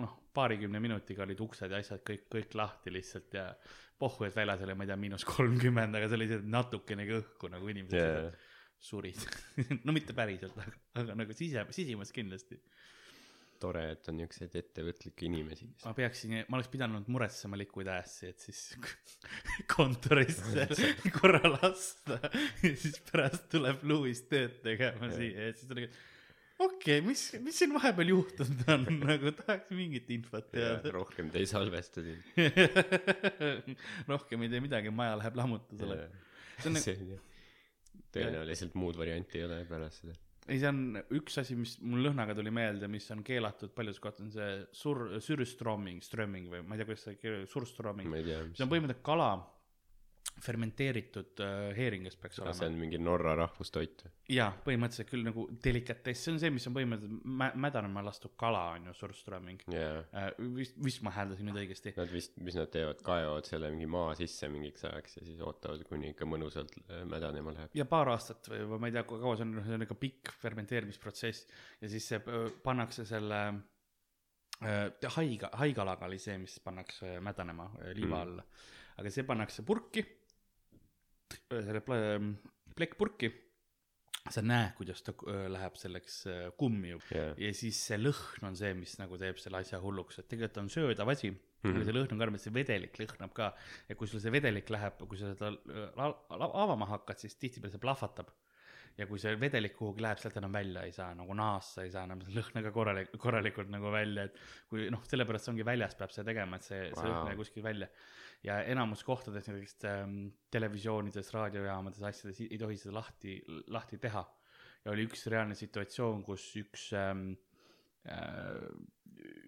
noh, 0.00 0.14
paarikümne 0.34 0.80
minutiga 0.80 1.22
olid 1.26 1.40
uksed 1.44 1.70
ja 1.70 1.80
asjad 1.82 2.02
kõik, 2.08 2.24
kõik 2.32 2.56
lahti 2.56 2.92
lihtsalt 2.92 3.36
ja 3.36 3.50
pohhu, 3.98 4.24
et 4.26 4.36
väljas 4.36 4.64
oli, 4.64 4.74
ma 4.74 4.86
ei 4.86 4.90
tea, 4.90 4.96
miinus 4.98 5.26
kolmkümmend, 5.28 5.94
aga 5.94 6.08
see 6.08 6.18
oli 6.18 6.28
lihtsalt 6.30 6.50
natukenegi 6.50 7.16
õhku 7.20 7.50
nagu 7.52 7.70
inimesed 7.70 8.00
yeah., 8.00 8.50
surid 8.84 9.20
no 9.86 9.94
mitte 9.96 10.16
päriselt, 10.16 10.56
aga, 10.60 10.80
aga 11.02 11.18
nagu 11.20 11.36
sise, 11.36 11.62
sisimas 11.76 12.10
kindlasti. 12.12 12.58
tore, 13.64 13.84
et 13.94 14.08
on 14.12 14.18
niisuguseid 14.20 14.56
ettevõtlikke 14.60 15.28
inimesi. 15.28 15.68
ma 15.84 15.94
peaksin, 15.96 16.38
ma 16.48 16.58
oleks 16.60 16.70
pidanud 16.72 17.10
muretsema 17.12 17.58
Liquid 17.60 17.90
Assi, 17.96 18.32
et 18.32 18.44
siis 18.44 18.62
kontorisse 19.74 20.68
korra 21.18 21.42
lasta 21.56 22.20
ja 22.62 22.72
siis 22.72 23.00
pärast 23.10 23.48
tuleb 23.54 23.84
Louis 23.88 24.24
tööd 24.30 24.60
tegema 24.64 25.12
siia 25.14 25.48
ja 25.48 25.54
siis 25.56 25.70
on 25.70 25.80
nagu 25.80 25.92
okei 26.64 26.98
okay,, 27.00 27.04
mis, 27.06 27.24
mis 27.44 27.58
siin 27.58 27.74
vahepeal 27.74 28.12
juhtunud 28.12 28.64
on, 28.74 28.86
nagu 29.10 29.34
tahaks 29.40 29.74
mingit 29.76 30.10
infot 30.14 30.50
teada. 30.52 30.92
rohkem 30.94 31.30
te 31.34 31.42
ei 31.42 31.50
salvesta 31.50 32.04
siin. 32.04 32.20
rohkem 34.10 34.44
ei 34.46 34.52
tee 34.52 34.62
midagi, 34.64 34.92
maja 34.94 35.18
läheb 35.20 35.40
lammutusele. 35.40 36.02
See 36.60 36.70
on 36.70 36.78
nagu- 36.78 37.22
tõenäoliselt 38.14 38.76
muud 38.78 38.98
varianti 38.98 39.40
ei 39.40 39.48
ole 39.48 39.64
pärast 39.68 40.04
seda. 40.04 40.14
ei, 40.48 40.58
see 40.60 40.68
on 40.68 41.00
üks 41.16 41.38
asi, 41.40 41.56
mis 41.58 41.76
mul 41.80 42.04
lõhnaga 42.08 42.36
tuli 42.36 42.52
meelde, 42.54 42.88
mis 42.90 43.06
on 43.14 43.22
keelatud 43.26 43.72
paljudes 43.76 44.00
kohtades, 44.02 44.28
on 44.28 44.34
see 44.34 44.80
sur-, 44.82 45.06
sürströmming, 45.24 46.04
strömming 46.04 46.50
või 46.52 46.62
ma 46.64 46.76
ei 46.76 46.82
tea, 46.82 46.88
kuidas 46.90 47.06
see 47.08 47.18
keer-, 47.20 47.44
surströmming. 47.50 48.12
see 48.12 48.66
on 48.66 48.72
põhimõtteliselt 48.72 49.04
kala 49.06 49.30
fermenteeritud 50.42 51.40
äh, 51.44 51.70
heeringas 51.76 52.16
peaks 52.20 52.40
aga 52.40 52.52
see 52.52 52.64
olema. 52.66 52.74
on 52.74 52.80
mingi 52.80 52.98
Norra 52.98 53.34
rahvustoit. 53.38 54.04
jaa, 54.32 54.48
põhimõtteliselt 54.66 55.10
küll 55.10 55.26
nagu 55.26 55.46
delikatess, 55.64 56.24
see 56.24 56.32
on 56.34 56.40
see, 56.42 56.50
mis 56.54 56.66
on 56.68 56.76
põhimõtteliselt 56.76 57.28
mä-, 57.42 57.52
mädanema 57.66 58.02
lastud 58.04 58.34
kala 58.40 58.62
on 58.74 58.88
ju, 58.90 58.94
surströmming 58.98 59.62
jaa, 59.72 60.00
äh,. 60.10 60.30
vist, 60.56 60.78
vist 60.84 61.04
ma 61.06 61.12
hääldasin 61.14 61.48
nüüd 61.50 61.60
õigesti. 61.64 61.94
nad 61.96 62.10
vist, 62.12 62.38
mis 62.44 62.58
nad 62.58 62.72
teevad, 62.74 63.02
kaevavad 63.06 63.48
selle 63.48 63.70
mingi 63.74 63.90
maa 63.90 64.14
sisse 64.18 64.50
mingiks 64.52 64.86
ajaks 64.90 65.20
ja 65.20 65.26
siis 65.28 65.44
ootavad, 65.44 65.84
kuni 65.88 66.12
ikka 66.14 66.28
mõnusalt 66.28 66.74
äh, 66.84 67.04
mädanema 67.10 67.54
läheb. 67.56 67.76
ja 67.78 67.86
paar 67.88 68.10
aastat 68.14 68.50
või, 68.50 68.64
või 68.72 68.82
ma 68.84 68.90
ei 68.90 68.98
tea, 68.98 69.04
kui 69.08 69.22
kaua 69.22 69.38
see 69.38 69.48
on, 69.48 69.60
see 69.66 69.78
on 69.78 69.86
ikka 69.86 69.98
pikk 70.00 70.34
fermenteerimisprotsess 70.42 71.46
ja 71.80 71.92
siis 71.94 72.10
see 72.10 72.20
pannakse 72.64 73.06
selle 73.08 73.44
haiga, 75.16 75.50
haigalaga 75.60 76.06
oli 76.06 76.18
see, 76.22 76.36
mis 76.38 76.58
pannakse 76.64 77.18
mädanema 77.20 77.66
liiva 77.94 78.16
Mm. 78.16 78.20
alla. 78.22 78.44
aga 78.96 79.10
see 79.10 79.24
pannakse 79.26 79.64
purki, 79.66 80.04
selle 81.50 81.80
pla- 81.84 82.20
plekkpurki, 82.74 83.30
sa 84.32 84.40
näed, 84.40 84.72
kuidas 84.78 85.02
ta 85.04 85.12
öö, 85.28 85.48
läheb 85.52 85.74
selleks 85.76 86.22
öö, 86.26 86.44
kummijub 86.58 87.02
jaa, 87.12 87.34
ja 87.40 87.50
siis 87.56 87.80
see 87.90 87.98
lõhn 88.00 88.46
on 88.48 88.56
see, 88.56 88.72
mis 88.78 88.96
nagu 89.00 89.18
teeb 89.20 89.36
selle 89.40 89.60
asja 89.60 89.80
hulluks, 89.82 90.20
et 90.20 90.30
tegelikult 90.30 90.62
on 90.62 90.70
söödav 90.72 91.12
asi 91.12 91.28
mm. 91.64 91.74
-hmm. 91.74 91.84
see 91.84 91.96
lõhn 91.96 92.14
on 92.14 92.22
karm, 92.22 92.38
et 92.38 92.44
see 92.44 92.54
vedelik 92.54 92.96
lõhnab 93.00 93.34
ka. 93.36 93.50
ja 93.88 93.98
kui 93.98 94.08
sul 94.08 94.22
see 94.24 94.32
vedelik 94.32 94.70
läheb, 94.72 95.04
kui 95.10 95.20
sa 95.20 95.34
seda 95.34 95.52
äh, 95.52 96.48
avama 96.64 96.88
hakkad, 96.94 97.20
siis 97.20 97.36
tihtipeale 97.36 97.74
see 97.74 97.82
plahvatab. 97.82 98.32
ja 98.98 99.06
kui 99.10 99.18
see 99.18 99.34
vedelik 99.40 99.74
kuhugi 99.76 100.04
läheb, 100.04 100.20
sealt 100.22 100.36
enam 100.38 100.52
välja 100.54 100.84
ei 100.86 100.92
saa, 100.94 101.12
nagu 101.18 101.34
naasta 101.34 101.82
ei 101.82 101.90
saa 101.90 102.04
enam 102.08 102.20
seda 102.22 102.40
lõhna 102.40 102.62
ka 102.62 102.70
korralik-, 102.76 103.16
korralikult 103.18 103.72
nagu 103.72 103.90
välja, 103.92 104.28
et 104.28 104.36
kui 104.70 104.86
noh, 104.94 105.02
sellepärast 105.10 105.50
ongi 105.50 105.66
väljas 105.66 105.98
peab 105.98 106.14
see 106.14 106.24
tegema, 106.24 106.60
et 106.60 106.68
see, 106.68 106.84
see 106.94 107.08
lõhn 107.08 107.32
jäi 107.32 107.40
kuskil 107.40 107.66
välja. 107.66 107.90
Ja 108.44 108.60
enamus 108.68 109.04
kohtades 109.04 109.48
näiteks 109.48 109.84
ähm, 109.88 110.18
televisioonides, 110.52 111.32
raadiojaamades, 111.34 112.02
asjades 112.02 112.42
ei 112.44 112.58
tohi 112.60 112.76
seda 112.80 112.98
lahti, 112.98 113.38
lahti 113.72 113.98
teha. 113.98 114.24
ja 114.84 114.92
oli 114.92 115.06
üks 115.08 115.26
reaalne 115.32 115.56
situatsioon, 115.56 116.22
kus 116.26 116.50
üks 116.60 116.90
ähm, 116.98 117.30
äh, 117.32 117.53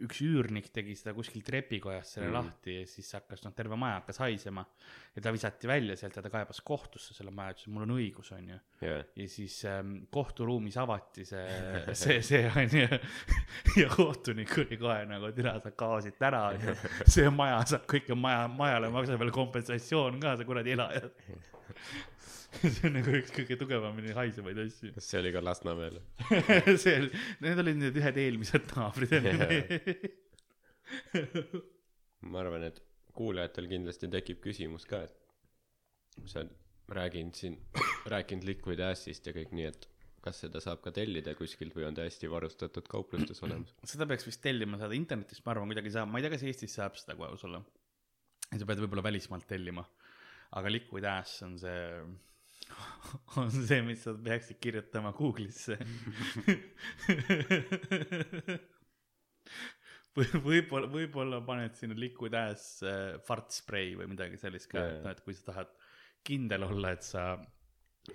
üks 0.04 0.20
üürnik 0.24 0.68
tegi 0.74 0.94
seda 0.98 1.12
kuskil 1.16 1.42
trepikojas 1.44 2.16
selle 2.16 2.28
mm. 2.28 2.36
lahti 2.36 2.74
ja 2.78 2.84
siis 2.88 3.08
hakkas 3.16 3.42
noh, 3.44 3.52
terve 3.56 3.78
maja 3.80 4.00
hakkas 4.00 4.20
haisema 4.24 4.64
ja 5.14 5.22
ta 5.24 5.32
visati 5.34 5.68
välja 5.70 5.96
sealt 5.96 6.18
ja 6.18 6.24
ta 6.24 6.32
kaebas 6.32 6.60
kohtusse 6.66 7.16
selle 7.16 7.32
maja, 7.34 7.54
ütles, 7.54 7.66
et 7.68 7.74
mul 7.74 7.86
on 7.86 7.94
õigus, 7.96 8.30
onju. 8.36 8.58
jaa, 8.84 8.98
ja 9.20 9.28
siis 9.32 9.56
ähm, 9.70 9.94
kohturuumis 10.12 10.76
avati 10.80 11.24
see, 11.28 11.44
see, 12.02 12.18
see 12.26 12.42
onju 12.48 12.84
ja 13.82 13.88
kohtunik 13.92 14.56
oli 14.64 14.80
kohe 14.80 14.98
nagu, 15.08 15.32
tina 15.36 15.56
sa 15.64 15.72
kaosid 15.84 16.20
ära, 16.28 16.46
onju. 16.54 16.76
see 17.04 17.32
maja 17.32 17.62
saab 17.74 17.88
kõike 17.92 18.18
maja, 18.18 18.46
majale 18.52 18.92
maksab 18.92 19.22
veel 19.24 19.32
kompensatsioon 19.36 20.20
ka, 20.22 20.36
see 20.36 20.48
kuradi 20.48 20.76
elaja. 20.76 21.08
see 22.74 22.88
on 22.88 22.96
nagu 22.98 23.14
üks 23.20 23.32
kõige 23.36 23.58
tugevamini 23.60 24.14
haisevaid 24.16 24.58
asju. 24.66 24.92
kas 24.96 25.10
see 25.10 25.20
oli 25.22 25.32
ka 25.34 25.42
Lasnamäel? 25.44 26.00
see, 26.84 26.96
need 27.44 27.64
olid 27.64 27.82
need 27.82 28.00
ühed 28.02 28.22
eelmised 28.24 28.70
naabrid 28.76 29.16
enne 29.20 29.48
ma 32.26 32.42
arvan, 32.42 32.66
et 32.68 32.80
kuulajatel 33.16 33.68
kindlasti 33.70 34.08
tekib 34.12 34.40
küsimus 34.44 34.86
ka, 34.88 35.02
et 35.06 36.26
sa 36.30 36.44
räägin 36.92 37.32
siin, 37.34 37.58
rääkinud 38.12 38.46
Liquid 38.46 38.82
Assist 38.86 39.26
ja 39.26 39.34
kõik 39.36 39.52
nii, 39.56 39.70
et 39.72 39.88
kas 40.26 40.40
seda 40.42 40.60
saab 40.62 40.82
ka 40.84 40.92
tellida 40.94 41.36
kuskilt 41.38 41.74
või 41.76 41.86
on 41.88 41.96
ta 41.96 42.06
hästi 42.06 42.30
varustatud 42.30 42.88
kauplustes 42.90 43.42
olemas? 43.46 43.74
seda 43.92 44.08
peaks 44.10 44.26
vist 44.26 44.42
tellima 44.44 44.78
saada 44.80 44.96
internetist, 44.98 45.44
ma 45.46 45.54
arvan, 45.54 45.70
kuidagi 45.72 45.92
saab, 45.94 46.10
ma 46.10 46.20
ei 46.20 46.26
tea, 46.26 46.34
kas 46.34 46.46
Eestis 46.46 46.76
saab 46.78 46.98
seda, 46.98 47.16
kui 47.18 47.28
aus 47.28 47.44
olla. 47.46 47.62
sa 48.52 48.68
pead 48.68 48.82
võib-olla 48.82 49.06
välismaalt 49.06 49.46
tellima. 49.50 49.84
aga 50.58 50.70
Liquid 50.70 51.06
Ass 51.10 51.42
on 51.46 51.56
see, 51.58 51.78
on 53.40 53.50
see, 53.52 53.82
mis 53.86 54.02
sa 54.04 54.14
peaksid 54.14 54.58
kirjutama 54.62 55.12
Google'isse. 55.16 55.78
Või 60.16 60.28
võib-olla, 60.40 60.88
võib-olla 60.88 61.42
paned 61.44 61.74
sinna 61.76 61.96
Liquid 61.98 62.34
Ass 62.40 62.80
äh, 62.88 63.18
fartspray 63.26 63.92
või 63.98 64.06
midagi 64.14 64.38
sellist 64.40 64.70
ka, 64.70 64.80
et 64.80 65.02
noh, 65.04 65.12
et 65.12 65.20
kui 65.20 65.34
sa 65.36 65.50
tahad 65.50 65.74
kindel 66.24 66.64
olla, 66.64 66.94
et 66.96 67.04
sa 67.04 67.36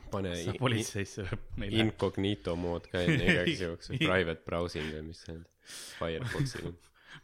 pane 0.10 0.32
sa 0.40 0.56
politseisse 0.58 1.28
meile. 1.62 1.84
incognito 1.86 2.56
mood 2.58 2.90
ka 2.90 3.04
enne 3.06 3.22
igaks 3.22 3.62
juhuks 3.66 3.92
või 3.94 4.00
private 4.02 4.42
browsing 4.48 4.90
või 4.96 5.04
mis 5.12 5.22
see 5.28 5.36
on? 5.38 5.46
Firefoxiga 6.00 6.74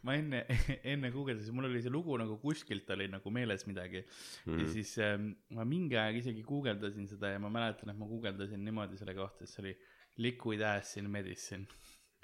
ma 0.08 0.16
enne, 0.20 0.44
enne 0.94 1.12
guugeldasin, 1.14 1.56
mul 1.56 1.70
oli 1.70 1.84
see 1.84 1.94
lugu 1.94 2.18
nagu 2.20 2.40
kuskilt 2.42 2.90
oli 2.96 3.10
nagu 3.12 3.34
meeles 3.34 3.68
midagi 3.70 4.04
mm. 4.04 4.62
ja 4.62 4.70
siis 4.72 4.96
ähm, 5.04 5.30
ma 5.58 5.68
mingi 5.68 6.00
aeg 6.00 6.22
isegi 6.22 6.46
guugeldasin 6.48 7.10
seda 7.12 7.36
ja 7.36 7.44
ma 7.44 7.52
mäletan, 7.54 7.94
et 7.94 8.00
ma 8.00 8.10
guugeldasin 8.10 8.64
niimoodi 8.66 9.00
selle 9.00 9.16
kohta, 9.18 9.46
et 9.46 9.54
see 9.54 9.64
oli 9.66 9.76
liquid 10.24 10.64
ass 10.66 10.98
in 10.98 11.12
medicine 11.14 11.68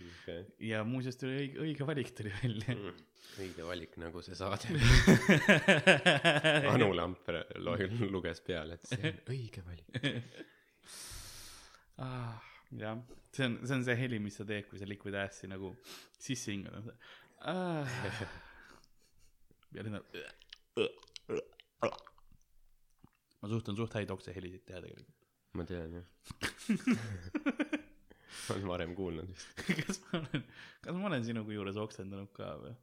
okay. 0.01 0.45
ja 0.59 0.83
muuseas 0.87 1.17
tuli 1.19 1.37
õige, 1.43 1.59
õige 1.63 1.87
valik 1.87 2.13
tuli 2.17 2.31
välja. 2.41 2.75
õige 3.41 3.67
valik 3.67 3.97
nagu 4.01 4.23
see 4.25 4.37
saade 4.37 4.71
Anu 6.73 6.89
Lamper 6.97 7.43
lo- 7.63 7.77
luges 8.09 8.41
peale 8.45 8.79
et 8.79 8.89
see 8.89 9.11
on 9.11 9.21
õige 9.35 9.65
valik 9.67 10.01
ah,. 12.03 12.41
jah, 12.73 12.97
see 13.31 13.45
on, 13.45 13.59
see 13.63 13.77
on 13.77 13.85
see 13.85 13.97
heli, 13.97 14.19
mis 14.23 14.39
sa 14.39 14.47
teed, 14.49 14.67
kui 14.69 14.81
sa 14.81 14.89
liquid 14.89 15.17
ass'i 15.21 15.49
nagu 15.51 15.75
sisse 16.17 16.53
hingad 16.53 16.89
ah. 17.43 17.87
on. 21.83 21.91
ma 23.41 23.49
suhtun 23.51 23.75
suht 23.77 23.93
häid 23.97 24.11
oksehelisid 24.13 24.63
teha 24.67 24.81
tegelikult. 24.83 25.17
ma 25.57 25.65
tean 25.69 25.97
jah 25.99 26.05
olen 28.53 28.67
varem 28.67 28.93
kuulnud 28.97 29.29
vist 29.29 29.63
kas 29.87 30.01
ma 30.05 30.19
olen, 30.19 30.45
kas 30.85 30.99
ma 30.99 31.09
olen 31.11 31.25
sinuga 31.25 31.55
juures 31.55 31.79
oksendanud 31.83 32.31
ka 32.35 32.53
või? 32.61 32.75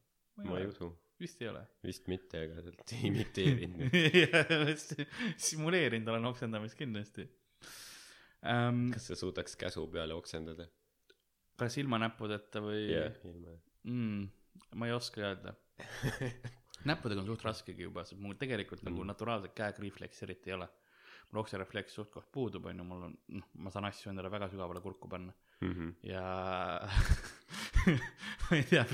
ma 0.47 0.59
ei 0.61 0.69
usu 0.71 0.91
vist 1.21 1.43
ei 1.43 1.51
ole. 1.51 1.63
vist 1.85 2.09
mitte 2.13 2.45
ega 2.47 2.65
sealt 2.65 2.95
imiteerinud 3.11 3.81
simuleerinud 5.49 6.13
olen 6.15 6.31
oksendamist 6.33 6.79
kindlasti 6.81 7.27
um,. 8.45 8.91
kas 8.95 9.11
sa 9.11 9.19
suudaks 9.19 9.57
käsu 9.61 9.87
peale 9.93 10.17
oksendada 10.17 10.69
kas 11.61 11.77
ilma 11.83 12.01
näppudeta 12.01 12.63
või 12.65 12.85
jah 12.89 13.25
ilma 13.29 13.57
mm,? 13.85 14.29
Ma 14.75 14.89
ei 14.89 14.97
oska 14.97 15.25
öelda. 15.25 15.55
näppudega 16.89 17.21
on 17.21 17.29
suht 17.29 17.45
raskegi 17.45 17.85
juba, 17.85 18.05
sest 18.09 18.21
mul 18.23 18.37
tegelikult 18.41 18.83
mm. 18.83 18.91
nagu 18.91 19.09
naturaalset 19.09 19.57
käekriifleksi 19.57 20.25
eriti 20.27 20.53
ei 20.53 20.57
ole. 20.57 20.69
mul 21.31 21.45
okserefleks 21.45 21.95
suht 21.95 22.11
koht 22.11 22.27
puudub, 22.33 22.65
onju, 22.67 22.85
mul 22.85 23.03
on, 23.07 23.13
noh, 23.37 23.51
ma 23.63 23.71
saan 23.71 23.87
asju 23.87 24.11
endale 24.11 24.33
väga 24.33 24.49
sügavale 24.51 24.81
kurku 24.83 25.09
panna 25.09 25.33
mm 25.61 25.73
-hmm. 25.73 25.93
ja 26.09 26.25
ma 28.51 28.57
ei 28.57 28.65
tea, 28.67 28.85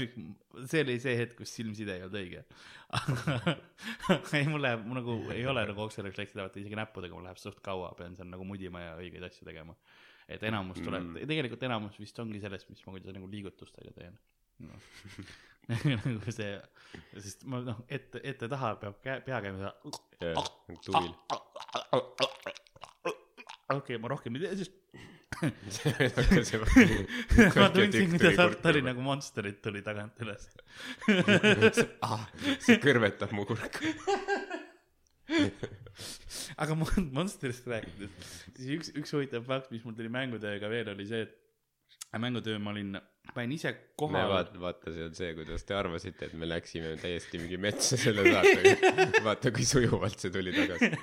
see 0.66 0.82
oli 0.84 0.98
see 1.00 1.16
hetk, 1.16 1.36
kus 1.38 1.54
silmside 1.56 1.96
ei 1.96 2.04
olnud 2.04 2.18
õige. 2.20 2.44
ei, 4.36 4.44
mul 4.50 4.62
läheb, 4.62 4.84
mul 4.84 5.00
nagu 5.00 5.16
ei 5.34 5.46
ole 5.46 5.64
nagu 5.70 5.86
okserefleksi 5.86 6.38
vaata 6.38 6.60
isegi 6.60 6.76
näppudega, 6.76 7.14
mul 7.14 7.24
läheb 7.24 7.40
suht 7.40 7.62
kaua, 7.64 7.94
pean 7.98 8.16
seal 8.16 8.28
nagu 8.28 8.44
mudima 8.44 8.84
ja 8.84 8.92
õigeid 9.00 9.26
asju 9.30 9.48
tegema. 9.48 9.76
et 10.28 10.42
enamus 10.42 10.80
tuleb 10.82 11.02
Mm. 11.02 11.12
mm., 11.20 11.28
tegelikult 11.30 11.62
enamus 11.62 11.98
vist 12.00 12.18
ongi 12.18 12.40
sellest, 12.40 12.68
mis 12.68 12.86
ma 12.86 12.92
kuidagi 12.96 13.12
nagu 13.14 13.28
liigutustega 13.30 13.92
teen 13.94 14.18
no.. 14.58 14.78
nagu 16.06 16.30
see, 16.34 16.52
sest 17.18 17.44
ma 17.50 17.56
noh, 17.64 17.78
ette, 17.88 18.16
ette-taha 18.22 18.70
peab 18.82 18.96
käe, 19.04 19.16
pea 19.26 19.38
käima 19.44 19.58
jah 19.66 19.74
nagu 20.36 20.76
tuvil 20.86 21.10
okei, 23.74 23.96
ma 23.98 24.06
rohkem 24.12 24.32
ei 24.38 24.42
tea, 24.46 24.54
juba 24.62 24.74
ma 27.60 27.66
tundsin, 27.74 28.08
kuidas 28.14 28.38
Artari 28.40 28.80
nagu 28.84 29.00
monsterit 29.04 29.58
tuli 29.64 29.82
tagant 29.84 30.16
üles. 30.24 30.42
ah, 32.06 32.22
see 32.62 32.78
kõrvetab 32.80 33.30
mu 33.36 33.42
kurku. 33.48 33.84
Aga 36.62 36.72
mon- 36.78 37.10
Monsterist 37.16 37.64
rääkides, 37.68 38.12
siis 38.54 38.68
üks, 38.78 38.88
üks 38.96 39.10
huvitav 39.16 39.42
fakt, 39.48 39.68
mis 39.74 39.84
mul 39.84 39.96
tuli 39.98 40.10
mängutööga 40.12 40.66
veel, 40.72 40.86
oli 40.94 41.06
see, 41.08 41.22
et 41.26 41.32
mängutöö 42.18 42.58
ma 42.62 42.70
olin, 42.70 42.96
panin 43.34 43.52
ise 43.56 43.72
me 43.72 43.78
kohale. 43.96 44.28
vaata 44.32 44.60
vaata 44.60 44.92
see 44.94 45.04
on 45.04 45.14
see 45.18 45.34
kuidas 45.36 45.64
te 45.68 45.74
arvasite 45.76 46.26
et 46.30 46.34
me 46.38 46.48
läksime 46.48 46.94
täiesti 47.02 47.38
mingi 47.42 47.58
metsa 47.60 47.96
selle 48.00 48.22
saatega 48.30 48.92
vaata 49.28 49.52
kui 49.54 49.66
sujuvalt 49.68 50.18
see 50.22 50.30
tuli 50.34 50.52
tagasi 50.56 50.90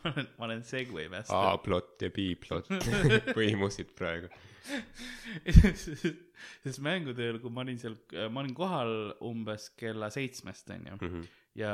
ma 0.00 0.12
olen, 0.12 0.26
ma 0.38 0.44
olen 0.48 0.62
Segway 0.64 1.08
master. 1.12 1.58
plott 1.64 2.02
ja 2.02 2.10
B 2.14 2.30
plott 2.46 2.70
põimusid 3.36 3.90
praegu 3.98 4.30
sest 6.64 6.80
mängutööl, 6.84 7.38
kui 7.42 7.52
ma 7.52 7.64
olin 7.64 7.78
seal, 7.80 7.96
ma 8.32 8.42
olin 8.42 8.54
kohal 8.56 8.92
umbes 9.26 9.70
kella 9.80 10.10
seitsmest, 10.14 10.70
onju. 10.74 10.98
Mhm. 11.00 11.28
Ja 11.58 11.72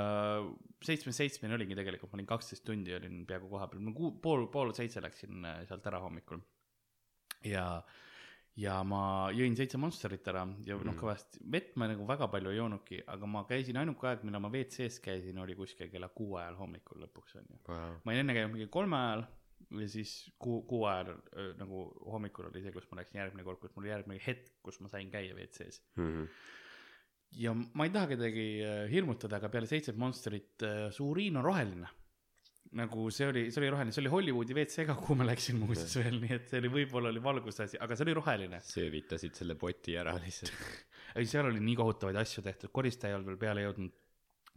seitsmest 0.84 1.20
seitsmeni 1.20 1.54
olingi 1.56 1.76
tegelikult, 1.76 2.12
ma 2.12 2.16
olin 2.20 2.28
kaksteist 2.30 2.64
tundi 2.64 2.94
olin 2.96 3.24
peaaegu 3.28 3.50
kohapeal, 3.52 3.82
ma 3.84 3.92
kuu-, 3.96 4.14
pool, 4.22 4.46
pool 4.52 4.72
seitse 4.76 5.02
läksin 5.04 5.44
äh, 5.44 5.62
sealt 5.68 5.86
ära 5.90 6.00
hommikul. 6.00 6.40
ja, 7.44 7.66
ja 8.56 8.78
ma 8.88 9.28
jõin 9.36 9.56
seitse 9.58 9.78
Monsterit 9.78 10.28
ära 10.32 10.46
ja 10.64 10.78
noh, 10.78 10.94
Mm. 10.94 10.98
kõvasti, 11.00 11.42
vett 11.52 11.76
ma 11.76 11.90
nagu 11.90 12.06
väga 12.08 12.28
palju 12.32 12.50
ei 12.50 12.56
joonudki, 12.60 13.02
aga 13.12 13.26
ma 13.28 13.44
käisin, 13.48 13.76
ainuke 13.76 14.08
aeg, 14.08 14.24
millal 14.24 14.40
ma 14.40 14.48
WC-s 14.52 15.00
käisin, 15.04 15.38
oli 15.38 15.54
kuskil 15.58 15.90
kella 15.92 16.08
kuue 16.08 16.40
ajal 16.40 16.56
hommikul 16.62 17.04
lõpuks 17.04 17.36
onju. 17.42 17.60
wow. 17.68 17.98
ma 18.04 18.12
olin 18.12 18.24
enne 18.24 18.34
käinud 18.38 18.54
mingi 18.56 18.68
kolme 18.72 18.96
ajal 18.96 19.26
ja 19.80 19.88
siis 19.88 20.30
kuu, 20.38 20.62
kuu 20.68 20.84
ajal 20.88 21.16
öö, 21.36 21.52
nagu 21.60 21.84
hommikul 22.12 22.48
oli 22.48 22.62
see, 22.62 22.72
kus 22.72 22.88
ma 22.90 23.00
läksin 23.00 23.20
järgmine 23.20 23.44
kord, 23.44 23.60
kus 23.60 23.74
mul 23.76 23.88
järgmine 23.88 24.20
hetk, 24.26 24.54
kus 24.62 24.80
ma 24.80 24.88
sain 24.88 25.10
käia 25.10 25.34
WC-s. 25.34 25.82
mm 25.96 26.06
-hmm. 26.12 26.28
Ja 27.32 27.52
ma 27.54 27.86
ei 27.86 27.92
taha 27.94 28.10
kedagi 28.14 28.48
äh, 28.64 28.82
hirmutada, 28.92 29.40
aga 29.40 29.50
peale 29.52 29.68
seitset 29.70 29.96
Monsterit 30.00 30.64
äh, 30.66 30.88
su 30.94 31.10
uriin 31.12 31.36
on 31.40 31.44
roheline. 31.44 31.88
nagu 32.76 33.06
see 33.14 33.28
oli, 33.30 33.42
see 33.54 33.62
oli 33.62 33.70
roheline, 33.72 33.94
see 33.94 34.02
oli 34.02 34.10
Hollywoodi 34.12 34.54
WC 34.56 34.84
ka, 34.88 34.96
kuhu 34.98 35.14
ma 35.20 35.26
läksin 35.28 35.56
muuseas 35.60 35.94
veel, 36.00 36.18
nii 36.20 36.34
et 36.34 36.50
see 36.50 36.60
oli, 36.60 36.72
võib-olla 36.80 37.12
oli 37.14 37.22
valguse 37.22 37.64
asi, 37.64 37.78
aga 37.80 37.96
see 37.96 38.08
oli 38.08 38.16
roheline. 38.18 38.60
söövitasid 38.66 39.38
selle 39.38 39.54
poti 39.58 39.96
ära 39.96 40.16
lihtsalt 40.20 40.52
ei, 41.16 41.28
seal 41.30 41.48
oli 41.50 41.62
nii 41.62 41.76
kohutavaid 41.78 42.18
asju 42.20 42.44
tehtud, 42.44 42.72
koristaja 42.74 43.14
ei 43.14 43.18
olnud 43.18 43.32
veel 43.32 43.42
peale 43.46 43.66
jõudnud. 43.66 43.94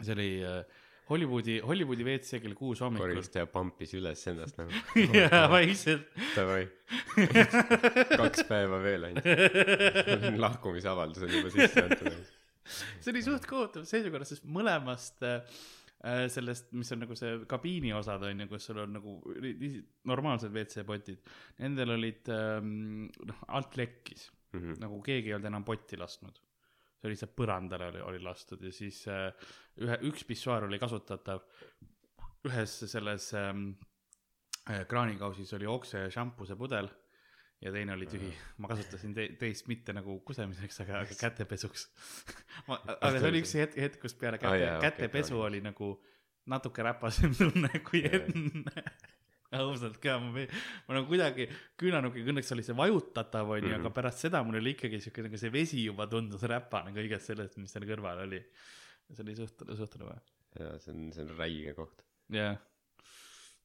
see 0.02 0.16
oli 0.18 0.30
äh, 0.48 0.86
Hollywoodi, 1.10 1.60
Hollywoodi 1.66 2.06
WC 2.06 2.42
kell 2.44 2.54
kuus 2.58 2.84
hommikul. 2.86 3.14
koristaja 3.16 3.48
pampis 3.50 3.96
üles 3.98 4.26
ennast 4.30 4.60
nagu 4.60 4.74
jaa, 5.20 5.46
vaikselt. 5.52 6.10
davai 6.36 6.68
kaks 8.22 8.46
päeva 8.50 8.82
veel 8.84 9.10
ainult 9.10 10.44
lahkumisavaldus 10.46 11.26
on 11.26 11.34
juba 11.40 11.54
sisse 11.56 11.86
antud 11.86 12.12
see 13.02 13.12
oli 13.14 13.26
suht 13.26 13.46
kohutav 13.50 13.86
seisukorras, 13.90 14.34
sest 14.34 14.48
mõlemast 14.50 15.24
äh, 15.28 15.62
äh, 16.04 16.26
sellest, 16.32 16.72
mis 16.78 16.92
on 16.96 17.04
nagu 17.04 17.18
see 17.20 17.40
kabiini 17.50 17.94
osad 17.98 18.24
on 18.28 18.44
ju, 18.44 18.50
kus 18.52 18.70
sul 18.70 18.84
on 18.84 18.98
nagu 19.00 19.16
normaalsed 20.10 20.54
WC-potid, 20.56 21.24
nendel 21.64 21.96
olid 21.98 22.32
ähm, 22.36 23.10
noh, 23.30 23.42
alt 23.56 23.80
lekkis 23.80 24.30
mm 24.54 24.60
-hmm. 24.60 24.80
nagu 24.86 25.02
keegi 25.02 25.30
ei 25.30 25.38
olnud 25.38 25.52
enam 25.52 25.66
potti 25.66 25.98
lasknud. 25.98 26.40
see 27.00 27.08
oli 27.08 27.16
lihtsalt 27.16 27.36
põrandale 27.36 27.86
oli, 27.88 28.00
oli 28.02 28.20
lastud 28.20 28.64
ja 28.64 28.72
siis 28.76 29.06
äh, 29.08 29.30
ühe, 29.80 30.00
üks 30.10 30.26
pissuaar 30.28 30.64
oli 30.64 30.80
kasutatav. 30.80 31.40
ühes 32.48 32.80
selles 32.92 33.34
ähm, 33.34 33.72
äh, 34.70 34.88
kraanikausis 34.88 35.54
oli 35.54 35.66
okse 35.66 36.10
šampuse 36.12 36.56
pudel 36.56 36.90
ja 37.62 37.72
teine 37.76 37.94
oli 37.94 38.08
tühi. 38.08 38.30
ma 38.58 38.70
kasutasin 38.72 39.14
te 39.16 39.28
teist 39.40 39.68
mitte 39.68 39.94
nagu 39.96 40.20
kusemiseks, 40.28 40.82
aga, 40.86 41.04
aga 41.04 41.18
kätepesuks. 41.20 41.88
aga 42.70 43.16
see 43.18 43.32
oli 43.32 43.42
üks 43.44 43.56
hetk, 43.60 43.80
hetk, 43.84 44.00
kus 44.04 44.16
peale 44.20 44.40
käte 44.42 44.62
jaa, 44.62 44.76
ah,, 44.76 44.80
okei, 44.80 44.92
kätepesu 44.92 45.36
kraanik. 45.36 45.48
oli 45.50 45.64
nagu 45.68 45.90
natuke 46.50 46.86
räpasem 46.86 47.36
tunne 47.36 47.72
kui 47.88 48.04
Jaa. 48.06 48.22
enne. 48.22 48.86
ausalt 49.60 49.98
ka, 49.98 50.20
ma, 50.22 50.46
ma 50.88 50.98
nagu 51.00 51.10
kuidagi 51.10 51.50
küünarnukiga, 51.82 52.30
õnneks 52.32 52.54
oli 52.54 52.64
see 52.66 52.78
vajutatav 52.78 53.50
onju 53.50 53.66
-hmm. 53.66 53.76
Mhm. 53.76 53.82
aga 53.82 53.94
pärast 53.96 54.26
seda 54.26 54.44
mul 54.46 54.60
oli 54.62 54.76
ikkagi 54.78 55.02
siuke 55.02 55.26
nagu 55.26 55.42
see 55.42 55.52
vesi 55.52 55.84
juba 55.84 56.08
tundus 56.08 56.46
räpane 56.46 56.94
kõigest 56.96 57.34
sellest, 57.34 57.58
mis 57.58 57.74
seal 57.74 57.88
kõrval 57.90 58.24
oli. 58.28 58.44
see 59.10 59.26
oli 59.26 59.36
suht, 59.36 59.66
suht 59.76 60.00
rõve. 60.00 60.16
ja 60.60 60.78
see 60.80 60.94
on 60.94 61.12
see 61.14 61.26
on 61.26 61.36
räige 61.38 61.74
koht 61.74 62.06
jah. 62.30 62.58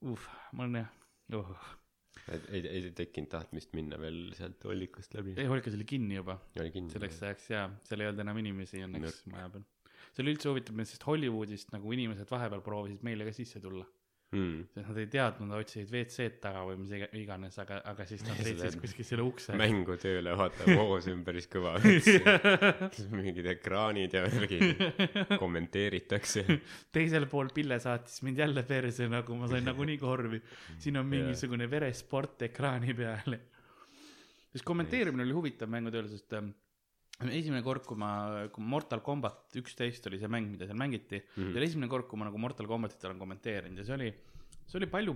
uh, 0.00 0.28
ma 0.52 0.64
olen 0.64 0.82
jah 0.82 1.38
uh.. 1.38 1.83
Et 2.32 2.46
ei 2.54 2.62
ei 2.70 2.90
tekkinud 2.96 3.30
tahtmist 3.32 3.74
minna 3.76 3.98
veel 4.00 4.20
sealt 4.38 4.62
hollikust 4.68 5.16
läbi. 5.18 5.34
Ei, 5.38 5.48
hoolikas 5.50 5.76
oli 5.78 5.86
kinni 5.88 6.18
juba, 6.20 6.38
selleks 6.56 7.22
ajaks 7.26 7.50
jaa, 7.52 7.66
seal 7.88 8.04
ei 8.04 8.10
olnud 8.10 8.24
enam 8.24 8.40
inimesi 8.44 8.84
õnneks 8.86 9.24
maja 9.32 9.50
peal. 9.56 9.66
see 10.14 10.24
oli 10.24 10.34
üldse 10.36 10.50
huvitav, 10.52 10.80
sest 10.88 11.06
Hollywoodist 11.08 11.74
nagu 11.74 11.92
inimesed 11.96 12.30
vahepeal 12.30 12.64
proovisid 12.64 13.04
meile 13.06 13.26
ka 13.28 13.34
sisse 13.36 13.62
tulla. 13.64 13.86
Mm. 14.34 14.66
sest 14.74 14.90
nad 14.90 15.00
ei 15.00 15.08
teadnud, 15.12 15.48
nad 15.50 15.62
otsisid 15.62 15.90
WC-d 15.92 16.40
taga 16.42 16.64
või 16.68 16.78
mis 16.82 16.92
iga- 16.98 17.10
iganes, 17.18 17.58
aga, 17.62 17.80
aga 17.92 18.06
siis 18.08 18.24
nad 18.26 18.40
leidsid 18.44 18.78
kuskil 18.82 19.08
selle 19.08 19.26
ukse. 19.26 19.54
mängutööle 19.60 20.34
vaata 20.38 20.68
hoos 20.74 21.08
ümberis 21.14 21.48
kõva 21.52 21.76
mingid 23.14 23.48
ekraanid 23.54 24.16
ja 24.18 24.24
värgid 24.26 24.84
kommenteeritakse 25.42 26.44
teisel 26.94 27.28
pool 27.30 27.52
Pille 27.54 27.78
saatis 27.82 28.22
mind 28.26 28.42
jälle 28.42 28.64
perse, 28.66 29.08
nagu 29.10 29.38
ma 29.38 29.48
sain 29.50 29.64
nagunii 29.66 29.98
korvi. 30.00 30.40
siin 30.78 30.98
on 31.00 31.06
mingisugune 31.08 31.68
veresport 31.70 32.42
ekraani 32.48 32.94
peal. 32.98 33.38
siis 34.52 34.66
kommenteerimine 34.66 35.26
oli 35.26 35.36
huvitav 35.36 35.70
mängutööl, 35.70 36.08
sest 36.10 36.36
ähm, 36.38 36.52
esimene 37.22 37.62
kord, 37.62 37.84
kui 37.86 37.98
ma, 38.00 38.12
kui 38.52 38.64
Mortal 38.66 39.02
Combat 39.04 39.58
üksteist 39.60 40.06
oli 40.10 40.18
see 40.18 40.30
mäng, 40.30 40.48
mida 40.50 40.66
seal 40.66 40.78
mängiti 40.78 41.20
mm. 41.20 41.28
-hmm. 41.36 41.52
see 41.52 41.60
oli 41.60 41.68
esimene 41.70 41.90
kord, 41.90 42.08
kui 42.10 42.18
ma 42.18 42.26
nagu 42.28 42.40
Mortal 42.42 42.66
Combatit 42.66 43.04
olen 43.04 43.20
kommenteerinud 43.22 43.78
ja 43.78 43.84
see 43.84 43.94
oli 43.94 44.10
see 44.66 44.80
oli 44.80 44.90
palju 44.90 45.14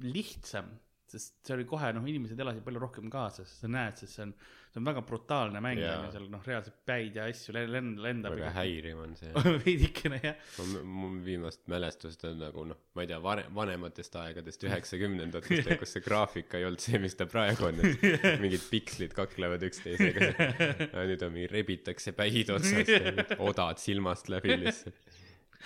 lihtsam, 0.00 0.70
sest 1.10 1.36
see 1.46 1.56
oli 1.56 1.66
kohe 1.68 1.90
noh, 1.96 2.06
inimesed 2.06 2.38
elasid 2.40 2.64
palju 2.66 2.80
rohkem 2.82 3.10
kaasas, 3.12 3.52
sa 3.62 3.70
näed, 3.70 3.98
sest 4.00 4.16
see 4.16 4.24
on, 4.26 4.34
see 4.70 4.80
on 4.80 4.86
väga 4.86 5.02
brutaalne 5.06 5.62
mäng 5.64 5.80
on 5.82 6.04
ju, 6.06 6.10
seal 6.14 6.26
noh, 6.32 6.42
reaalselt 6.46 6.76
päid 6.86 7.18
ja 7.18 7.26
asju 7.30 7.54
lend-, 7.56 7.72
lend-, 7.74 8.02
lendab 8.04 8.36
väga. 8.36 8.52
häiriv 8.56 9.00
on 9.02 9.16
see. 9.18 9.32
veidikene 9.64 10.20
jah, 10.22 10.50
mul 10.86 11.18
viimast 11.26 11.64
mälestust 11.72 12.24
on 12.28 12.38
nagu 12.44 12.66
noh, 12.70 12.80
ma 12.94 13.06
ei 13.06 13.10
tea, 13.10 13.20
vanem, 13.24 13.50
vanematest 13.58 14.20
aegadest, 14.22 14.66
üheksakümnendatest, 14.68 15.72
kus 15.82 15.96
see 15.96 16.04
graafika 16.06 16.60
ei 16.60 16.68
olnud 16.68 16.84
see, 16.84 17.00
mis 17.02 17.18
ta 17.18 17.26
praegu 17.30 17.70
on, 17.70 17.82
et 17.84 18.28
mingid 18.44 18.66
pikslid 18.70 19.16
kaklevad 19.16 19.66
üksteisega. 19.70 20.30
nüüd 21.10 21.26
on 21.26 21.34
mingi, 21.34 21.50
rebitakse 21.50 22.14
päid 22.16 22.54
otsast 22.54 22.94
ja 22.94 23.40
odad 23.42 23.82
silmast 23.82 24.30
läbi 24.32 24.60
lihtsalt. 24.64 25.18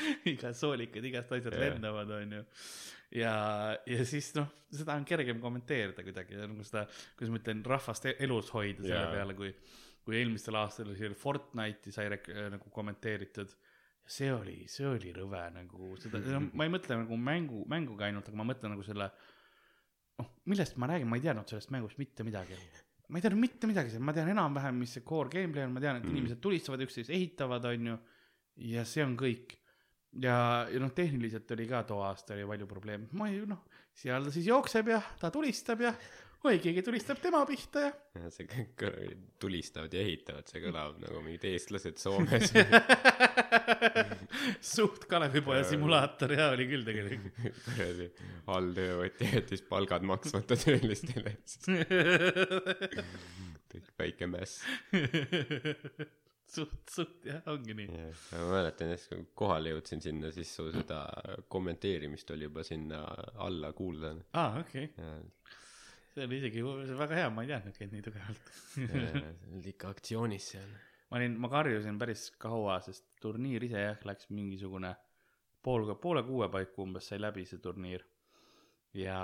igast 0.32 0.60
soolikad, 0.60 1.04
igast 1.10 1.32
asjad 1.36 1.54
Jah. 1.54 1.62
lendavad, 1.68 2.10
onju. 2.18 2.42
ja, 3.20 3.34
ja 3.86 4.04
siis 4.08 4.32
noh, 4.38 4.48
seda 4.74 4.96
on 4.98 5.04
kergem 5.08 5.40
kommenteerida 5.42 6.02
kuidagi, 6.06 6.38
nagu 6.40 6.64
seda, 6.66 6.86
kuidas 7.18 7.32
ma 7.34 7.40
ütlen, 7.42 7.62
rahvast 7.74 8.08
e- 8.10 8.16
elus 8.26 8.50
hoida 8.54 8.82
selle 8.82 9.02
Jaa. 9.04 9.12
peale, 9.14 9.36
kui, 9.38 9.52
kui 10.04 10.18
eelmistel 10.20 10.58
aastatel 10.60 10.92
oli 10.96 11.14
Fortnite'i 11.18 11.92
sai 11.94 12.08
nagu 12.10 12.70
kommenteeritud. 12.74 13.54
see 14.06 14.28
oli, 14.34 14.66
see 14.68 14.84
oli 14.84 15.12
rõve 15.16 15.44
nagu 15.54 15.94
seda, 15.96 16.20
ma 16.58 16.66
ei 16.66 16.72
mõtle 16.74 16.98
nagu 17.04 17.16
mängu, 17.16 17.62
mänguga 17.72 18.04
ainult, 18.10 18.26
aga 18.28 18.36
ma 18.36 18.44
mõtlen 18.50 18.74
nagu 18.74 18.82
selle, 18.84 19.06
noh, 20.20 20.28
millest 20.50 20.76
ma 20.76 20.90
räägin, 20.90 21.08
ma 21.08 21.16
ei 21.16 21.24
teadnud 21.24 21.48
sellest 21.48 21.70
mängust 21.72 21.98
mitte 22.02 22.26
midagi 22.26 22.58
ma 23.08 23.18
ei 23.20 23.24
teadnud 23.24 23.40
mitte 23.40 23.68
midagi 23.68 23.98
ma 24.00 24.12
tean 24.16 24.28
enam-vähem, 24.32 24.76
mis 24.80 24.92
see 24.96 25.02
core 25.06 25.28
gameplay 25.32 25.64
on, 25.66 25.72
ma 25.76 25.80
tean, 25.80 25.98
et 26.00 26.04
Mm. 26.04 26.14
inimesed 26.16 26.40
tulistavad 26.42 26.80
üksteist, 26.84 27.10
ehitavad, 27.12 27.64
onju. 27.68 27.96
ja 28.70 28.84
see 28.88 29.02
on 29.04 29.16
kõik. 29.18 29.56
ja, 30.22 30.66
ja 30.70 30.82
noh, 30.82 30.92
tehniliselt 30.94 31.50
oli 31.56 31.68
ka 31.70 31.82
too 31.88 32.02
aasta 32.04 32.34
oli 32.36 32.46
palju 32.48 32.68
probleeme, 32.70 33.08
ma 33.18 33.30
ei 33.30 33.40
noh, 33.48 33.64
seal 33.94 34.26
ta 34.26 34.34
siis 34.34 34.50
jookseb 34.50 34.92
ja 34.94 35.00
ta 35.20 35.30
tulistab 35.34 35.82
ja 35.84 35.94
oi, 36.44 36.58
keegi 36.60 36.82
tulistab 36.84 37.20
tema 37.22 37.40
pihta 37.48 37.86
ja 37.86 37.92
see 38.34 38.48
kõik 38.50 38.84
tulistavad 39.42 39.94
ja 39.94 40.02
ehitavad, 40.04 40.48
see 40.50 40.62
kõlab 40.64 40.98
nagu 41.02 41.22
mingid 41.24 41.46
eestlased 41.50 42.00
Soomes. 42.02 42.52
suht 44.74 45.06
Kalevipoja 45.10 45.62
Jaa. 45.62 45.70
simulaator 45.72 46.34
ja 46.36 46.50
oli 46.54 46.66
küll 46.70 46.86
tegelikult. 46.86 47.38
alltöövõtja 48.54 49.30
jättis 49.38 49.64
palgad 49.68 50.04
maksmata 50.06 50.58
töölistele. 50.60 51.36
väike 53.98 54.26
mäss. 54.30 54.62
suht, 56.56 56.78
suht 56.90 57.26
jah, 57.28 57.42
ongi 57.52 57.76
nii. 57.78 57.88
ma 58.32 58.46
mäletan 58.52 58.92
jah, 58.94 59.04
kui 59.10 59.26
kohale 59.42 59.74
jõudsin 59.74 60.02
sinna, 60.04 60.30
siis 60.34 60.52
su 60.56 60.68
seda 60.74 61.02
kommenteerimist 61.52 62.30
oli 62.34 62.48
juba 62.48 62.64
sinna 62.66 63.04
alla 63.46 63.72
kuulda. 63.76 64.14
aa, 64.40 64.60
okei 64.62 64.90
okay., 64.90 65.22
see 66.14 66.26
oli 66.28 66.38
isegi 66.38 66.62
väga 66.98 67.20
hea, 67.20 67.30
ma 67.34 67.44
ei 67.44 67.50
teadnudki, 67.50 67.86
et 67.86 67.94
nii 67.94 68.04
tugevalt. 68.06 68.52
olid 69.52 69.70
ikka 69.72 69.90
aktsioonis 69.94 70.50
seal. 70.54 70.76
ma 71.10 71.18
olin, 71.18 71.38
ma 71.42 71.50
karjusin 71.50 71.98
päris 72.00 72.28
kaua, 72.40 72.78
sest 72.86 73.18
turniir 73.22 73.66
ise 73.66 73.82
jah, 73.82 74.06
läks 74.06 74.30
mingisugune 74.30 74.94
pool, 75.64 75.88
poole 76.00 76.22
kuue 76.26 76.48
paiku 76.52 76.84
umbes 76.86 77.10
sai 77.10 77.20
läbi 77.22 77.46
see 77.48 77.62
turniir. 77.62 78.04
ja, 78.94 79.18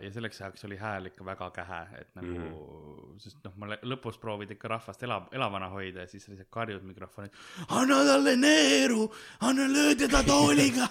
ja 0.00 0.10
selleks 0.12 0.40
ajaks 0.40 0.64
oli 0.64 0.76
hääl 0.80 1.06
ikka 1.10 1.24
väga 1.26 1.50
kähe, 1.54 1.80
et 2.00 2.14
nagu 2.16 2.34
mm., 2.34 3.18
sest 3.20 3.42
noh, 3.44 3.52
ma 3.60 3.68
lõ- 3.70 3.80
lõpus 3.92 4.16
proovid 4.20 4.54
ikka 4.54 4.70
rahvast 4.72 5.02
ela, 5.06 5.18
elavana 5.36 5.68
hoida 5.72 6.06
ja 6.06 6.10
siis 6.10 6.24
lihtsalt 6.30 6.48
karjud 6.54 6.82
mikrofoni. 6.88 7.28
anna 7.68 7.98
talle 8.08 8.36
neeru, 8.40 9.04
anna 9.46 9.66
löö 9.70 9.94
teda 9.98 10.22
tooliga. 10.26 10.88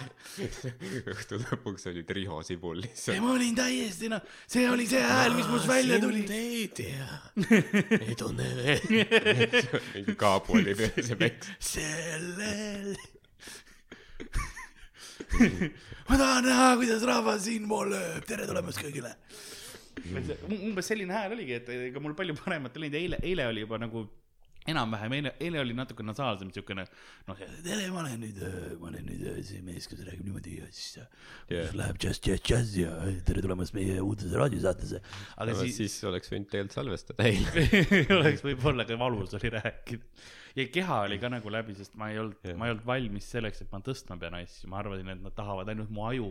õhtu 1.14 1.40
lõpuks 1.42 1.88
olid 1.90 2.10
Riho 2.18 2.38
Sibul 2.46 2.80
lihtsalt. 2.84 3.20
ma 3.24 3.32
olin 3.34 3.58
täiesti 3.58 4.08
noh, 4.12 4.22
see 4.46 4.68
oli 4.70 4.86
see 4.90 5.02
hääl, 5.02 5.34
mis 5.36 5.50
must 5.50 5.68
välja 5.68 5.98
tuli. 6.00 6.24
ei 6.30 6.68
tea, 6.68 7.10
ei 8.06 8.14
tunne 8.18 8.48
veel. 8.60 8.86
mingi 9.96 10.16
kaabu 10.18 10.60
oli 10.60 10.78
peal 10.78 11.02
see 11.02 11.18
peks. 11.18 11.52
sellel. 11.74 12.94
ma 16.08 16.18
tahan 16.18 16.48
näha, 16.48 16.66
kuidas 16.80 17.04
rahvas 17.08 17.46
siinpool 17.48 17.92
lööb, 17.94 18.26
tere 18.28 18.48
tulemast 18.48 18.82
kõigile. 18.82 19.14
umbes 20.50 20.90
selline 20.90 21.14
hääl 21.14 21.36
oligi, 21.36 21.56
et 21.60 21.72
ega 21.74 22.02
mul 22.02 22.16
palju 22.18 22.36
paremat 22.40 22.76
ei 22.76 22.86
läinud, 22.86 23.00
eile, 23.00 23.22
eile 23.22 23.48
oli 23.52 23.64
juba 23.64 23.78
nagu 23.82 24.04
enam-vähem, 24.70 25.12
eile, 25.18 25.32
eile 25.44 25.60
oli 25.60 25.74
natuke 25.76 26.04
nasaalsem 26.06 26.48
siukene, 26.54 26.86
noh, 27.28 27.40
tere, 27.64 27.88
ma 27.92 28.00
olen 28.00 28.22
nüüd, 28.22 28.38
ma 28.80 28.88
olen 28.88 29.04
nüüd 29.10 29.26
see 29.44 29.60
mees, 29.64 29.88
kes 29.90 30.00
räägib 30.06 30.24
niimoodi 30.24 30.56
ja 30.62 30.68
siis 30.70 31.02
yeah. 31.52 31.74
Läheb 31.76 31.98
džäss, 32.00 32.22
džäss, 32.24 32.44
džäss 32.48 32.78
ja 32.80 32.94
tere 33.28 33.44
tulemast 33.44 33.76
meie 33.76 33.98
uudise 34.00 34.32
raadiosaatesse. 34.40 35.02
aga 35.36 35.50
aga 35.50 35.58
siis, 35.60 35.82
siis 35.82 35.98
oleks 36.08 36.32
võinud 36.32 36.48
tegelikult 36.52 36.78
salvestada 36.78 37.28
eile. 37.28 37.84
oleks 38.20 38.46
võib-olla 38.46 38.88
ka 38.88 38.98
valus 39.00 39.36
oli 39.36 39.52
rääkida. 39.58 40.32
Ja 40.54 40.64
keha 40.70 41.00
oli 41.08 41.18
ka 41.18 41.28
nagu 41.32 41.50
läbi, 41.50 41.74
sest 41.74 41.96
ma 41.98 42.10
ei 42.12 42.18
olnud 42.22 42.44
ma 42.58 42.68
ei 42.68 42.74
olnud 42.74 42.86
valmis 42.86 43.26
selleks, 43.34 43.62
et 43.64 43.72
ma 43.74 43.80
tõstma 43.84 44.16
pean 44.20 44.36
asju, 44.38 44.68
ma 44.70 44.78
arvasin, 44.82 45.08
et 45.14 45.22
nad 45.24 45.34
tahavad 45.34 45.68
ainult 45.72 45.90
mu 45.90 46.04
aju, 46.06 46.28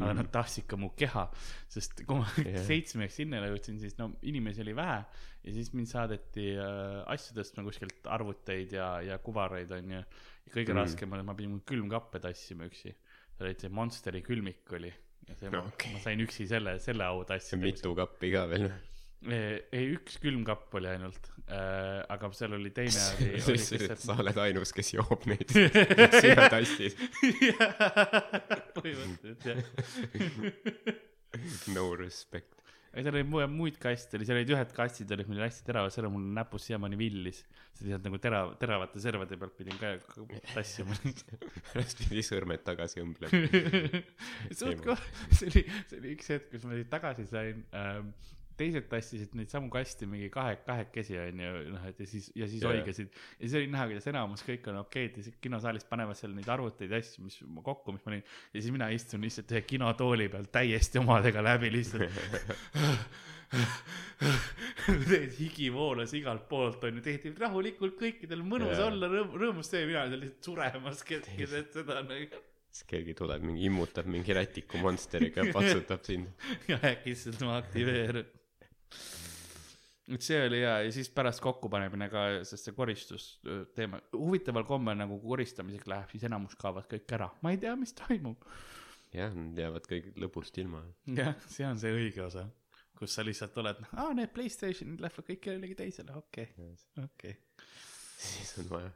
aga 0.00 0.14
nad 0.18 0.30
tahtsid 0.34 0.66
ka 0.70 0.76
mu 0.80 0.90
keha, 0.98 1.26
sest 1.70 2.02
kui 2.06 2.18
ma 2.18 2.26
Jah. 2.42 2.64
seitsmeks 2.66 3.20
sinnale 3.22 3.52
jõudsin, 3.52 3.78
siis 3.82 3.94
no 4.00 4.10
inimesi 4.26 4.64
oli 4.66 4.74
vähe 4.78 4.98
ja 5.44 5.52
siis 5.56 5.70
mind 5.72 5.88
saadeti 5.88 6.50
äh, 6.58 6.98
asju 7.14 7.36
tõstma 7.38 7.64
kuskilt 7.64 8.10
arvuteid 8.12 8.74
ja, 8.76 8.90
ja 9.06 9.18
kuvaraid 9.22 9.70
onju. 9.72 10.02
ja 10.02 10.50
kõige 10.52 10.72
Mm. 10.72 10.76
mm. 10.76 10.82
raskem 10.82 11.12
oli, 11.16 11.22
ma 11.30 11.34
pidin 11.38 11.60
külmkappe 11.66 12.20
tassima 12.20 12.66
üksi, 12.68 12.92
see 13.36 13.46
oli 13.46 13.54
see 13.60 13.70
Monsteri 13.72 14.20
külmik 14.26 14.72
oli 14.76 14.90
ja 15.28 15.36
see 15.38 15.50
No 15.54 15.62
okay. 15.70 15.92
ma 15.94 16.02
sain 16.02 16.20
üksi 16.26 16.46
selle, 16.50 16.78
selle 16.82 17.04
au 17.06 17.22
tassida. 17.24 17.62
mitu 17.62 17.94
kappi 17.94 18.32
ka 18.34 18.44
veel. 18.50 18.66
ei, 18.66 18.99
ei, 19.28 19.90
üks 19.92 20.16
külmkapp 20.22 20.72
oli 20.78 20.88
ainult 20.94 21.26
äh,, 21.44 22.00
aga 22.08 22.30
seal 22.36 22.54
oli 22.56 22.70
teine 22.72 23.02
oli, 23.18 23.34
oli 23.36 23.58
sest 23.60 23.74
sa 23.76 23.80
lihtsalt. 23.82 24.22
oled 24.22 24.38
ainus, 24.46 24.72
kes 24.76 24.94
joob 24.96 25.26
neid 25.28 25.50
sina 26.22 26.46
tassis. 26.52 26.96
põhimõtteliselt 28.78 29.44
jah. 29.44 29.60
no 31.76 31.84
respect. 32.00 32.56
ei, 32.94 33.04
seal 33.04 33.12
oli 33.20 33.26
mu- 33.28 33.44
muid 33.52 33.76
kaste 33.82 34.16
oli, 34.16 34.24
seal 34.24 34.40
olid 34.40 34.54
ühed 34.56 34.72
kastid 34.80 35.12
olid 35.12 35.28
meil 35.30 35.44
hästi 35.44 35.68
teravad, 35.68 35.92
seal 35.92 36.08
on 36.08 36.16
mul 36.16 36.26
näpus 36.40 36.70
siiamaani 36.70 36.96
villis. 37.04 37.44
see 37.76 37.90
lihtsalt 37.90 38.08
nagu 38.08 38.24
terav, 38.24 38.56
teravate 38.64 39.04
servade 39.04 39.36
pealt 39.44 39.56
pidin 39.60 39.76
ka 39.84 39.92
tassima. 40.54 40.96
pärast 41.74 42.00
pidi 42.08 42.24
sõrmed 42.24 42.64
tagasi 42.64 43.04
õmblema. 43.04 43.44
see 44.56 44.72
oli, 44.72 45.68
see 45.92 46.00
oli 46.00 46.16
üks 46.16 46.32
hetk, 46.32 46.52
kus 46.56 46.64
ma 46.64 46.80
tagasi 46.96 47.28
sain 47.28 47.66
ähm,. 47.76 48.14
Teised 48.60 48.86
tassisid 48.90 49.34
neid 49.38 49.50
samu 49.52 49.70
kaste 49.72 50.06
mingi 50.10 50.28
kahe, 50.32 50.56
kahekesi 50.66 51.14
onju, 51.22 51.50
noh, 51.74 51.86
et 51.90 51.98
ja 52.02 52.06
siis, 52.08 52.26
ja 52.36 52.48
siis 52.50 52.62
Jaa. 52.64 52.74
oigasid. 52.74 53.08
ja 53.38 53.44
siis 53.46 53.56
oli 53.60 53.70
näha, 53.72 53.84
kuidas 53.90 54.06
enamus 54.12 54.44
kõik 54.46 54.68
on 54.72 54.76
okeid 54.82 55.12
ja 55.18 55.22
siis 55.26 55.36
kinosaalis 55.44 55.86
panevad 55.88 56.16
seal 56.18 56.32
neid 56.36 56.50
arvuteid 56.52 56.90
ja 56.92 56.98
asju, 57.00 57.18
mis 57.26 57.36
ma 57.48 57.60
kokku, 57.66 57.88
mis 57.96 58.04
ma 58.06 58.14
olin. 58.14 58.24
ja 58.54 58.58
siis 58.60 58.72
mina 58.74 58.86
istun 58.94 59.20
lihtsalt 59.26 59.48
ühe 59.54 59.62
kinotooli 59.72 60.26
peal 60.32 60.46
täiesti 60.52 60.96
omadega 61.02 61.40
läbi 61.44 61.68
lihtsalt. 61.74 62.10
higi 65.40 65.68
voolas 65.74 66.12
igalt 66.14 66.44
poolt 66.50 66.80
onju, 66.86 67.00
tehti 67.02 67.26
rahulikult 67.38 67.96
kõikidel 67.98 68.40
mõnus 68.46 68.76
Jaa. 68.76 68.86
olla, 68.92 69.06
rõõm, 69.10 69.30
rõõmus 69.42 69.66
see, 69.72 69.82
mina 69.88 70.00
olin 70.06 70.20
lihtsalt 70.26 70.44
suremas 70.52 70.98
keset 71.08 71.68
seda 71.74 71.94
nagu 72.06 72.44
siis 72.70 72.86
keegi 72.90 73.14
tuleb 73.18 73.44
mingi 73.46 73.66
immutab 73.66 74.08
mingi 74.10 74.34
rätiku 74.36 74.80
monsteriga 74.82 75.46
patsutab 75.54 76.04
sind. 76.06 76.30
ja 76.70 76.78
äkki 76.78 77.14
lihtsalt 77.14 77.42
ma 77.46 77.58
aktiveerun. 77.58 78.28
Et 80.10 80.26
see 80.26 80.40
oli 80.46 80.62
hea 80.64 80.76
ja 80.86 80.92
siis 80.94 81.10
pärast 81.14 81.42
kokkupanemine 81.44 82.10
ka, 82.12 82.24
sest 82.48 82.68
see 82.68 82.76
koristus 82.76 83.28
öö, 83.46 83.64
teema, 83.76 84.00
huvitaval 84.16 84.66
kombel 84.68 84.98
nagu 84.98 85.20
koristamiseks 85.22 85.90
läheb, 85.90 86.14
siis 86.14 86.26
enamus 86.26 86.56
kaovad 86.60 86.88
kõik 86.90 87.14
ära, 87.18 87.30
ma 87.44 87.54
ei 87.54 87.60
tea, 87.62 87.76
mis 87.78 87.94
toimub. 87.98 88.48
jah, 89.14 89.34
nad 89.36 89.58
jäävad 89.58 89.86
kõik 89.90 90.10
lõbust 90.24 90.58
ilma. 90.62 90.82
jah, 91.20 91.36
see 91.46 91.68
on 91.68 91.78
see 91.82 91.94
õige 91.94 92.24
osa, 92.26 92.48
kus 92.98 93.14
sa 93.14 93.26
lihtsalt 93.26 93.56
oled, 93.62 93.84
aa 93.94 94.10
need 94.18 94.34
Playstationid 94.34 95.04
lähevad 95.04 95.30
kõik 95.30 95.44
kellelegi 95.46 95.78
teisele, 95.84 96.18
okei 96.24 96.50
okay., 96.56 97.06
okei 97.06 97.38
siis 98.20 98.58
on 98.58 98.70
vaja, 98.70 98.90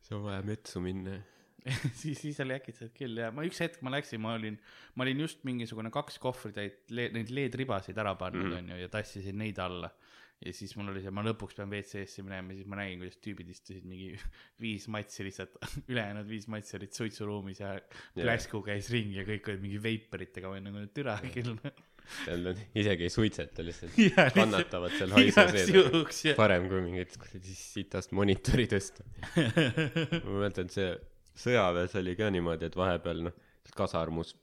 siis 0.00 0.12
on 0.12 0.24
vaja 0.24 0.42
metsu 0.46 0.80
minna. 0.84 1.18
siis, 2.00 2.20
siis 2.22 2.38
oli 2.44 2.54
äkitselt 2.56 2.92
küll 2.96 3.18
ja 3.20 3.30
ma 3.34 3.42
üks 3.48 3.58
hetk 3.64 3.80
ma 3.84 3.90
läksin, 3.96 4.20
ma 4.22 4.36
olin, 4.38 4.58
ma 4.94 5.04
olin 5.06 5.24
just 5.26 5.42
mingisugune 5.48 5.90
kaks 5.94 6.18
kohvritäit 6.22 6.92
le, 6.94 7.08
neid 7.16 7.32
LED-ribasid 7.34 7.98
ära 7.98 8.14
pannud 8.20 8.46
Mm. 8.48 8.60
onju 8.62 8.78
ja 8.84 8.88
tassisin 8.92 9.36
neid 9.42 9.58
alla. 9.60 9.90
ja 10.38 10.52
siis 10.54 10.70
mul 10.78 10.92
oli 10.92 11.00
see, 11.02 11.10
ma 11.10 11.24
lõpuks 11.26 11.56
pean 11.58 11.66
WC-sse 11.72 12.22
minema 12.22 12.52
ja 12.54 12.60
siis 12.60 12.68
ma 12.70 12.76
nägin, 12.78 13.00
kuidas 13.02 13.16
tüübid 13.24 13.48
istusid 13.50 13.82
mingi 13.90 14.12
viis 14.62 14.86
matsi 14.88 15.24
lihtsalt, 15.26 15.56
ülejäänud 15.90 16.28
viis 16.30 16.46
matsi 16.46 16.76
olid 16.78 16.94
suitsuruumis 16.94 17.58
ja 17.64 17.72
pläsku 18.14 18.60
käis 18.62 18.86
ringi 18.94 19.18
ja 19.18 19.26
kõik 19.26 19.50
olid 19.50 19.64
mingi 19.66 19.82
veiperitega 19.82 20.52
või 20.54 20.62
nagu 20.62 20.84
türa 20.94 21.16
küll. 21.34 21.56
on, 21.58 22.46
isegi 22.78 23.04
ei 23.04 23.10
suitseta 23.12 23.66
lihtsalt. 23.66 23.98
Lihtsalt- 23.98 24.38
kannatavad 24.38 24.94
seal 24.96 25.18
igaks 25.26 25.58
sees. 25.58 26.22
ja. 26.30 26.36
parem 26.38 26.70
kui 26.70 26.86
mingit 26.86 27.18
kuradi 27.18 27.58
sitast 27.58 28.14
monitori 28.16 28.68
tõsta. 28.70 29.02
ma 29.34 30.38
mäletan, 30.38 30.70
see 30.72 30.92
sõjaväes 31.38 31.96
oli 32.00 32.14
ka 32.18 32.28
niimoodi, 32.34 32.68
et 32.68 32.76
vahepeal 32.78 33.24
noh, 33.28 33.40
kasarmus 33.76 34.34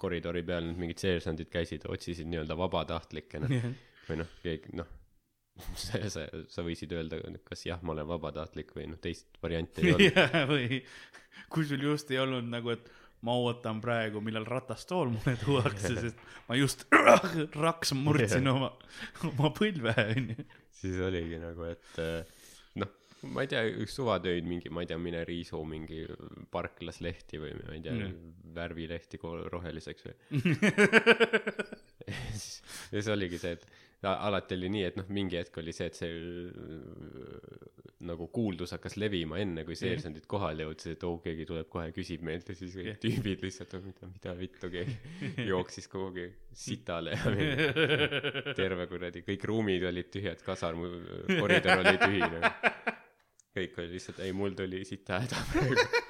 koridori 0.00 0.42
peal 0.46 0.64
need 0.64 0.80
mingid 0.80 1.02
seersandid 1.02 1.50
käisid, 1.52 1.84
otsisid 1.92 2.28
nii-öelda 2.30 2.56
vabatahtlikena 2.58 3.50
või 4.08 4.20
noh, 4.22 4.30
keegi 4.42 4.76
noh, 4.78 4.88
sa, 5.84 6.00
sa, 6.12 6.26
sa 6.52 6.64
võisid 6.66 6.92
öelda, 6.96 7.20
kas 7.46 7.66
jah, 7.68 7.82
ma 7.84 7.94
olen 7.96 8.08
vabatahtlik 8.08 8.72
või 8.76 8.88
noh, 8.92 9.00
teist 9.02 9.40
varianti 9.42 9.84
ei 9.84 9.94
olnud. 9.94 10.20
jah, 10.20 10.38
või 10.50 10.80
kui 11.52 11.66
sul 11.68 11.84
just 11.84 12.10
ei 12.14 12.20
olnud 12.22 12.48
nagu, 12.50 12.72
et 12.74 12.88
ma 13.26 13.34
ootan 13.40 13.80
praegu, 13.82 14.20
millal 14.24 14.46
ratastool 14.48 15.10
mulle 15.12 15.36
tuuakse, 15.40 15.94
sest 15.98 16.20
ma 16.48 16.58
just 16.58 16.86
raks 17.56 17.92
murdsin 17.96 18.48
oma, 18.52 18.72
oma 19.30 19.52
põlve, 19.56 19.94
onju. 20.16 20.48
siis 20.80 21.00
oligi 21.04 21.40
nagu, 21.42 21.68
et 21.72 22.02
noh, 22.02 22.34
ma 23.32 23.44
ei 23.44 23.50
tea, 23.50 23.62
üks 23.82 23.96
suvatöid 23.96 24.46
mingi, 24.48 24.70
ma 24.72 24.84
ei 24.84 24.90
tea, 24.90 24.98
mine 25.00 25.22
riisu 25.28 25.62
mingi 25.68 26.04
parklaslehti 26.52 27.40
või 27.42 27.54
ma 27.62 27.74
ei 27.76 27.82
tea 27.84 27.96
mm., 27.96 28.52
värvilehti 28.56 29.20
roheliseks 29.52 30.06
või. 30.06 30.14
ja 32.06 33.00
siis 33.00 33.10
oligi 33.12 33.40
see, 33.40 33.56
et 33.56 33.66
alati 34.06 34.54
oli 34.54 34.68
nii, 34.70 34.84
et 34.86 34.98
noh, 34.98 35.06
mingi 35.12 35.38
hetk 35.38 35.56
oli 35.62 35.72
see, 35.74 35.88
et 35.90 35.98
see 35.98 36.10
äh, 36.12 37.76
nagu 38.06 38.28
kuuldus 38.34 38.74
hakkas 38.76 38.98
levima 39.00 39.40
enne, 39.40 39.64
kui 39.66 39.76
seersandid 39.78 40.26
kohale 40.30 40.66
jõudsid, 40.66 40.96
et 40.96 41.06
oo, 41.08 41.16
keegi 41.24 41.46
tuleb 41.48 41.70
kohe, 41.72 41.88
küsib 41.96 42.24
meilt 42.26 42.50
ja 42.52 42.58
siis 42.58 42.76
kõik 42.76 43.00
tüübid 43.02 43.44
lihtsalt, 43.46 43.78
mida, 43.84 44.10
mida 44.12 44.36
vittu 44.38 44.70
keegi 44.72 44.96
jooksis 45.50 45.88
kuhugi 45.92 46.28
sitale 46.56 47.16
ja 47.16 48.54
terve 48.58 48.86
kuradi, 48.90 49.24
kõik 49.26 49.48
ruumid 49.48 49.88
olid 49.88 50.12
tühjad, 50.12 50.44
kasarm, 50.46 50.86
koridor 51.32 51.82
oli 51.82 51.96
tühine. 52.04 52.54
Kõik 53.56 53.80
oli 53.80 53.96
lihtsalt, 53.96 54.20
ei 54.24 54.36
mul 54.36 54.56
tuli 54.58 54.84
sita 54.88 55.22
häda 55.24 55.42
praegu. 55.52 56.04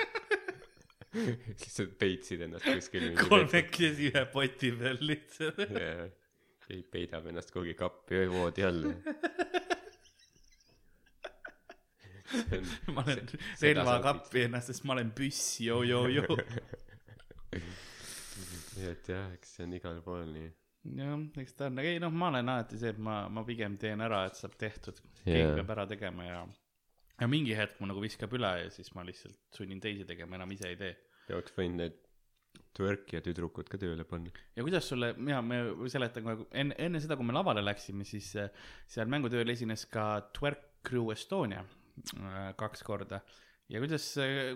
lihtsalt 1.49 1.95
peitsid 1.99 2.45
ennast 2.47 2.67
kuskil. 2.67 3.09
kolmekesi 3.29 4.11
ühe 4.11 4.25
poti 4.33 4.73
peal 4.81 4.99
lihtsalt. 5.01 5.63
jaa, 5.71 6.09
keegi 6.67 6.83
peidab 6.93 7.29
ennast 7.31 7.53
kuhugi 7.55 7.77
kappi 7.79 8.23
või 8.25 8.33
voodi 8.35 8.67
alla. 8.67 8.93
ma 12.95 13.05
olen 13.07 13.23
relvakappi 13.63 14.47
ennast, 14.49 14.73
sest 14.73 14.85
ma 14.85 14.97
olen 14.97 15.13
püss, 15.17 15.61
joo-joo-joo. 15.65 16.37
nii 18.77 18.89
et 18.93 19.11
jah, 19.13 19.31
eks 19.37 19.57
see 19.57 19.67
on 19.69 19.77
igal 19.79 20.03
pool 20.05 20.27
nii. 20.35 20.51
jah, 20.99 21.17
eks 21.43 21.59
ta 21.59 21.71
on, 21.71 21.81
ei 21.85 22.01
noh, 22.03 22.13
ma 22.13 22.33
olen 22.35 22.55
alati 22.57 22.81
see, 22.83 22.93
et 22.93 23.01
ma, 23.03 23.23
ma 23.33 23.47
pigem 23.47 23.79
teen 23.81 24.03
ära, 24.05 24.25
et 24.29 24.39
saab 24.39 24.59
tehtud. 24.59 25.01
keegi 25.23 25.43
Jaa. 25.45 25.59
peab 25.61 25.75
ära 25.79 25.87
tegema 25.95 26.29
ja, 26.29 26.45
ja 27.21 27.29
mingi 27.31 27.55
hetk 27.57 27.81
mu 27.81 27.89
nagu 27.91 28.03
viskab 28.03 28.35
üle 28.37 28.51
ja 28.65 28.73
siis 28.73 28.93
ma 28.97 29.05
lihtsalt 29.07 29.39
sunnin 29.57 29.81
teisi 29.83 30.05
tegema, 30.09 30.37
enam 30.39 30.53
ise 30.53 30.69
ei 30.73 30.81
tee. 30.81 30.93
ja 31.29 31.39
oleks 31.39 31.55
võinud 31.57 31.81
need 31.81 32.03
twerkija 32.77 33.23
tüdrukud 33.25 33.71
ka 33.73 33.81
tööle 33.81 34.05
panna. 34.09 34.33
ja 34.57 34.65
kuidas 34.67 34.89
sulle, 34.91 35.13
mina, 35.17 35.41
me 35.45 35.89
seletan 35.93 36.27
kohe, 36.27 36.47
enne, 36.53 36.77
enne 36.89 37.01
seda, 37.03 37.17
kui 37.19 37.29
me 37.29 37.37
lavale 37.37 37.65
läksime, 37.65 38.05
siis 38.09 38.31
äh, 38.41 38.53
seal 38.91 39.09
mängutööl 39.13 39.49
esines 39.53 39.87
ka 39.93 40.05
Twerk 40.37 40.85
Crew 40.87 41.11
Estonia 41.15 41.63
äh, 41.65 42.53
kaks 42.61 42.85
korda. 42.87 43.23
ja 43.73 43.83
kuidas, 43.83 44.11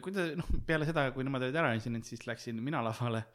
kuidas, 0.04 0.34
noh, 0.38 0.52
peale 0.68 0.88
seda, 0.88 1.08
kui 1.16 1.26
nemad 1.26 1.48
olid 1.48 1.60
ära 1.62 1.72
esinenud, 1.78 2.06
siis 2.06 2.26
läksin 2.28 2.60
mina 2.64 2.84
lavale. 2.84 3.24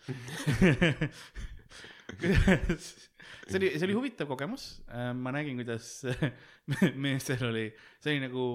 see 3.50 3.58
oli, 3.58 3.74
see 3.74 3.86
oli 3.88 3.98
huvitav 3.98 4.30
kogemus, 4.30 4.70
ma 5.18 5.34
nägin, 5.34 5.58
kuidas 5.60 6.06
meestel 7.04 7.50
oli, 7.50 7.70
see 8.00 8.14
oli 8.14 8.28
nagu 8.30 8.46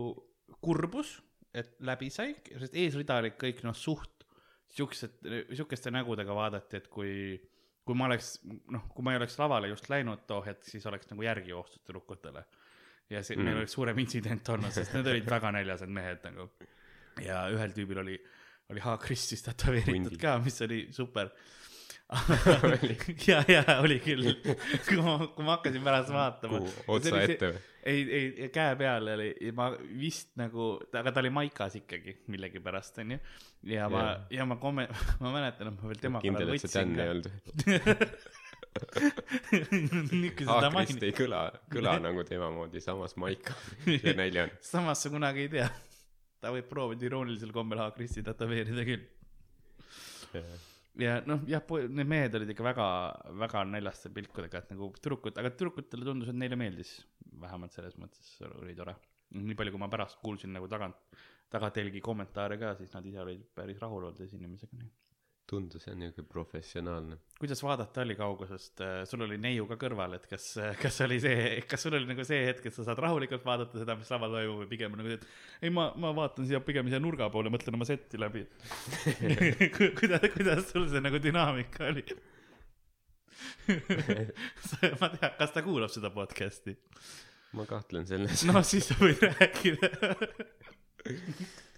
kurbus, 0.63 1.19
et 1.55 1.77
läbi 1.87 2.11
sai, 2.15 2.35
sest 2.59 2.77
eesrida 2.79 3.19
olid 3.23 3.37
kõik 3.41 3.63
noh, 3.67 3.77
suht 3.77 4.27
siuksed, 4.71 5.23
siukeste 5.57 5.91
nägudega 5.95 6.35
vaadati, 6.35 6.79
et 6.79 6.89
kui, 6.93 7.13
kui 7.87 7.99
ma 7.99 8.07
oleks, 8.11 8.37
noh, 8.71 8.87
kui 8.95 9.07
ma 9.07 9.15
ei 9.15 9.21
oleks 9.21 9.39
lavale 9.41 9.71
just 9.73 9.89
läinud 9.91 10.25
too 10.31 10.43
hetk, 10.47 10.67
siis 10.69 10.87
oleks 10.87 11.11
nagu 11.11 11.27
järgi 11.27 11.55
joostud 11.55 11.83
tüdrukutele. 11.87 12.45
ja 13.11 13.23
see 13.27 13.37
mm., 13.37 13.49
meil 13.49 13.63
oleks 13.63 13.75
suurem 13.75 13.99
intsident 13.99 14.53
olnud, 14.55 14.71
sest 14.75 14.95
need 14.95 15.09
olid 15.11 15.27
väga 15.31 15.51
näljased 15.59 15.91
mehed 15.91 16.23
nagu. 16.29 16.47
ja 17.25 17.43
ühel 17.51 17.75
tüübil 17.75 18.03
oli, 18.05 18.19
oli 18.71 18.85
haakristis 18.85 19.43
tätoveeritud 19.49 20.19
ka, 20.21 20.39
mis 20.45 20.61
oli 20.67 20.85
super. 20.95 21.33
ja, 23.31 23.41
ja 23.49 23.63
oli 23.81 24.01
küll, 24.03 24.33
kui 24.87 24.99
ma, 24.99 25.17
kui 25.31 25.45
ma 25.47 25.57
hakkasin 25.57 25.85
pärast 25.87 26.11
vaatama. 26.15 26.63
otsa 26.91 27.21
ette 27.23 27.51
või? 27.53 27.61
ei, 27.87 28.03
ei 28.45 28.49
käe 28.53 28.75
peal 28.81 29.09
oli, 29.15 29.29
ma 29.57 29.71
vist 30.01 30.33
nagu, 30.41 30.73
aga 31.01 31.13
ta 31.15 31.23
oli 31.23 31.31
maikas 31.35 31.77
ikkagi 31.81 32.17
millegipärast 32.33 32.99
onju. 33.05 33.19
ja 33.71 33.89
ma 33.93 34.03
Jaa. 34.05 34.17
ja 34.41 34.47
ma 34.49 34.59
komme-, 34.63 34.89
ma 35.23 35.33
mäletan, 35.35 35.71
et 35.71 35.83
ma 35.83 35.93
veel 35.93 36.03
tema 36.03 36.23
kindel, 36.25 36.55
et 36.55 36.65
see 36.65 36.75
Dan 36.81 36.97
ei 36.99 37.13
olnud. 37.15 37.29
nüüd 40.15 40.35
kui 40.39 40.47
seda 40.47 40.71
mainid, 40.75 41.03
ei 41.07 41.15
kõla, 41.17 41.45
kõla 41.73 41.97
nagu 42.03 42.25
tema 42.27 42.51
moodi, 42.55 42.83
samas 42.85 43.17
maika 43.19 43.55
ja 43.87 44.15
näljane. 44.19 44.59
samas 44.65 45.03
sa 45.03 45.13
kunagi 45.13 45.47
ei 45.47 45.53
tea. 45.57 45.69
ta 46.41 46.53
võib 46.55 46.69
proovida 46.71 47.07
iroonilisel 47.09 47.55
kombel 47.55 47.83
Haakristi 47.83 48.25
tätoveerida 48.27 48.87
küll. 48.89 49.07
Ja 50.99 51.21
noh, 51.27 51.43
jah, 51.49 51.63
need 51.89 52.11
mehed 52.11 52.35
olid 52.39 52.51
ikka 52.55 52.67
väga, 52.67 52.87
väga 53.43 53.65
näljaste 53.69 54.11
pilkudega, 54.15 54.63
et 54.63 54.73
nagu 54.75 54.91
tüdrukud, 54.99 55.39
aga 55.39 55.53
tüdrukutele 55.55 56.07
tundus, 56.09 56.33
et 56.33 56.39
neile 56.39 56.59
meeldis. 56.59 56.99
vähemalt 57.41 57.73
selles 57.73 57.95
mõttes 57.97 58.33
oli 58.61 58.75
tore. 58.77 58.97
nii 59.31 59.55
palju, 59.55 59.73
kui 59.73 59.81
ma 59.81 59.89
pärast 59.89 60.19
kuulsin 60.21 60.53
nagu 60.53 60.67
tagant, 60.69 60.97
tagatelgi 61.51 62.01
kommentaare 62.03 62.59
ka, 62.59 62.75
siis 62.79 62.93
nad 62.95 63.07
ise 63.07 63.21
olid 63.23 63.45
päris 63.55 63.79
rahul 63.79 64.09
olnud 64.09 64.21
esinemisega. 64.21 64.77
Tundus 65.51 65.87
jah 65.89 65.97
niuke 65.99 66.23
professionaalne. 66.31 67.19
kuidas 67.41 67.63
vaadata 67.65 68.05
oli 68.05 68.15
kaugusest, 68.19 68.83
sul 69.11 69.25
oli 69.27 69.39
neiu 69.41 69.67
ka 69.71 69.77
kõrval, 69.81 70.15
et 70.19 70.27
kas, 70.31 70.47
kas 70.81 71.01
oli 71.07 71.19
see, 71.23 71.61
kas 71.71 71.87
sul 71.87 71.97
oli 71.99 72.09
nagu 72.09 72.27
see 72.27 72.41
hetk, 72.47 72.69
et 72.71 72.77
sa 72.77 72.87
saad 72.87 73.01
rahulikult 73.03 73.47
vaadata 73.47 73.81
seda, 73.83 73.97
mis 73.99 74.11
laval 74.15 74.37
toimub 74.39 74.63
või 74.63 74.71
pigem 74.71 74.99
nagu 74.99 75.15
et 75.17 75.25
ei, 75.61 75.73
ma, 75.75 75.89
ma 75.99 76.13
vaatan 76.17 76.47
siia 76.49 76.63
pigem 76.65 76.91
siia 76.91 77.01
nurga 77.03 77.31
poole, 77.35 77.53
mõtlen 77.53 77.79
oma 77.79 77.89
setti 77.89 78.21
läbi. 78.21 78.45
kuidas, 79.99 80.29
kuidas 80.37 80.69
sul 80.71 80.87
see 80.93 81.03
nagu 81.03 81.23
dünaamika 81.23 81.89
oli? 81.91 82.07
ma 85.01 85.11
tean, 85.15 85.35
kas 85.39 85.57
ta 85.57 85.65
kuulab 85.65 85.91
seda 85.93 86.13
podcast'i? 86.15 86.77
ma 87.57 87.67
kahtlen 87.67 88.07
selles. 88.07 88.45
no 88.47 88.63
siis 88.67 88.87
sa 88.91 88.99
võid 89.01 89.25
rääkida. 89.27 89.91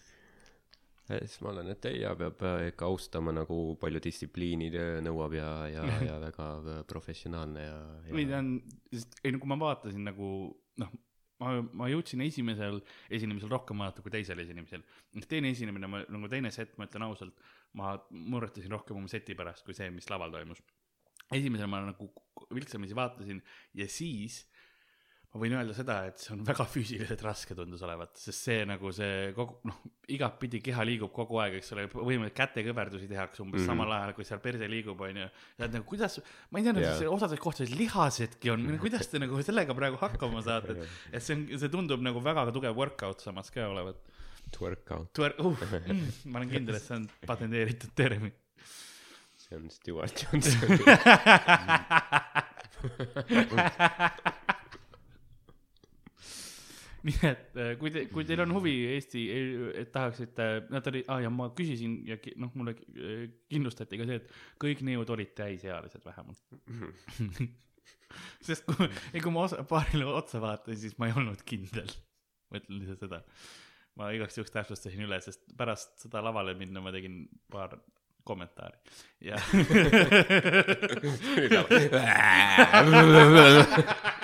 siis 1.20 1.40
ma 1.44 1.52
olen, 1.52 1.70
et 1.74 1.86
ei, 1.90 2.00
ja 2.02 2.12
peab 2.18 2.42
äh, 2.48 2.66
ikka 2.72 2.88
austama 2.88 3.34
nagu 3.34 3.60
palju 3.80 4.02
distsipliini 4.04 4.70
nõuab 5.04 5.36
ja, 5.36 5.52
ja, 5.72 5.86
ja 6.08 6.18
väga 6.22 6.48
professionaalne 6.90 7.64
ja, 7.64 7.78
või 8.10 8.26
ta 8.28 8.38
ja. 8.38 8.42
on, 8.42 8.52
ei 9.22 9.34
no 9.34 9.42
kui 9.42 9.52
ma 9.52 9.58
vaatasin 9.62 10.06
nagu 10.08 10.28
noh, 10.82 10.92
ma, 11.42 11.54
ma 11.82 11.88
jõudsin 11.90 12.22
esimesel 12.26 12.80
esinemisel 13.12 13.50
rohkem 13.52 13.82
vaadata 13.82 14.04
kui 14.04 14.14
teisel 14.14 14.40
esinemisel. 14.44 14.84
teine 15.28 15.52
esinemine, 15.54 15.90
ma 15.90 16.02
nagu 16.06 16.30
teine 16.32 16.52
set, 16.54 16.76
ma 16.78 16.88
ütlen 16.88 17.06
ausalt, 17.08 17.42
ma 17.78 17.96
muretasin 18.10 18.72
rohkem 18.72 19.00
oma 19.00 19.10
seti 19.10 19.36
pärast 19.38 19.66
kui 19.66 19.76
see, 19.76 19.90
mis 19.94 20.08
laval 20.12 20.34
toimus. 20.34 20.62
esimesel 21.32 21.70
ma 21.70 21.82
nagu 21.86 22.10
vilksamisi 22.52 22.96
vaatasin 22.96 23.40
ja 23.78 23.88
siis 23.88 24.42
ma 25.32 25.40
võin 25.40 25.54
öelda 25.56 25.72
seda, 25.72 25.94
et 26.10 26.20
see 26.20 26.34
on 26.34 26.42
väga 26.44 26.64
füüsiliselt 26.68 27.22
raske 27.24 27.54
tundus 27.56 27.80
olevat, 27.86 28.10
sest 28.20 28.48
see 28.50 28.66
nagu 28.68 28.90
see 28.92 29.30
kogu 29.36 29.54
noh, 29.68 29.78
igatpidi 30.12 30.60
keha 30.64 30.84
liigub 30.84 31.12
kogu 31.16 31.38
aeg, 31.40 31.56
eks 31.56 31.72
ole, 31.72 31.86
võimalikult 31.94 32.36
kätekõverdusi 32.36 33.08
tehakse 33.08 33.40
umbes 33.44 33.62
mm 33.62 33.70
samal 33.72 33.92
ajal, 33.94 34.12
kui 34.16 34.26
seal 34.28 34.40
perse 34.44 34.66
liigub, 34.68 35.00
onju. 35.06 35.28
ja 35.56 35.64
et 35.64 35.72
nagu 35.72 35.86
kuidas, 35.88 36.18
ma 36.52 36.60
ei 36.60 36.66
teadnud 36.66 36.84
Jaa. 36.84 36.96
yeah., 37.00 37.14
osades 37.14 37.40
kohtades 37.40 37.72
lihasedki 37.78 38.52
on, 38.52 38.66
kuidas 38.84 39.08
te 39.08 39.22
nagu 39.22 39.40
sellega 39.46 39.72
praegu 39.78 39.96
hakkama 40.02 40.42
saate, 40.44 40.76
et, 40.76 40.80
et 41.14 41.22
see 41.24 41.38
on, 41.38 41.46
see 41.62 41.72
tundub 41.72 42.00
nagu 42.04 42.20
väga 42.24 42.44
tugev 42.52 42.76
workout 42.76 43.24
samas 43.24 43.48
ka 43.54 43.70
olevat. 43.70 43.98
Workout, 44.60 45.08
Twer-, 45.16 45.38
uh, 45.40 45.56
mm, 45.94 46.28
ma 46.28 46.42
olen 46.42 46.50
kindel, 46.50 46.76
et 46.76 46.84
see 46.84 46.98
on 46.98 47.04
patenteeritud 47.24 47.92
termin. 47.96 48.34
see 49.46 49.56
on 49.56 49.70
Stewart 49.72 50.12
Johnson. 50.26 50.60
nii 57.06 57.18
et 57.26 57.56
äh, 57.58 57.72
kui 57.80 57.90
te, 57.94 58.04
kui 58.12 58.24
teil 58.26 58.40
on 58.44 58.52
huvi 58.54 58.72
Eesti, 58.92 59.22
et 59.80 59.90
tahaksite, 59.94 60.44
nad 60.70 60.86
olid, 60.90 61.04
aa 61.10 61.18
ja 61.24 61.30
ma 61.34 61.48
küsisin 61.56 61.92
ja 62.06 62.16
noh, 62.38 62.52
mulle 62.58 62.72
äh, 62.76 63.24
kindlustati 63.50 63.98
ka 63.98 64.06
see, 64.08 64.18
et 64.20 64.26
kõik 64.62 64.78
neiud 64.86 65.08
olid 65.10 65.32
täisealised 65.38 66.02
vähemalt. 66.06 66.42
sest 68.46 68.62
kui, 68.68 68.86
ei 69.10 69.20
kui 69.24 69.32
ma 69.34 69.40
osa, 69.48 69.56
paarile 69.66 70.06
otsa 70.12 70.38
vaatasin, 70.42 70.80
siis 70.84 70.94
ma 71.00 71.04
ei 71.10 71.16
olnud 71.18 71.40
kindel. 71.48 71.90
ma 72.52 72.60
ütlen 72.60 72.78
lihtsalt 72.78 73.02
seda. 73.06 73.18
ma 73.98 74.02
igaks 74.14 74.38
juhuks 74.38 74.54
täpsustasin 74.54 75.06
üle, 75.08 75.18
sest 75.24 75.42
pärast 75.58 75.90
seda 76.04 76.18
lavale 76.24 76.52
minna 76.58 76.78
ma 76.84 76.90
tegin 76.94 77.14
paar 77.50 77.70
kommentaari 78.22 78.78
ja 79.26 79.36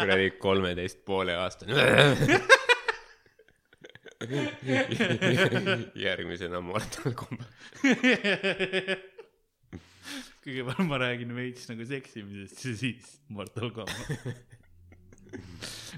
kuradi 0.00 0.30
kolmeteist 0.38 1.04
poole 1.04 1.36
aastane. 1.36 1.74
järgmisena 6.06 6.60
Mortal 6.60 7.14
Combat. 7.16 7.54
kõigepealt 10.44 10.86
ma 10.88 10.98
räägin 11.00 11.32
veits 11.36 11.68
nagu 11.70 11.84
seksimisest 11.88 12.64
ja 12.64 12.76
siis 12.76 13.14
Mortal 13.28 13.70
Combat. 13.76 14.34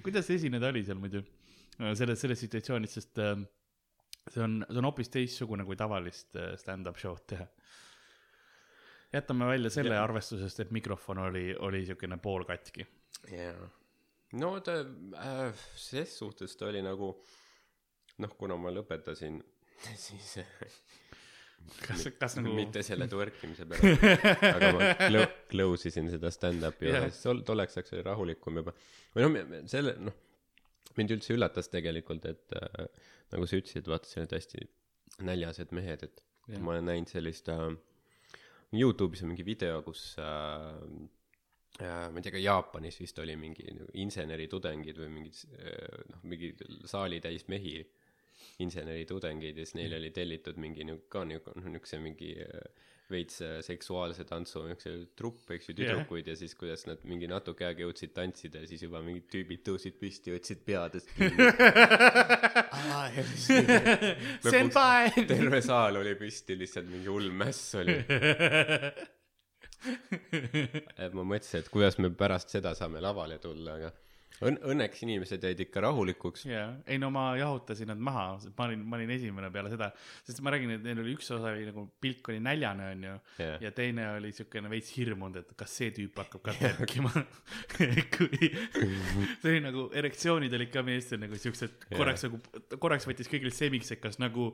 kuidas 0.04 0.30
esineda 0.30 0.70
oli 0.70 0.84
seal 0.86 1.00
muidu 1.02 1.22
selles, 1.96 2.20
selles 2.20 2.40
situatsioonis, 2.44 2.94
sest 2.98 3.18
äh, 3.22 3.36
see 4.30 4.42
on, 4.44 4.60
see 4.68 4.78
on 4.78 4.88
hoopis 4.88 5.10
teistsugune 5.12 5.66
kui 5.66 5.78
tavalist 5.78 6.36
äh, 6.38 6.54
stand-up 6.60 7.00
show'd 7.00 7.24
teha. 7.32 7.46
Jätame 9.12 9.46
välja 9.46 9.70
selle 9.70 9.94
Jah. 9.94 10.04
arvestusest, 10.04 10.60
et 10.60 10.70
mikrofon 10.74 11.18
oli, 11.18 11.52
oli 11.58 11.84
siukene 11.86 12.16
poolkatki. 12.22 12.86
jaa. 13.30 13.68
no 14.40 14.52
ta 14.60 14.78
äh,, 14.80 15.64
ses 15.76 16.18
suhtes 16.18 16.56
ta 16.56 16.66
oli 16.70 16.82
nagu 16.82 17.14
noh, 18.22 18.34
kuna 18.38 18.56
ma 18.60 18.72
lõpetasin, 18.72 19.38
siis 20.06 20.36
äh, 20.42 20.50
kas, 21.86 22.04
kas 22.18 22.36
nagu 22.38 22.54
mitte 22.56 22.82
selle 22.86 23.08
twerkimise 23.10 23.66
pärast, 23.70 24.04
aga 24.54 24.72
ma 24.76 24.90
clo- 25.06 25.30
close 25.52 25.92
isin 25.92 26.10
seda 26.12 26.32
stand-up'i 26.34 26.90
yeah. 26.90 27.06
osas, 27.06 27.22
tol, 27.26 27.42
tolleks 27.46 27.78
ajaks 27.78 27.96
oli 27.96 28.04
rahulikum 28.08 28.60
juba. 28.62 28.74
või 29.16 29.28
noh, 29.28 29.56
selle, 29.70 29.96
noh, 30.02 30.16
mind 30.98 31.16
üldse 31.16 31.36
üllatas 31.36 31.70
tegelikult, 31.72 32.26
et 32.30 32.58
äh, 32.58 33.06
nagu 33.32 33.48
sa 33.48 33.60
ütlesid, 33.60 33.88
vaata, 33.88 34.10
sellised 34.10 34.36
hästi 34.36 34.68
näljased 35.28 35.72
mehed, 35.76 36.04
et 36.08 36.24
yeah. 36.48 36.60
ma 36.62 36.76
olen 36.76 36.88
näinud 36.90 37.12
sellist 37.12 37.48
äh,, 37.52 37.66
Youtube'is 38.72 39.22
on 39.24 39.32
mingi 39.32 39.44
video, 39.44 39.82
kus 39.84 40.14
äh, 40.18 40.68
äh, 41.80 42.06
ma 42.08 42.20
ei 42.20 42.24
tea, 42.24 42.32
ka 42.32 42.40
Jaapanis 42.40 43.00
vist 43.02 43.18
oli 43.20 43.34
mingi 43.36 43.66
nagu 43.76 43.90
inseneritudengid 44.04 45.00
või 45.02 45.10
mingid 45.18 45.42
äh, 45.58 45.98
noh, 46.12 46.22
mingi 46.28 46.54
saali 46.88 47.20
täis 47.24 47.44
mehi 47.52 47.76
inseneritudengid 48.64 49.58
ja 49.60 49.66
siis 49.66 49.76
neile 49.78 50.00
oli 50.00 50.10
tellitud 50.14 50.56
mingi 50.60 50.86
niu- 50.88 51.02
ka 51.12 51.24
niuke 51.28 51.54
noh 51.58 51.68
niukse 51.76 52.00
mingi 52.00 52.32
äh, 52.40 52.88
veits 53.12 53.40
äh, 53.44 53.58
seksuaalse 53.64 54.24
tantsu 54.28 54.64
niukse 54.66 54.92
trupp 55.18 55.50
eks 55.54 55.70
ju 55.70 55.76
tüdrukuid 55.78 56.30
ja 56.32 56.36
siis 56.38 56.54
kuidas 56.58 56.86
nad 56.88 57.02
mingi 57.08 57.28
natuke 57.30 57.66
aega 57.68 57.84
jõudsid 57.86 58.14
tantsida 58.16 58.62
ja 58.62 58.70
siis 58.70 58.82
juba 58.86 59.02
mingid 59.04 59.28
tüübid 59.32 59.62
tõusid 59.68 59.98
püsti 60.00 60.34
võtsid 60.34 60.62
peadest 60.66 61.12
kinni. 61.16 61.48
Senpai! 64.52 65.12
terve 65.28 65.62
saal 65.64 66.00
oli 66.02 66.14
püsti 66.18 66.56
lihtsalt 66.58 66.88
mingi 66.90 67.10
hull 67.12 67.30
mäss 67.36 67.74
oli. 67.80 67.98
Et 69.82 71.12
ma 71.12 71.24
mõtlesin 71.26 71.62
et 71.62 71.68
kuidas 71.72 71.98
me 71.98 72.12
pärast 72.14 72.52
seda 72.54 72.74
saame 72.78 73.02
lavale 73.02 73.38
tulla 73.42 73.78
aga 73.80 73.90
õn- 74.40 74.58
õnneks 74.72 75.02
inimesed 75.04 75.44
jäid 75.44 75.60
ikka 75.64 75.82
rahulikuks 75.84 76.44
jaa, 76.48 76.68
ei 76.86 76.98
no 77.00 77.10
ma 77.14 77.32
jahutasin 77.38 77.90
nad 77.92 78.00
maha, 78.02 78.24
ma 78.56 78.66
olin, 78.68 78.84
ma 78.88 78.98
olin 78.98 79.12
esimene 79.14 79.50
peale 79.54 79.72
seda, 79.72 79.90
sest 80.26 80.42
ma 80.44 80.52
räägin, 80.54 80.74
et 80.76 80.86
neil 80.86 81.02
oli 81.02 81.14
üks 81.16 81.30
osa 81.34 81.52
oli 81.52 81.66
nagu 81.68 81.84
pilk 82.02 82.32
oli 82.32 82.42
näljane, 82.44 82.88
onju, 82.96 83.14
Jah. 83.42 83.56
ja 83.66 83.72
teine 83.76 84.08
oli 84.16 84.32
siukene 84.36 84.70
veits 84.72 84.92
hirmunud, 84.96 85.40
et 85.42 85.54
kas 85.58 85.76
see 85.80 85.92
tüüp 85.96 86.22
hakkab 86.22 86.44
ka 86.48 86.56
tärkima. 86.58 87.12
kui, 88.16 88.52
see 89.42 89.50
oli 89.50 89.64
nagu, 89.64 89.88
erektsioonid 90.02 90.56
olid 90.58 90.72
ka 90.74 90.84
meestel 90.86 91.22
nagu 91.22 91.38
siuksed, 91.38 91.88
korraks 91.92 92.26
nagu, 92.28 92.40
korraks 92.78 93.08
võttis 93.08 93.30
kõigil 93.30 93.54
semiks, 93.54 93.92
et 93.94 94.02
kas 94.02 94.20
nagu, 94.22 94.52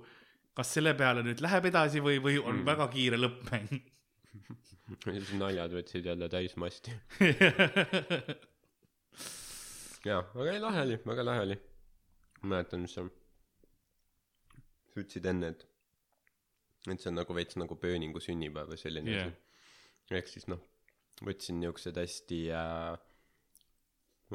kas 0.59 0.75
selle 0.79 0.95
peale 0.99 1.25
nüüd 1.27 1.43
läheb 1.45 1.71
edasi 1.71 2.03
või, 2.05 2.19
või 2.23 2.41
on 2.43 2.61
mm. 2.61 2.67
väga 2.69 2.91
kiire 2.93 3.21
lõppmäng. 3.21 3.79
naljad 5.43 5.75
võtsid 5.77 6.07
jälle 6.09 6.31
täismasti 6.33 6.95
jaa 10.07 10.23
aga 10.35 10.53
ei 10.53 10.63
lahe 10.63 10.85
oli 10.87 11.01
väga 11.07 11.25
lahe 11.27 11.47
oli. 11.47 11.59
Mäletan 12.43 12.85
mis 12.85 12.95
sa 12.95 13.03
ütlesid 14.99 15.27
enne 15.27 15.53
et 15.55 15.67
et 16.89 17.03
see 17.03 17.11
on 17.11 17.19
nagu 17.19 17.35
veits 17.35 17.59
nagu 17.59 17.77
pööningu 17.77 18.21
sünnipäev 18.23 18.71
või 18.73 18.81
selline 18.81 19.15
Jah. 19.15 19.27
asi. 19.29 20.19
Ehk 20.19 20.31
siis 20.31 20.47
noh 20.49 20.63
võtsin 21.27 21.59
niuksed 21.63 21.99
hästi 21.99 22.39
äh, 22.55 22.95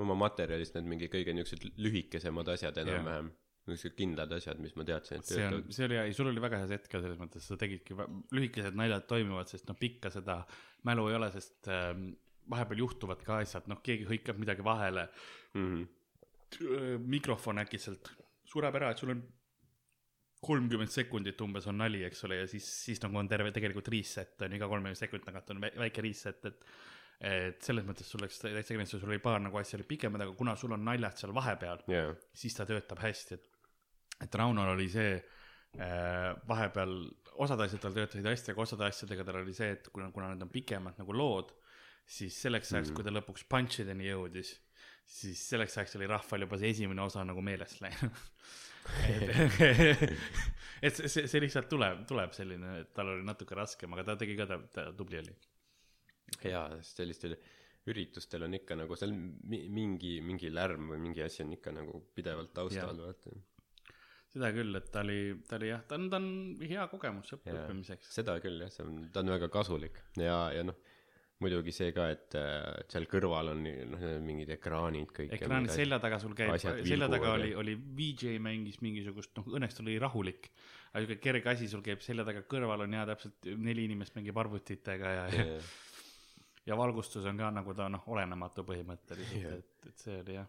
oma 0.03 0.17
materjalist 0.19 0.75
need 0.77 0.89
mingi 0.89 1.09
kõige 1.11 1.35
niuksed 1.37 1.63
lühikesemad 1.79 2.53
asjad 2.55 2.77
enam-vähem. 2.83 3.31
Niisugused 3.63 3.95
kindlad 3.95 4.31
asjad 4.35 4.59
mis 4.59 4.73
ma 4.75 4.83
teadsin 4.83 5.21
et 5.21 5.29
see 5.29 5.43
on, 5.47 5.61
see 5.71 5.85
oli, 5.87 5.95
ei 6.01 6.15
sul 6.15 6.27
oli 6.27 6.41
väga 6.43 6.57
hea 6.59 6.67
set 6.73 6.89
ka 6.91 6.99
selles 6.99 7.15
mõttes, 7.21 7.45
sa 7.47 7.55
tegidki, 7.55 7.95
lühikesed 8.35 8.75
naljad 8.75 9.05
toimivad, 9.07 9.47
sest 9.47 9.69
noh, 9.69 9.77
pikka 9.79 10.11
seda 10.11 10.41
mälu 10.89 11.05
ei 11.07 11.15
ole, 11.15 11.29
sest 11.31 11.69
ähm, 11.71 12.09
vahepeal 12.49 12.83
juhtuvad 12.83 13.23
ka 13.23 13.39
asjad, 13.43 13.69
noh, 13.71 13.79
keegi 13.85 14.07
hõikab 14.09 14.39
midagi 14.41 14.65
vahele, 14.65 15.07
mm 15.53 15.69
-hmm. 15.69 17.07
mikrofon 17.07 17.63
äkitselt 17.63 18.11
sureb 18.45 18.75
ära, 18.75 18.91
et 18.91 19.01
sul 19.01 19.13
on 19.13 19.23
kolmkümmend 20.43 20.91
sekundit 20.91 21.41
umbes 21.41 21.67
on 21.71 21.77
nali, 21.79 22.03
eks 22.07 22.25
ole, 22.27 22.41
ja 22.41 22.47
siis, 22.51 22.65
siis 22.85 23.01
nagu 23.03 23.17
on 23.19 23.29
terve 23.31 23.53
tegelikult 23.55 23.87
reset 23.93 24.41
on 24.43 24.57
iga 24.57 24.67
kolmekümne 24.67 24.99
sekundi 24.99 25.25
tagant 25.25 25.53
on 25.53 25.61
vä- 25.63 25.77
väike 25.85 26.03
reset, 26.03 26.51
et 26.51 26.67
et 27.23 27.61
selles 27.63 27.85
mõttes 27.87 28.09
sul 28.09 28.19
oleks 28.19 28.41
täitsa 28.41 28.73
kindlasti, 28.73 28.97
sul 28.99 29.11
oli 29.13 29.21
paar 29.23 29.39
nagu 29.39 29.55
asja 29.55 29.77
oli 29.77 29.85
pikemad, 29.87 30.25
aga 30.25 30.33
kuna 30.35 30.57
sul 30.59 30.73
on 30.75 30.81
naljad 30.83 31.15
seal 31.15 31.31
vahepeal, 31.35 31.85
jaa 31.87 32.09
siis 32.35 32.57
ta 32.57 32.65
töötab 32.67 32.99
hästi, 32.99 33.37
et, 33.37 33.45
et 34.25 34.35
Raunol 34.35 34.73
oli 34.73 34.89
see 34.91 35.13
äh, 35.15 36.33
vahepeal, 36.49 36.97
osad 37.45 37.63
asjad 37.63 37.85
tal 37.85 37.95
töötasid 37.95 38.27
hästi, 38.27 38.51
aga 38.51 38.65
osade 38.65 38.89
asjadega 38.89 39.23
tal 39.29 39.39
oli 39.39 39.55
see, 39.55 39.71
et 39.77 39.87
kuna, 39.93 40.09
kuna 40.11 40.33
need 40.33 40.43
on 40.43 40.51
pikemad 40.51 40.99
nagu 40.99 41.15
lood, 41.15 41.53
siis 42.05 42.35
selleks 42.45 42.73
ajaks 42.73 42.91
mm., 42.91 42.97
kui 42.97 43.05
ta 43.07 43.13
lõpuks 43.13 43.45
punch'ideni 43.49 44.09
jõudis, 44.09 44.53
siis 45.07 45.41
selleks 45.53 45.77
ajaks 45.77 45.97
oli 45.99 46.09
rahval 46.11 46.45
juba 46.45 46.59
see 46.61 46.73
esimene 46.75 47.03
osa 47.05 47.23
nagu 47.27 47.43
meelest 47.45 47.81
läinud. 47.83 48.21
et, 49.07 50.03
et 50.89 50.97
see, 50.99 51.25
see, 51.27 51.39
lihtsalt 51.43 51.69
tuleb, 51.71 52.03
tuleb 52.09 52.35
selline, 52.35 52.77
et 52.83 52.93
tal 52.95 53.13
oli 53.13 53.23
natuke 53.25 53.55
raskem, 53.55 53.95
aga 53.95 54.09
ta 54.11 54.17
tegi 54.19 54.35
ka, 54.39 54.47
ta, 54.49 54.59
ta 54.75 54.89
tubli 54.97 55.21
oli. 55.21 55.35
jaa, 56.43 56.67
sest 56.81 56.99
sellistel 57.03 57.37
üritustel 57.91 58.45
on 58.47 58.55
ikka 58.55 58.77
nagu 58.79 58.95
seal 58.99 59.11
mi- 59.15 59.65
mingi 59.71 60.17
mingi 60.23 60.51
lärm 60.51 60.93
või 60.93 61.01
mingi 61.03 61.23
asi 61.23 61.43
on 61.43 61.51
ikka 61.55 61.73
nagu 61.75 61.99
pidevalt 62.15 62.53
taustal 62.55 62.99
vaata 62.99 63.33
seda 64.33 64.49
küll, 64.55 64.73
et 64.79 64.87
ta 64.89 65.03
oli, 65.03 65.17
ta 65.45 65.57
oli 65.59 65.69
jah, 65.69 65.83
ta 65.85 65.97
on, 65.99 66.07
ta 66.09 66.17
on 66.17 66.29
hea 66.63 66.85
kogemus 66.89 67.35
õppimiseks. 67.35 68.09
seda 68.15 68.37
küll 68.43 68.63
jah 68.63 68.71
see 68.73 68.85
on 68.87 69.03
ta 69.13 69.21
on 69.21 69.33
väga 69.35 69.49
kasulik 69.53 69.99
ja 70.17 70.37
ja 70.55 70.63
noh 70.65 70.79
muidugi 71.41 71.73
see 71.75 71.91
ka 71.95 72.05
et 72.13 72.35
äh, 72.39 72.83
seal 72.91 73.07
kõrval 73.09 73.49
on 73.53 73.63
noh 73.65 74.03
mingid 74.23 74.51
ekraanid 74.55 75.09
kõik 75.15 75.33
ja 75.33 75.39
ekraani 75.39 75.65
mingid 75.65 75.75
selja 75.75 75.99
taga 76.03 76.19
sul 76.21 76.35
käib, 76.37 76.53
selja 76.61 77.09
taga 77.11 77.33
oli 77.33 77.51
ja-, 77.51 77.57
oli 77.59 77.73
VJ 77.97 78.37
mängis 78.43 78.79
mingisugust, 78.85 79.33
noh 79.39 79.49
õnneks 79.57 79.77
ta 79.79 79.83
oli 79.83 79.97
rahulik. 79.99 80.51
aga 80.93 81.03
siuke 81.03 81.17
kerge 81.23 81.49
asi 81.49 81.67
sul 81.71 81.81
käib 81.85 82.03
selja 82.05 82.25
taga 82.27 82.45
kõrval 82.47 82.85
on 82.85 82.93
ja 82.93 83.05
täpselt 83.09 83.49
neli 83.57 83.87
inimest 83.89 84.15
mängib 84.15 84.37
arvutitega 84.37 85.13
ja, 85.15 85.23
ja, 85.25 85.45
asjad. 85.47 85.71
ja 86.69 86.77
valgustus 86.79 87.25
on 87.25 87.41
ka 87.41 87.49
nagu 87.51 87.73
ta 87.75 87.89
noh, 87.91 88.05
olenematu 88.13 88.63
põhimõtteliselt 88.69 89.41
Jah. 89.41 89.57
et, 89.57 89.89
et 89.89 90.05
see 90.05 90.19
oli 90.21 90.37
jah. 90.37 90.47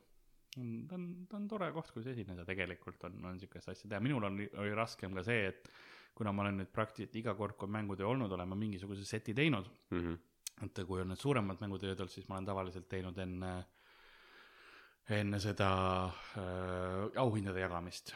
ta 0.54 0.98
on, 1.00 1.08
ta 1.30 1.40
on 1.40 1.48
tore 1.50 1.72
koht, 1.74 1.90
kus 1.96 2.06
esineda 2.12 2.44
tegelikult 2.46 3.08
on, 3.08 3.18
on 3.32 3.40
siukest 3.40 3.72
asja 3.72 3.88
teha, 3.88 4.00
minul 4.04 4.28
on, 4.28 4.38
oli 4.62 4.76
raskem 4.76 5.16
ka 5.16 5.24
see, 5.26 5.48
et 5.48 5.72
kuna 6.14 6.30
ma 6.30 6.44
olen 6.44 6.60
nüüd 6.60 6.70
praktiliselt 6.70 7.16
iga 7.18 7.34
kord, 7.34 7.56
kui 7.58 7.66
on 7.66 7.74
mängutöö 7.74 8.06
olnud, 8.12 8.30
olen 8.36 8.46
ma 8.52 8.54
mingisuguse 8.54 9.02
seti 9.08 9.34
teinud 9.34 9.66
Mhm. 9.90 10.14
Et 10.62 10.84
kui 10.86 11.00
on 11.02 11.10
need 11.10 11.20
suuremad 11.20 11.60
mängutööd 11.60 11.98
olnud, 11.98 12.12
siis 12.12 12.28
ma 12.28 12.38
olen 12.38 12.46
tavaliselt 12.46 12.86
teinud 12.88 13.18
enne, 13.18 13.54
enne 15.18 15.40
seda 15.42 15.70
äh, 16.38 17.18
auhindade 17.20 17.64
jagamist 17.64 18.14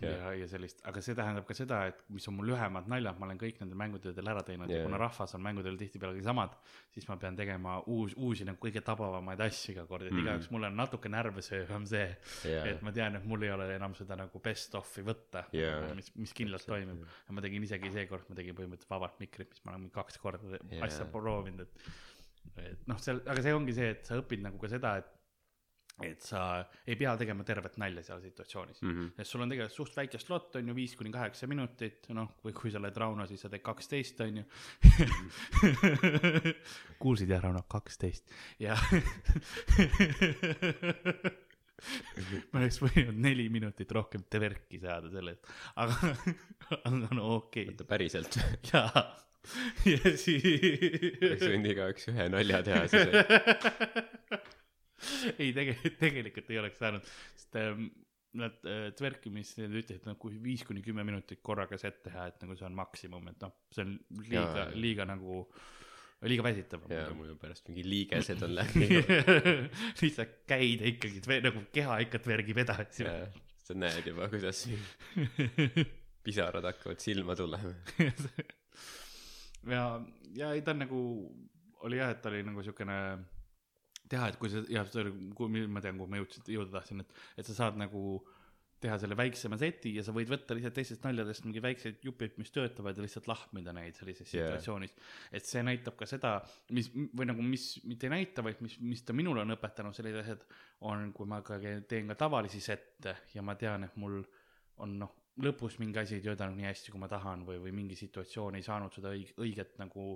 Jah. 0.00 0.12
ja, 0.16 0.32
ja 0.40 0.46
sellist, 0.48 0.80
aga 0.88 1.00
see 1.04 1.14
tähendab 1.14 1.44
ka 1.46 1.54
seda, 1.54 1.82
et 1.90 1.98
mis 2.08 2.24
on 2.30 2.34
mul 2.38 2.46
lühemad 2.48 2.86
naljad, 2.88 3.18
ma 3.20 3.26
olen 3.26 3.38
kõik 3.38 3.58
nendel 3.60 3.76
mängutöödel 3.76 4.30
ära 4.32 4.42
teinud 4.46 4.70
ja 4.72 4.78
Jah. 4.78 4.86
kuna 4.86 4.96
rahvas 4.98 5.34
on 5.36 5.42
mängutööl 5.44 5.76
tihtipeale 5.76 6.22
samad, 6.24 6.54
siis 6.94 7.06
ma 7.08 7.16
pean 7.20 7.36
tegema 7.36 7.78
uus, 7.86 8.14
uusi 8.16 8.44
nagu 8.48 8.56
kõige 8.62 8.80
tabavamaid 8.86 9.40
asju 9.44 9.74
iga 9.74 9.84
kord, 9.86 10.06
et 10.08 10.12
Mhm. 10.12 10.22
igaüks 10.24 10.50
mul 10.50 10.64
on 10.64 10.76
natuke 10.76 11.08
närvesöövam 11.12 11.86
see, 11.86 12.16
Jaa. 12.44 12.64
et 12.66 12.82
ma 12.82 12.92
tean, 12.92 13.16
et 13.16 13.24
mul 13.24 13.42
ei 13.42 13.50
ole 13.52 13.68
enam 13.76 13.94
seda 13.94 14.16
nagu 14.16 14.40
best 14.40 14.74
of'i 14.74 15.02
võtta 15.04 15.44
Jaa. 15.52 15.94
mis, 15.94 16.10
mis 16.16 16.32
kindlalt 16.32 16.64
toimib. 16.66 17.04
ja 17.28 17.32
ma 17.36 17.40
tegin 17.42 17.62
isegi 17.62 17.90
seekord, 17.92 18.24
ma 18.28 18.34
tegin 18.36 18.54
põhimõtteliselt 18.54 18.90
vabalt 18.90 19.20
mikrit, 19.20 19.50
mis 19.50 19.64
ma 19.66 19.72
olen 19.76 19.90
kaks 19.90 20.16
korda 20.18 20.58
Jaa. 20.70 20.84
asja 20.84 21.04
proovinud, 21.04 21.60
et 21.60 21.78
et 22.56 22.88
noh, 22.88 22.96
seal, 22.98 23.20
aga 23.26 23.42
see 23.42 23.52
ongi 23.54 23.72
see, 23.76 23.90
et 23.90 24.04
sa 24.06 24.16
õpid 24.20 24.40
nagu 24.42 24.58
ka 24.58 24.68
seda, 24.68 24.96
et 24.96 25.04
et 26.06 26.22
sa 26.24 26.42
ei 26.86 26.96
pea 27.00 27.16
tegema 27.20 27.44
tervet 27.46 27.76
nalja 27.82 28.02
seal 28.06 28.20
situatsioonis 28.24 28.82
mm. 28.82 28.88
Mhm. 28.90 29.00
-hmm. 29.00 29.12
sest 29.16 29.30
sul 29.30 29.44
on 29.44 29.52
tegelikult 29.52 29.76
suht 29.76 29.96
väike 29.96 30.18
slot 30.18 30.56
on 30.60 30.68
ju, 30.68 30.74
viis 30.74 30.96
kuni 30.96 31.12
kaheksa 31.14 31.46
minutit, 31.50 32.08
noh, 32.16 32.30
või 32.44 32.52
kui 32.56 32.70
sa 32.70 32.78
oled 32.78 32.96
Rauno, 32.96 33.26
siis 33.26 33.40
sa 33.40 33.48
teed 33.48 33.62
kaksteist 33.62 34.20
on 34.20 34.36
ju. 34.42 34.44
kuulsid 37.02 37.30
jah, 37.30 37.42
Rauno, 37.42 37.62
kaksteist 37.68 38.30
ja 38.58 38.76
ma 42.52 42.60
oleks 42.60 42.80
võinud 42.82 43.16
neli 43.24 43.48
minutit 43.52 43.92
rohkem 43.96 44.24
teverki 44.30 44.80
saada 44.82 45.10
selle 45.12 45.34
eest, 45.36 45.50
aga, 45.80 46.12
aga 46.76 47.10
no 47.16 47.34
okei 47.38 47.64
okay. 47.64 47.72
oota 47.72 47.88
päriselt 47.88 48.38
jaa, 48.72 49.04
ja 49.88 50.14
siis 50.20 50.44
oleks 51.24 51.46
võinud 51.46 51.70
igaüks 51.74 52.10
ühe 52.12 52.28
nalja 52.32 52.62
teha 52.66 52.86
siis 52.92 53.08
ei 55.42 55.50
tegelikult 55.56 55.98
tegelikult 56.00 56.54
ei 56.54 56.62
oleks 56.62 56.80
saanud 56.82 57.10
sest 57.10 57.60
ähm, 57.60 57.90
Need 58.30 58.62
äh, 58.62 58.92
tverkimist, 58.94 59.56
need 59.58 59.72
ütlesid, 59.74 60.04
et 60.04 60.06
nagu 60.06 60.28
viis 60.44 60.62
kuni 60.62 60.84
kümme 60.84 61.02
minutit 61.02 61.40
korraga 61.42 61.74
set 61.80 61.96
teha, 62.04 62.28
et 62.30 62.44
nagu 62.44 62.54
see 62.54 62.66
on 62.68 62.76
maksimum, 62.78 63.24
et 63.32 63.40
noh, 63.42 63.56
see 63.74 63.82
on 63.82 63.96
liiga 64.28 64.66
liiga 64.70 65.06
nagu, 65.10 65.40
liiga 66.30 66.44
väsitav. 66.46 66.84
ja 66.94 67.08
mul 67.10 67.32
on 67.32 67.40
pärast 67.42 67.66
mingi 67.66 67.82
liigesed 67.88 68.44
on 68.46 68.54
läbi. 68.54 68.86
lihtsalt 70.02 70.36
käid 70.46 70.86
ikkagi 70.92 71.40
nagu 71.42 71.64
keha 71.74 71.98
ikka 72.06 72.22
tvergib 72.22 72.62
edasi. 72.62 73.08
sa 73.66 73.74
näed 73.74 74.06
juba, 74.12 74.30
kuidas 74.30 74.62
pisarad 76.28 76.70
hakkavad 76.70 77.02
silma 77.02 77.34
tulema. 77.34 77.74
ja, 79.74 79.84
ja 80.38 80.54
ei 80.54 80.62
ta 80.62 80.78
on 80.78 80.84
nagu, 80.86 81.02
oli 81.82 81.98
jah, 81.98 82.14
et 82.14 82.22
ta 82.22 82.30
oli 82.30 82.46
nagu 82.46 82.62
siukene 82.62 83.02
teha, 84.10 84.28
et 84.30 84.36
kui 84.40 84.50
sa, 84.52 84.64
jah, 84.70 84.86
see 84.90 85.04
oli, 85.04 85.14
kui 85.38 85.64
ma 85.70 85.82
tean, 85.84 85.98
kuhu 86.00 86.10
ma 86.10 86.20
jõudsin, 86.20 86.44
jõuda 86.56 86.78
tahtsin, 86.78 87.04
et, 87.04 87.16
et 87.40 87.48
sa 87.48 87.56
saad 87.56 87.78
nagu 87.80 88.20
teha 88.80 88.96
selle 89.00 89.16
väiksema 89.16 89.58
seti 89.60 89.92
ja 89.98 90.02
sa 90.04 90.12
võid 90.16 90.30
võtta 90.30 90.56
lihtsalt 90.56 90.74
teistest 90.78 91.02
naljadest 91.04 91.44
mingi 91.44 91.60
väikseid 91.60 92.04
jupid, 92.06 92.38
mis 92.40 92.52
töötavad 92.54 92.96
ja 92.96 93.04
lihtsalt 93.04 93.28
lahmida 93.28 93.74
neid 93.76 93.98
sellises 93.98 94.32
Jaa. 94.32 94.46
situatsioonis 94.46 94.94
et 95.36 95.44
see 95.44 95.62
näitab 95.66 95.98
ka 96.00 96.08
seda, 96.08 96.38
mis 96.76 96.88
või 96.96 97.28
nagu, 97.28 97.44
mis 97.44 97.66
mitte 97.84 98.08
ei 98.08 98.14
näita, 98.14 98.44
vaid 98.46 98.62
mis, 98.64 98.78
mis 98.80 99.04
ta 99.04 99.16
minule 99.16 99.44
on 99.44 99.52
õpetanud, 99.56 99.96
sellised 99.96 100.22
asjad 100.22 100.46
on, 100.88 101.10
kui 101.16 101.28
ma 101.28 101.42
ka 101.44 101.60
teen 101.60 102.08
ka 102.08 102.16
tavalisi 102.24 102.62
sette 102.64 103.18
ja 103.34 103.44
ma 103.44 103.56
tean, 103.60 103.84
et 103.84 104.00
mul 104.00 104.22
on 104.80 104.96
noh, 105.02 105.16
lõpus 105.44 105.76
mingi 105.80 106.00
asi 106.00 106.16
ei 106.16 106.24
töötanud 106.24 106.56
nii 106.56 106.68
hästi, 106.70 106.92
kui 106.94 107.00
ma 107.02 107.08
tahan 107.10 107.44
või, 107.46 107.60
või 107.60 107.74
mingi 107.76 107.98
situatsioon 108.00 108.56
ei 108.56 108.64
saanud 108.64 108.96
seda 108.96 109.12
õig-, 109.12 109.36
õiget 109.40 109.76
nagu 109.80 110.14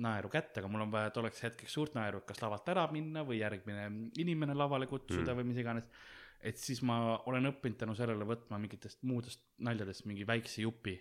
naeru 0.00 0.30
kätte, 0.32 0.60
aga 0.60 0.70
mul 0.72 0.86
on 0.86 0.92
vaja, 0.92 1.10
et 1.10 1.18
oleks 1.20 1.42
hetkeks 1.46 1.76
suurt 1.76 1.96
naeru, 1.98 2.22
et 2.22 2.28
kas 2.28 2.40
lavalt 2.42 2.68
ära 2.72 2.86
minna 2.92 3.24
või 3.26 3.40
järgmine 3.42 3.86
inimene 4.22 4.56
lavale 4.56 4.88
kutsuda 4.90 5.32
Mm. 5.32 5.40
või 5.40 5.52
mis 5.52 5.62
iganes. 5.62 5.86
et 6.40 6.56
siis 6.56 6.80
ma 6.82 7.18
olen 7.28 7.50
õppinud 7.50 7.76
tänu 7.76 7.94
sellele 7.94 8.24
võtma 8.24 8.58
mingitest 8.58 9.02
muudest 9.02 9.42
naljadest 9.58 10.06
mingi 10.08 10.24
väikse 10.26 10.62
jupi 10.62 10.94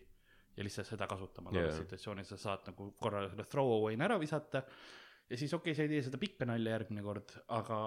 ja 0.58 0.64
lihtsalt 0.64 0.88
seda 0.88 1.08
kasutama 1.08 1.54
Jaa. 1.54 1.64
yeah. 1.64 1.78
situatsioonis, 1.78 2.28
sa 2.34 2.38
saad 2.38 2.66
nagu 2.68 2.90
korra 3.00 3.22
selle 3.30 3.46
throw 3.48 3.72
away'na 3.78 4.10
ära 4.10 4.18
visata 4.20 4.66
ja 5.30 5.38
siis 5.38 5.54
okei 5.54 5.72
okay,, 5.72 5.78
sa 5.78 5.88
ei 5.88 5.94
tee 5.94 6.02
seda 6.10 6.20
pikka 6.20 6.46
nalja 6.46 6.76
järgmine 6.76 7.06
kord, 7.06 7.32
aga, 7.48 7.80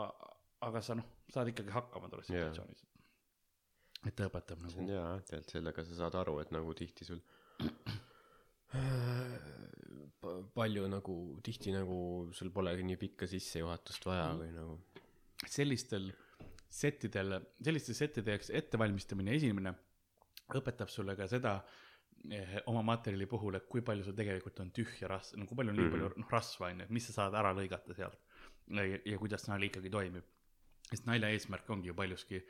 aga 0.64 0.80
sa 0.80 0.96
noh, 0.96 1.10
saad 1.28 1.52
ikkagi 1.52 1.76
hakkama 1.76 2.08
tolles 2.08 2.32
Jaa. 2.32 2.48
situatsioonis 2.48 2.86
et 4.08 4.16
ta 4.16 4.26
õpetab 4.30 4.62
nagu, 4.64 4.86
hea, 4.88 5.04
tegelikult 5.28 5.56
sellega 5.58 5.84
sa 5.86 5.98
saad 6.00 6.16
aru, 6.22 6.38
et 6.42 6.50
nagu 6.54 6.72
tihti 6.78 7.04
sul 7.04 7.20
palju 10.54 10.86
nagu 10.88 11.14
tihti 11.42 11.72
nagu 11.74 12.28
sul 12.32 12.50
polegi 12.54 12.84
nii 12.86 12.96
pikka 13.00 13.26
sissejuhatust 13.26 14.04
vaja 14.06 14.28
Mm. 14.32 14.38
või 14.42 14.52
nagu 14.54 14.78
sellistel 15.46 16.12
settidel, 16.72 17.40
selliste 17.60 17.94
settide 17.94 18.30
jaoks 18.36 18.50
ettevalmistamine 18.54 19.34
esimene 19.34 19.74
õpetab 20.54 20.88
sulle 20.88 21.16
ka 21.16 21.26
seda 21.28 21.56
eh, 22.30 22.60
oma 22.70 22.82
materjali 22.86 23.26
puhul, 23.26 23.56
et 23.58 23.66
kui 23.68 23.80
palju 23.82 24.04
sul 24.06 24.14
tegelikult 24.14 24.60
on 24.62 24.70
tühja 24.70 25.08
rasva, 25.10 25.38
no 25.40 25.46
kui 25.46 25.56
palju 25.58 25.72
on 25.72 25.76
nii 25.80 25.88
Mhm. 25.88 25.92
palju 25.96 26.12
noh 26.22 26.30
rasva 26.30 26.68
on 26.70 26.78
ju, 26.78 26.84
et 26.84 26.90
mis 26.90 27.06
sa 27.06 27.12
saad 27.12 27.34
ära 27.34 27.50
lõigata 27.52 27.94
sealt 27.96 28.18
ja, 28.70 28.84
ja 29.04 29.18
kuidas 29.18 29.48
nali 29.48 29.66
ikkagi 29.70 29.90
toimib. 29.90 30.22
sest 30.92 31.06
nalja 31.06 31.28
eesmärk 31.32 31.68
ongi 31.70 31.88
ju 31.88 31.94
paljuski 31.94 32.42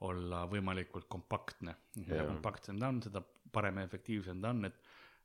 olla 0.00 0.46
võimalikult 0.48 1.06
kompaktne. 1.08 1.74
mida 1.96 2.24
kompaktsem 2.26 2.78
ta 2.80 2.88
on, 2.88 3.02
seda 3.02 3.22
parem 3.52 3.76
ja 3.76 3.84
efektiivsem 3.84 4.40
ta 4.40 4.50
on, 4.50 4.64
et 4.64 4.74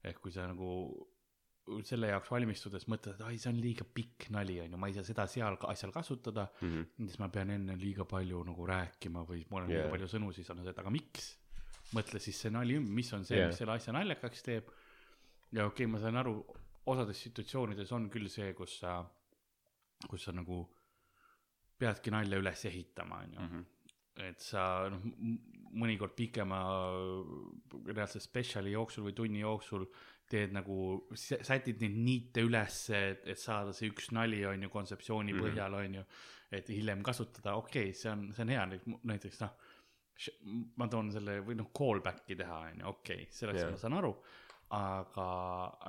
ehk 0.03 0.19
kui 0.21 0.31
sa 0.31 0.45
nagu 0.47 1.07
selle 1.87 2.11
jaoks 2.11 2.29
valmistudes 2.29 2.85
mõtled, 2.91 3.15
et 3.17 3.25
ai, 3.25 3.37
see 3.41 3.49
on 3.49 3.59
liiga 3.61 3.85
pikk 3.97 4.27
nali 4.35 4.59
on 4.61 4.75
ju, 4.75 4.79
ma 4.81 4.89
ei 4.89 4.97
saa 4.97 5.07
seda 5.07 5.25
seal 5.29 5.57
asjal 5.71 5.93
kasutada 5.95 6.45
mm. 6.61 6.67
-hmm. 6.73 7.07
siis 7.09 7.19
ma 7.21 7.29
pean 7.33 7.49
enne 7.55 7.77
liiga 7.81 8.05
palju 8.05 8.43
nagu 8.45 8.67
rääkima 8.69 9.25
või 9.25 9.41
mul 9.49 9.63
on 9.63 9.71
yeah. 9.71 9.81
Liiga 9.81 9.95
palju 9.95 10.09
sõnu, 10.13 10.31
siis 10.33 10.49
on 10.53 10.61
see, 10.61 10.69
et 10.69 10.83
aga 10.83 10.93
miks? 10.93 11.33
mõtle 11.93 12.19
siis 12.19 12.37
see 12.41 12.51
nali 12.53 12.77
ümber, 12.79 12.93
mis 12.99 13.11
on 13.13 13.25
see 13.25 13.37
yeah., 13.37 13.49
mis 13.49 13.57
selle 13.61 13.75
asja 13.77 13.93
naljakaks 13.93 14.43
teeb. 14.45 14.69
ja 15.51 15.65
okei 15.65 15.85
okay,, 15.85 15.91
ma 15.91 16.01
saan 16.01 16.17
aru, 16.21 16.37
osades 16.85 17.21
situatsioonides 17.27 17.91
on 17.97 18.09
küll 18.13 18.29
see, 18.29 18.53
kus 18.53 18.79
sa, 18.79 18.97
kus 20.07 20.23
sa 20.25 20.31
nagu 20.31 20.63
peadki 21.77 22.13
nalja 22.13 22.39
üles 22.41 22.65
ehitama, 22.65 23.21
onju 23.25 23.39
Mm 23.39 23.49
-hmm. 23.49 23.65
et 24.29 24.39
sa 24.39 24.89
noh, 24.89 25.01
mõnikord 25.75 26.13
pikema 26.15 26.59
reaalse 27.85 28.19
spetsiali 28.19 28.71
jooksul 28.71 29.03
või 29.09 29.13
tunni 29.13 29.39
jooksul 29.39 29.85
teed 30.29 30.53
nagu, 30.55 31.07
sätid 31.15 31.81
neid 31.81 31.97
niite 32.05 32.41
ülesse, 32.41 33.01
et, 33.11 33.27
et 33.35 33.39
saada 33.39 33.73
see 33.73 33.91
üks 33.91 34.11
nali 34.15 34.45
on 34.45 34.63
ju 34.63 34.69
kontseptsiooni 34.73 35.33
Mhm. 35.33 35.43
põhjal 35.43 35.73
on 35.81 35.93
ju, 35.99 36.05
et 36.51 36.69
hiljem 36.69 37.03
kasutada, 37.03 37.55
okei 37.55 37.89
okay,, 37.89 37.93
see 37.93 38.09
on, 38.11 38.31
see 38.33 38.41
on 38.45 38.49
hea, 38.49 38.65
näiteks 39.03 39.41
noh, 39.41 39.53
ma 40.79 40.87
toon 40.87 41.11
selle 41.11 41.39
või 41.45 41.57
noh, 41.59 41.69
callback'i 41.75 42.35
teha 42.39 42.57
on 42.71 42.81
ju, 42.81 42.87
okei 42.87 43.21
okay,, 43.23 43.31
sellest 43.35 43.61
yeah. 43.61 43.71
ma 43.71 43.77
saan 43.77 43.97
aru, 43.99 44.11
aga, 44.75 45.25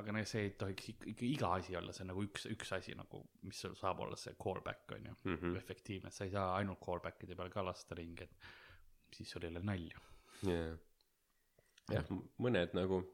aga 0.01 0.13
no 0.13 0.25
see 0.29 0.43
ei 0.49 0.51
tohiks 0.61 0.89
ikka, 0.93 1.25
iga 1.25 1.53
asi 1.57 1.77
olla, 1.79 1.93
see 1.97 2.05
on 2.05 2.11
nagu 2.13 2.25
üks, 2.27 2.47
üks 2.53 2.73
asi 2.77 2.95
nagu, 2.99 3.23
mis 3.47 3.61
sul 3.65 3.77
saab 3.79 4.03
olla 4.05 4.17
see 4.21 4.35
callback 4.43 4.93
on 4.99 5.07
ju 5.07 5.15
Mm 5.25 5.37
-hmm. 5.37 5.57
efektiivne, 5.57 6.11
sa 6.11 6.25
ei 6.25 6.31
saa 6.31 6.57
ainult 6.57 6.81
callback'ide 6.85 7.37
peal 7.37 7.51
ka 7.51 7.65
lasta 7.65 7.95
ringi, 7.95 8.23
et 8.23 8.37
siis 9.15 9.31
sul 9.31 9.43
ei 9.43 9.49
ole 9.51 9.63
nalja. 9.63 10.01
yeah. 10.47 10.77
jah, 11.93 12.05
mõned 12.39 12.75
nagu, 12.75 13.05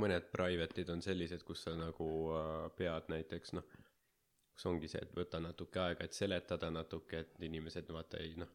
mõned 0.00 0.30
private'id 0.32 0.90
on 0.92 1.02
sellised, 1.04 1.42
kus 1.46 1.66
sa 1.66 1.74
nagu 1.78 2.08
äh, 2.36 2.68
pead 2.78 3.10
näiteks 3.12 3.54
noh, 3.56 3.66
kus 4.56 4.68
ongi 4.70 4.88
see, 4.90 5.02
et 5.04 5.12
võta 5.16 5.40
natuke 5.42 5.82
aega, 5.82 6.06
et 6.06 6.16
seletada 6.16 6.70
natuke, 6.72 7.24
et 7.24 7.44
inimesed 7.44 7.90
vaata 7.92 8.20
ei 8.24 8.34
noh, 8.40 8.50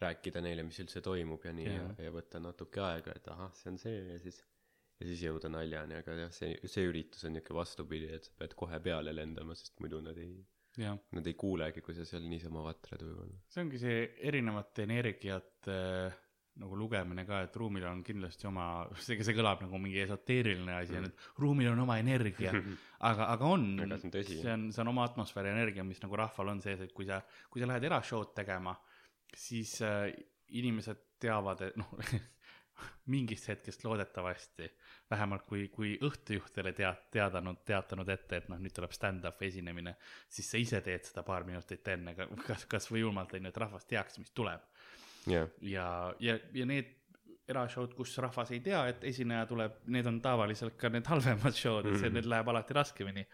rääkida 0.00 0.42
neile, 0.42 0.64
mis 0.66 0.80
üldse 0.82 1.00
toimub 1.04 1.44
ja 1.46 1.52
nii 1.54 1.68
ja, 1.68 1.76
Jaa. 1.76 1.94
ja 2.06 2.14
võtta 2.14 2.40
natuke 2.42 2.82
aega, 2.82 3.14
et 3.14 3.28
ahah, 3.30 3.52
see 3.54 3.70
on 3.72 3.78
see 3.80 4.00
ja 4.14 4.18
siis 4.22 4.40
ja 5.00 5.08
siis 5.08 5.22
jõuda 5.26 5.50
naljani, 5.50 5.98
aga 6.00 6.16
jah, 6.24 6.34
see, 6.34 6.56
see 6.70 6.86
üritus 6.88 7.24
on 7.26 7.34
niisugune 7.34 7.60
vastupidi, 7.60 8.10
et 8.14 8.28
sa 8.28 8.34
pead 8.38 8.54
kohe 8.58 8.78
peale 8.82 9.14
lendama, 9.14 9.56
sest 9.58 9.80
muidu 9.82 10.00
nad 10.04 10.18
ei, 10.22 10.36
nad 10.78 11.30
ei 11.30 11.34
kuulegi, 11.38 11.82
kui 11.84 11.96
sa 11.96 12.06
seal 12.08 12.26
niisama 12.30 12.62
vatrad 12.66 13.02
võib-olla. 13.06 13.40
see 13.50 13.64
ongi 13.64 13.80
see 13.82 14.04
erinevate 14.30 14.86
energiate 14.86 15.78
äh, 15.78 16.20
nagu 16.60 16.76
lugemine 16.78 17.24
ka, 17.26 17.40
et 17.48 17.56
ruumil 17.58 17.86
on 17.88 18.02
kindlasti 18.06 18.46
oma, 18.46 18.66
see, 19.02 19.18
see 19.26 19.34
kõlab 19.34 19.64
nagu 19.64 19.78
mingi 19.82 19.98
esoteeriline 20.04 20.76
asi 20.76 20.98
on, 21.00 21.08
et 21.08 21.24
ruumil 21.42 21.72
on 21.72 21.82
oma 21.82 21.96
energia, 22.02 22.52
aga, 23.10 23.26
aga 23.32 23.48
on, 23.56 23.64
see 23.82 24.52
on 24.52 24.68
see 24.70 24.84
on, 24.84 24.92
oma 24.92 25.08
atmosfääri 25.08 25.50
energia, 25.50 25.86
mis 25.86 26.02
nagu 26.04 26.20
rahval 26.20 26.54
on 26.54 26.62
sees, 26.62 26.84
et 26.84 26.94
kui 26.94 27.08
sa, 27.08 27.18
kui 27.50 27.62
sa 27.62 27.70
lähed 27.70 27.88
erashow'd 27.90 28.30
tegema, 28.38 28.76
siis 29.34 29.80
äh, 29.82 30.06
inimesed 30.54 31.02
teavad, 31.24 31.66
et 31.66 31.76
noh, 31.80 31.90
mingist 33.14 33.48
hetkest 33.48 33.84
loodetavasti, 33.84 34.68
vähemalt 35.10 35.44
kui, 35.46 35.68
kui 35.74 35.94
õhtujuht 36.02 36.58
ei 36.58 36.62
ole 36.62 36.72
tead-, 36.76 37.04
teadanud, 37.14 37.60
teatanud 37.66 38.08
ette, 38.14 38.40
et 38.40 38.48
noh, 38.50 38.60
nüüd 38.60 38.74
tuleb 38.74 38.94
stand-up 38.94 39.42
esinemine, 39.46 39.94
siis 40.30 40.50
sa 40.50 40.60
ise 40.60 40.80
teed 40.84 41.06
seda 41.06 41.22
paar 41.26 41.46
minutit 41.46 41.86
enne, 41.94 42.16
kas, 42.46 42.66
kas 42.70 42.90
või 42.90 43.04
julmalt 43.04 43.34
on 43.34 43.46
ju, 43.46 43.52
et 43.52 43.62
rahvas 43.64 43.86
teaks, 43.90 44.18
mis 44.22 44.34
tuleb. 44.34 44.64
jah, 45.30 45.48
ja, 45.60 45.88
ja, 46.20 46.38
ja 46.54 46.68
need 46.68 46.92
erashow'd, 47.48 47.92
kus 47.96 48.14
rahvas 48.24 48.50
ei 48.54 48.60
tea, 48.64 48.78
et 48.88 49.02
esineja 49.04 49.44
tuleb, 49.48 49.76
need 49.92 50.06
on 50.08 50.20
tavaliselt 50.24 50.78
ka 50.80 50.88
need 50.92 51.08
halvemad 51.10 51.56
show'd, 51.56 51.90
et 51.90 51.98
see, 52.00 52.10
need 52.12 52.28
läheb 52.30 52.48
alati 52.48 52.76
raskemini. 52.76 53.24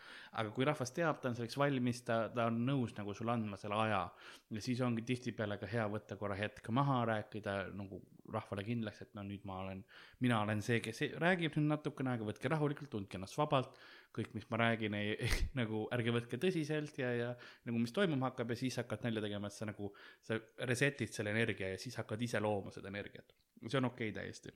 aga 0.41 0.51
kui 0.55 0.67
rahvas 0.67 0.91
teab, 0.97 1.21
ta 1.23 1.31
on 1.31 1.39
selleks 1.39 1.59
valmis, 1.59 2.03
ta, 2.07 2.25
ta 2.35 2.49
on 2.51 2.59
nõus 2.67 2.95
nagu 2.97 3.15
sulle 3.15 3.35
andma 3.37 3.59
selle 3.61 3.79
aja 3.85 4.03
ja 4.51 4.65
siis 4.65 4.83
ongi 4.87 5.05
tihtipeale 5.07 5.61
ka 5.61 5.69
hea 5.71 5.87
võtta 5.91 6.19
korra 6.19 6.39
hetk 6.39 6.73
maha, 6.75 7.05
rääkida 7.13 7.57
nagu 7.79 8.03
rahvale 8.35 8.67
kindlaks, 8.67 9.05
et 9.07 9.15
no 9.15 9.25
nüüd 9.27 9.47
ma 9.47 9.61
olen, 9.65 9.85
mina 10.25 10.43
olen 10.43 10.63
see, 10.63 10.81
kes 10.83 11.05
räägib 11.23 11.55
nüüd 11.59 11.71
natukene 11.71 12.15
aega, 12.15 12.27
võtke 12.27 12.51
rahulikult, 12.51 12.91
tundke 12.91 13.19
ennast 13.19 13.39
vabalt. 13.39 13.79
kõik, 14.17 14.33
mis 14.35 14.47
ma 14.51 14.61
räägin, 14.65 14.97
ei, 15.01 15.29
nagu 15.59 15.85
ärge 15.95 16.15
võtke 16.15 16.41
tõsiselt 16.43 16.99
ja, 17.01 17.11
ja 17.15 17.29
nagu 17.69 17.83
mis 17.83 17.95
toimuma 17.97 18.31
hakkab 18.31 18.55
ja 18.55 18.59
siis 18.59 18.81
hakkad 18.83 19.07
nalja 19.07 19.25
tegema, 19.27 19.51
et 19.51 19.57
sa 19.57 19.69
nagu, 19.69 19.93
sa 20.27 20.39
reset'id 20.71 21.15
selle 21.15 21.35
energia 21.35 21.73
ja 21.75 21.79
siis 21.81 21.99
hakkad 22.01 22.23
ise 22.27 22.43
looma 22.43 22.75
seda 22.75 22.91
energiat. 22.93 23.37
see 23.67 23.79
on 23.79 23.91
okei 23.93 24.11
okay, 24.11 24.19
täiesti. 24.23 24.55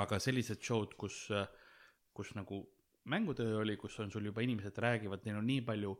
aga 0.00 0.18
sellised 0.18 0.62
show'd, 0.62 0.96
kus, 0.98 1.28
kus 2.14 2.34
nagu 2.38 2.62
mängutöö 3.04 3.58
oli, 3.60 3.76
kus 3.76 3.98
on 4.00 4.10
sul 4.10 4.24
juba 4.24 4.40
inimesed 4.40 4.78
räägivad, 4.78 5.24
neil 5.24 5.38
on 5.38 5.46
nii 5.46 5.60
palju 5.66 5.92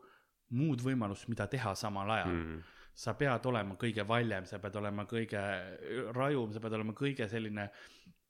muud 0.55 0.81
võimalust, 0.81 1.27
mida 1.29 1.47
teha 1.49 1.73
samal 1.75 2.09
ajal 2.17 2.31
mm.. 2.31 2.55
mm. 2.55 2.63
sa 3.05 3.13
pead 3.17 3.45
olema 3.49 3.77
kõige 3.81 4.05
valjem, 4.07 4.45
sa 4.49 4.59
pead 4.61 4.75
olema 4.81 5.05
kõige 5.09 5.41
rajum, 6.15 6.53
sa 6.53 6.61
pead 6.63 6.77
olema 6.77 6.95
kõige 6.97 7.29
selline 7.29 7.69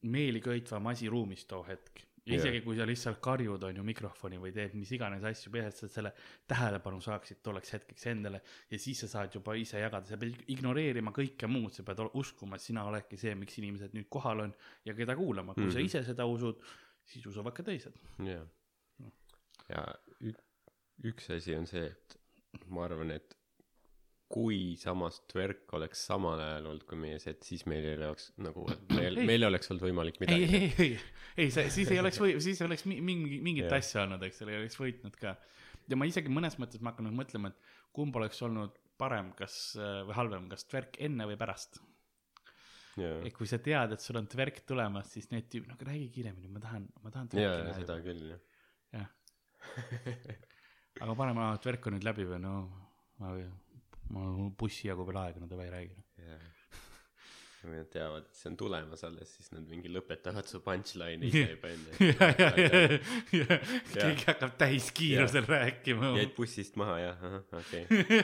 meeliköitvam 0.06 0.92
asi 0.92 1.10
ruumis 1.10 1.46
too 1.50 1.64
hetk. 1.68 2.04
Ja 2.26 2.40
isegi 2.40 2.62
kui 2.66 2.78
sa 2.78 2.86
lihtsalt 2.90 3.20
karjud, 3.24 3.64
on 3.68 3.80
ju, 3.80 3.84
mikrofoni 3.86 4.40
või 4.42 4.52
teed 4.56 4.74
mis 4.78 4.92
iganes 4.98 5.24
asju, 5.30 5.52
peaasi, 5.54 5.76
et 5.76 5.82
sa 5.84 5.90
selle 5.92 6.12
tähelepanu 6.50 7.02
saaksid 7.04 7.42
tolleks 7.46 7.76
hetkeks 7.76 8.08
endale 8.12 8.42
ja 8.72 8.80
siis 8.82 9.04
sa 9.04 9.10
saad 9.12 9.38
juba 9.38 9.54
ise 9.60 9.82
jagada, 9.82 10.10
sa 10.10 10.18
pead 10.22 10.50
ignoreerima 10.56 11.14
kõike 11.16 11.50
muud, 11.52 11.74
sa 11.76 11.86
pead 11.86 12.02
uskuma, 12.18 12.58
et 12.58 12.66
sina 12.66 12.88
oledki 12.90 13.20
see, 13.22 13.36
miks 13.38 13.60
inimesed 13.62 13.94
nüüd 13.98 14.10
kohal 14.10 14.42
on 14.48 14.56
ja 14.88 14.98
keda 14.98 15.16
kuulama, 15.20 15.54
kui 15.54 15.64
mm 15.64 15.70
-hmm. 15.70 15.86
Mhm. 15.86 15.92
sa 15.94 16.02
ise 16.02 16.04
seda 16.10 16.26
usud, 16.26 16.62
siis 17.06 17.26
usuvad 17.26 17.54
ka 17.54 17.64
teised. 17.64 17.94
jah. 18.26 18.48
ja 19.70 19.86
ük-, 20.22 20.46
üks 21.04 21.30
asi 21.30 21.56
on 21.56 21.66
see, 21.68 21.86
et 21.86 22.68
ma 22.68 22.86
arvan, 22.86 23.12
et 23.12 23.38
kui 24.32 24.74
samas 24.82 25.20
tverk 25.30 25.70
oleks 25.78 26.02
samal 26.08 26.40
ajal 26.42 26.72
olnud 26.72 26.86
kui 26.90 26.98
meie 26.98 27.20
set, 27.22 27.44
siis 27.46 27.66
meil 27.70 27.86
ei 27.86 27.98
oleks 28.00 28.32
nagu, 28.42 28.64
meil, 28.98 29.20
Ei. 29.22 29.28
meil 29.30 29.46
ei 29.46 29.50
oleks 29.52 29.70
olnud 29.72 29.86
võimalik 29.86 30.18
ei, 30.18 30.24
midagi 30.26 30.46
ei, 30.60 30.70
ei, 30.86 30.96
ei, 31.46 31.52
see, 31.54 31.68
siis 31.74 31.92
ei 31.94 32.00
oleks 32.02 32.18
või, 32.22 32.34
siis 32.46 32.62
ei 32.62 32.66
oleks 32.68 32.88
mi- 32.90 33.02
mingi, 33.06 33.38
mingit 33.46 33.68
Jah. 33.70 33.78
asja 33.78 34.06
olnud, 34.06 34.24
eks 34.26 34.42
ole, 34.42 34.56
ei 34.56 34.64
oleks 34.64 34.80
võitnud 34.82 35.20
ka. 35.22 35.36
ja 35.92 36.00
ma 36.00 36.08
isegi 36.10 36.34
mõnes 36.34 36.58
mõttes 36.62 36.82
ma 36.82 36.92
hakkan 36.94 37.06
nüüd 37.10 37.20
mõtlema, 37.20 37.52
et 37.54 37.76
kumb 37.96 38.18
oleks 38.18 38.42
olnud 38.48 38.80
parem, 38.98 39.30
kas 39.38 39.76
või 39.78 40.16
halvem, 40.18 40.48
kas 40.52 40.66
tverk 40.72 40.98
enne 41.06 41.28
või 41.30 41.38
pärast. 41.40 41.78
et 43.28 43.34
kui 43.36 43.46
sa 43.52 43.60
tead, 43.60 43.92
et 43.94 44.02
sul 44.02 44.18
on 44.18 44.28
tverk 44.32 44.62
tulemas, 44.66 45.10
siis 45.12 45.30
need 45.34 45.50
tüübid, 45.52 45.68
no 45.70 45.76
aga 45.78 45.90
räägi 45.92 46.10
kiiremini, 46.16 46.50
ma 46.50 46.64
tahan, 46.64 46.88
ma 47.04 47.12
tahan 47.12 47.30
tverki 47.30 47.46
ja 47.46 47.64
näha 47.68 47.78
seda 47.82 47.98
küll 48.06 48.26
jah. 48.32 48.42
jah, 48.96 49.12
aga 51.04 51.16
parem, 51.20 51.42
aa, 51.44 51.58
tverk 51.62 51.90
on 51.90 51.98
nüüd 51.98 52.08
läbi 52.08 52.26
või 52.30 52.40
no 52.42 52.56
ma, 53.20 53.34
ma 54.14 54.22
bussi 54.60 54.90
jagu 54.90 55.04
veel 55.08 55.20
aega, 55.24 55.38
no 55.42 55.48
davai 55.50 55.70
räägi. 55.74 55.98
jah. 56.26 56.44
kui 57.66 57.78
nad 57.80 57.88
teavad, 57.90 58.24
et 58.28 58.34
see 58.38 58.48
on 58.52 58.56
tulemas 58.60 59.02
alles, 59.08 59.30
siis 59.40 59.50
nad 59.56 59.66
mingi 59.66 59.90
lõpetavad 59.90 60.46
su 60.50 60.58
punchline'i 60.66 61.26
ise 61.32 61.46
juba 61.56 61.68
enne. 61.74 61.92
keegi 63.96 64.28
hakkab 64.28 64.54
täiskiirusel 64.60 65.46
rääkima. 65.50 66.06
jäid 66.20 66.34
bussist 66.38 66.74
maha 66.78 66.96
jah, 67.02 67.18
ahah, 67.30 67.44
okei 67.62 67.84
okay.. 67.90 68.20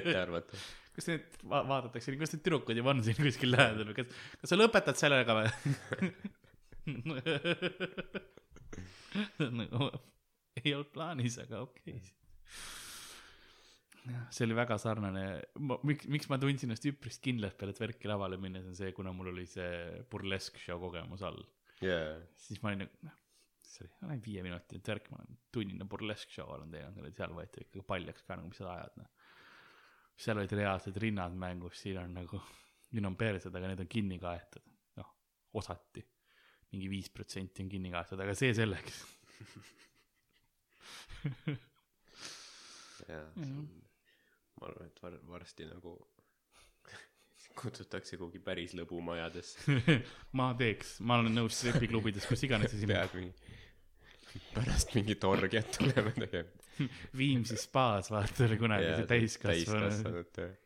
ettearvatav. 0.00 0.58
kas 0.96 1.06
need 1.12 1.26
va 1.46 1.58
vaadatakse, 1.70 2.08
kas 2.18 2.34
need 2.34 2.42
tüdrukud 2.48 2.76
juba 2.82 2.90
on 2.96 3.04
siin 3.06 3.18
kuskil 3.20 3.50
lähedal 3.54 3.86
või 3.92 3.96
kas, 4.00 4.08
kas 4.42 4.48
sa 4.50 4.58
lõpetad 4.58 4.96
sellega 4.98 5.32
või? 5.38 5.48
ei 10.64 10.74
olnud 10.74 10.90
plaanis, 10.94 11.38
aga 11.42 11.56
okei 11.66 11.94
okay.. 11.94 12.02
jah, 14.10 14.24
see 14.34 14.46
oli 14.46 14.56
väga 14.58 14.78
sarnane, 14.80 15.24
miks, 15.86 16.08
miks 16.12 16.28
ma 16.30 16.38
tundsin 16.42 16.70
ennast 16.70 16.86
üpris 16.90 17.18
kindlalt 17.22 17.56
peale 17.58 17.74
Tverki 17.76 18.10
lavale 18.10 18.38
minnes 18.40 18.66
on 18.68 18.76
see, 18.78 18.92
kuna 18.96 19.12
mul 19.16 19.32
oli 19.32 19.46
see 19.50 19.70
burlesk 20.12 20.58
show 20.62 20.80
kogemus 20.82 21.24
all, 21.26 21.40
jaa, 21.82 22.16
siis 22.46 22.62
ma 22.62 22.72
olin 22.72 22.84
nagu, 22.84 22.92
noh, 23.06 23.16
see 23.66 23.84
oli, 23.84 23.92
ma 24.00 24.10
olen 24.10 24.22
viieminutiline 24.26 24.86
Tverk, 24.88 25.10
ma 25.12 25.20
olen 25.22 25.40
tunnine 25.54 25.88
burlesk 25.90 26.34
show 26.34 26.52
olen 26.54 26.70
teinud, 26.74 27.10
seal 27.18 27.34
võeti 27.36 27.66
ikka 27.66 27.84
paljaks 27.88 28.26
ka 28.26 28.38
nagu, 28.38 28.50
mis 28.52 28.60
sa 28.62 28.72
ajad, 28.76 28.94
noh. 29.02 29.10
seal 30.26 30.42
olid 30.42 30.56
reaalsed 30.60 31.02
rinnad 31.02 31.34
mängus, 31.38 31.82
siin 31.82 31.98
on 32.02 32.14
nagu, 32.16 32.42
siin 32.90 33.08
on 33.10 33.18
persed, 33.18 33.54
aga 33.54 33.72
need 33.72 33.82
on 33.84 33.90
kinni 33.96 34.18
kaetud, 34.22 34.64
noh, 35.00 35.10
osati. 35.58 36.02
mingi 36.72 36.88
viis 36.90 37.08
protsenti 37.14 37.62
on 37.62 37.68
kinni 37.70 37.90
kaetud, 37.92 38.20
aga 38.20 38.32
see 38.36 38.54
selleks. 38.56 39.04
jaa. 43.08 43.26
Mhm. 43.36 43.66
Ma 44.60 44.70
arvan, 44.70 44.90
et 44.90 45.02
var-, 45.02 45.18
varsti 45.28 45.66
nagu 45.68 45.94
kutsutakse 47.60 48.18
kuhugi 48.20 48.40
päris 48.44 48.74
lõbumajadesse. 48.78 49.80
ma 50.38 50.50
teeks, 50.58 50.98
ma 51.06 51.20
olen 51.20 51.36
nõus 51.36 51.60
stripiklubides, 51.60 52.28
kus 52.28 52.46
iganes 52.48 52.74
siin 52.76 52.92
pead 52.92 53.16
mingi, 53.18 53.58
pärast 54.54 54.94
mingit 54.96 55.26
orgiat 55.28 55.72
tulema 55.78 56.14
tegema. 56.16 56.64
Viimsi 57.16 57.56
spaas, 57.56 58.10
vaata 58.12 58.44
oli 58.44 58.58
kunagi 58.60 58.88
see 58.92 59.10
täiskasvanu. 59.12 59.90
täiskasvanud, 59.90 60.56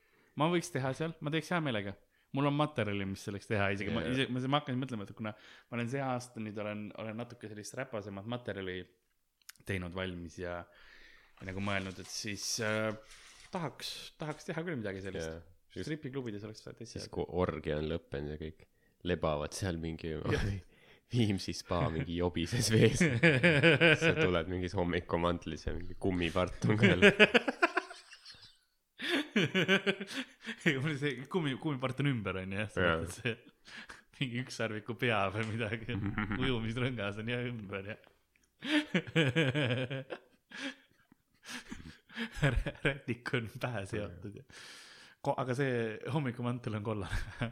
ma 0.41 0.49
võiks 0.51 0.73
teha 0.75 0.91
seal, 0.99 1.13
ma 1.23 1.31
teeks 1.35 1.53
hea 1.55 1.61
meelega. 1.63 1.95
mul 2.35 2.47
on 2.47 2.55
materjali, 2.55 3.07
mis 3.11 3.23
selleks 3.27 3.49
teha, 3.51 3.73
isegi 3.75 3.91
ma 3.95 4.05
Jaa. 4.05 4.11
ise, 4.15 4.27
ma, 4.31 4.43
ma 4.47 4.59
hakkasin 4.61 4.79
mõtlema, 4.79 5.07
et 5.07 5.17
kuna 5.19 5.33
ma 5.35 5.79
olen 5.79 5.89
see 5.91 6.03
aasta 6.03 6.43
nüüd 6.43 6.59
olen, 6.63 6.85
olen 7.03 7.17
natuke 7.19 7.51
sellist 7.51 7.75
räpasemat 7.79 8.29
materjali 8.31 8.77
teinud 9.67 9.95
valmis 9.95 10.39
ja, 10.39 10.61
ja 10.63 11.49
nagu 11.49 11.63
mõelnud, 11.67 11.99
et 11.99 12.11
siis 12.11 12.45
äh, 12.63 12.93
tahaks, 13.55 13.93
tahaks 14.21 14.49
teha 14.49 14.65
küll 14.67 14.79
midagi 14.81 15.03
sellist. 15.05 15.47
Stripiklubides 15.71 16.43
oleks 16.49 16.65
täitsa 16.65 16.87
siis 16.89 17.07
kui 17.13 17.25
orgia 17.39 17.79
on 17.79 17.87
lõppenud 17.93 18.35
ja 18.35 18.39
kõik 18.41 18.67
lebavad 19.07 19.55
seal 19.55 19.79
mingi 19.81 20.17
Viimsi 21.11 21.53
spa 21.59 21.89
mingi 21.91 22.21
jobises 22.21 22.69
vees. 22.75 23.01
sa 23.99 24.13
tuled 24.15 24.51
mingis 24.51 24.77
hommikumantlis 24.79 25.67
ja 25.67 25.75
mingi 25.75 25.97
kummipart 25.99 26.67
on 26.71 26.79
ka 26.79 26.87
veel. 26.87 27.03
ei, 30.67 30.77
mul 30.79 30.95
see 31.01 31.17
kummi, 31.31 31.57
kummipart 31.63 32.03
on 32.05 32.11
ümber, 32.13 32.39
onju, 32.45 32.61
jah, 32.63 32.71
Jaa. 32.79 33.01
et 33.03 33.11
see 33.17 33.35
mingi 34.21 34.43
ükssarviku 34.45 34.95
pea 35.01 35.21
või 35.35 35.45
midagi, 35.55 35.97
ujumisrõngas 36.39 37.19
on 37.23 37.31
jah 37.33 37.43
ümber 37.51 37.85
ja 37.91 37.99
rätik 42.85 43.35
on 43.39 43.51
pähe 43.61 43.83
seotud 43.91 44.35
ja 44.41 44.47
Ko-, 45.21 45.35
aga 45.37 45.53
see 45.53 45.99
hommikumantel 46.15 46.79
on 46.79 46.85
kollane 46.87 47.19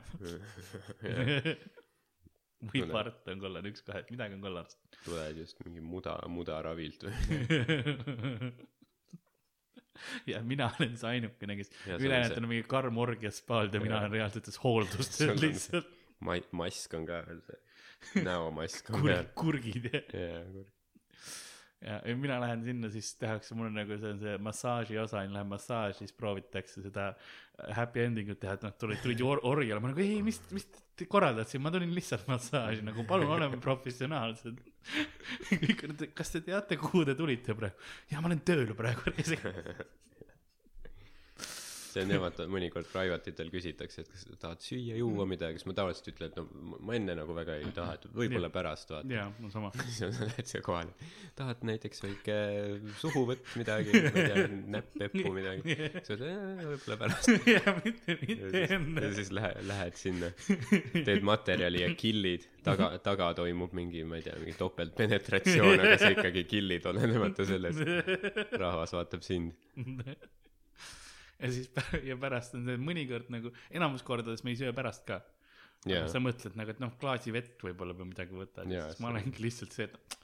või 2.72 2.80
part 2.90 3.28
on 3.30 3.38
kollane, 3.42 3.70
üks 3.70 3.84
kahe, 3.86 4.00
midagi 4.08 4.34
on 4.38 4.42
kollast. 4.42 4.78
tuled 5.04 5.36
just 5.38 5.60
mingi 5.66 5.82
muda, 5.84 6.14
mudaravilt 6.32 7.04
või? 7.06 7.14
ja 10.32 10.38
mina 10.46 10.66
olen 10.72 10.96
see 10.98 11.08
ainukene, 11.18 11.52
kes 11.60 11.68
ülejäänud 11.98 12.38
on 12.40 12.48
mingi 12.50 12.64
karm 12.70 12.96
orgias 13.04 13.36
spaald 13.42 13.70
ja 13.74 13.80
mina 13.84 13.96
olen 14.00 14.14
reaalsetes 14.16 14.56
hooldustes 14.64 15.22
on 15.28 15.36
lihtsalt 15.42 15.88
ma-, 16.24 16.48
mask 16.56 16.90
on 16.98 17.04
ka 17.08 17.16
veel 17.28 17.40
see, 17.46 17.60
näomask 18.24 18.84
on 18.94 19.00
peal., 19.06 19.26
kurgid 19.38 19.84
ja, 19.92 20.00
jaa, 20.08 20.42
kurg. 20.56 20.70
Ja 21.84 22.16
mina 22.18 22.40
lähen 22.42 22.64
sinna, 22.66 22.90
siis 22.90 23.12
tehakse, 23.20 23.54
mul 23.54 23.68
on 23.68 23.76
nagu 23.78 23.98
see 24.00 24.10
on 24.14 24.22
see 24.22 24.38
massaaži 24.42 24.98
osa, 24.98 25.22
lähen 25.28 25.50
massaaži, 25.50 26.00
siis 26.00 26.14
proovitakse 26.16 26.82
seda 26.82 27.12
happy 27.74 28.02
ending 28.02 28.32
ut 28.34 28.40
teha, 28.42 28.56
et 28.58 28.66
noh, 28.66 28.74
tulid, 28.80 29.00
tulid 29.04 29.22
ju 29.22 29.28
or- 29.30 29.44
orjale, 29.46 29.82
ma 29.82 29.92
nagu 29.92 30.02
ei, 30.02 30.18
mis, 30.26 30.40
mis 30.54 30.66
te 30.98 31.06
korraldate 31.10 31.54
siin, 31.54 31.62
ma 31.62 31.72
tulin 31.74 31.94
lihtsalt 31.94 32.26
massaaži, 32.30 32.82
nagu 32.86 33.06
palun 33.08 33.30
oleme 33.36 33.60
professionaalsed. 33.62 34.58
kõik 35.68 35.86
on, 35.86 35.94
et 35.94 36.12
kas 36.18 36.34
te 36.34 36.42
teate, 36.46 36.78
kuhu 36.80 37.04
te 37.06 37.14
tulite 37.18 37.54
praegu? 37.58 37.88
ja 38.10 38.22
ma 38.22 38.30
olen 38.32 38.42
tööl 38.46 38.74
praegu. 38.78 39.14
see 41.92 42.04
on 42.04 42.12
jah, 42.12 42.20
vaata 42.22 42.46
mõnikord 42.50 42.88
private 42.90 43.32
itel 43.32 43.50
küsitakse, 43.52 44.04
et 44.04 44.10
kas 44.12 44.24
tahad 44.40 44.62
süüa, 44.64 44.96
juua 45.00 45.26
midagi, 45.28 45.60
siis 45.60 45.68
ma 45.68 45.74
tavaliselt 45.76 46.10
ütlen, 46.12 46.30
et 46.30 46.38
no 46.38 46.74
ma- 46.84 46.96
enne 46.98 47.16
nagu 47.18 47.36
väga 47.36 47.58
ei 47.60 47.72
taha, 47.74 47.96
et 47.98 48.06
võib-olla 48.18 48.50
pärast 48.54 48.92
vaata. 48.92 49.10
jaa, 49.12 49.26
no 49.42 49.50
sama. 49.52 49.70
siis 49.86 49.98
sa 50.02 50.28
lähed 50.28 50.50
siia 50.50 50.62
kohale, 50.66 51.10
tahad 51.38 51.64
näiteks 51.68 52.04
väike 52.04 52.38
suhuvõtt 53.02 53.52
midagi, 53.60 53.94
ma 54.04 54.12
ei 54.12 54.30
tea, 54.32 54.46
näpp-peppu 54.76 55.34
midagi. 55.36 55.76
sa 56.06 56.16
ütled, 56.16 56.64
võib-olla 56.64 56.98
pärast. 57.04 57.32
ja 57.56 57.76
mitte, 57.82 58.18
mitte 58.22 58.64
enne 58.78 59.06
ja. 59.06 59.12
siis 59.20 59.32
lähe-, 59.34 59.66
lähed 59.68 60.00
sinna, 60.00 60.32
teed 61.08 61.26
materjali 61.26 61.84
ja 61.84 61.92
kill'id, 61.98 62.48
taga, 62.66 62.92
taga 63.04 63.32
toimub 63.38 63.76
mingi, 63.76 64.04
ma 64.08 64.20
ei 64.20 64.26
tea, 64.26 64.36
mingi 64.42 64.56
topeltpenetratsioon, 64.58 65.76
aga 65.84 66.00
sa 66.00 66.12
ikkagi 66.16 66.44
kill'id, 66.50 66.90
olenemata 66.90 67.46
sellest. 67.48 67.84
rahvas 68.58 68.96
vaatab 68.96 69.24
sind. 69.26 69.54
ja 71.42 71.50
siis 71.54 71.70
ja 72.04 72.16
pärast 72.20 72.56
on 72.58 72.66
see 72.68 72.78
mõnikord 72.82 73.28
nagu 73.34 73.52
enamus 73.70 74.04
kordades 74.06 74.44
me 74.44 74.54
ei 74.54 74.60
söö 74.60 74.74
pärast 74.76 75.06
ka. 75.08 75.22
Jaa, 75.86 76.08
sa 76.10 76.18
mõtled 76.18 76.56
nagu 76.58 76.72
et 76.74 76.80
noh 76.82 76.96
klaasi 76.98 77.30
vett 77.30 77.60
võib-olla 77.62 77.94
või 77.94 78.08
midagi 78.10 78.34
võtad 78.34 78.66
Jaa, 78.66 78.88
siis 78.90 78.98
ma 78.98 79.12
olengi 79.12 79.44
lihtsalt 79.44 79.76
see 79.76 79.86
et 79.86 80.16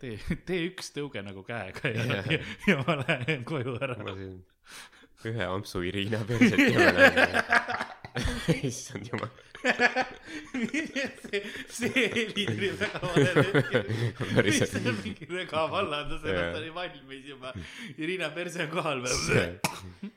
tee 0.00 0.38
tee 0.48 0.62
üks 0.70 0.88
tõuge 0.94 1.20
nagu 1.26 1.44
käega 1.46 1.92
ja, 1.92 2.06
Jaa. 2.08 2.22
ja, 2.38 2.40
ja 2.70 2.78
ma 2.86 2.96
lähen 3.02 3.44
koju 3.48 3.76
ära. 3.84 3.98
Ma 4.00 4.16
siin 4.16 4.40
ühe 5.28 5.44
ampsu 5.50 5.82
Irina 5.86 6.22
perset 6.26 6.62
ja 6.62 6.78
ma 6.78 6.92
lähen. 6.96 7.36
issand 8.64 9.10
jumal, 9.10 9.28
see 11.28 11.42
see 11.76 12.04
heli 12.14 12.46
tuli 12.48 12.70
väga 12.80 13.02
valel 13.04 13.42
hetkel 13.42 14.46
lihtsalt 14.48 14.88
mingi 15.04 15.28
rega 15.30 15.66
vallandas 15.70 16.24
ennast 16.24 16.58
oli 16.62 16.72
valmis 16.74 17.28
juba? 17.28 17.52
Irina 17.98 18.32
perse 18.34 18.64
on 18.64 18.72
kohal 18.72 19.04
veel 19.04 20.16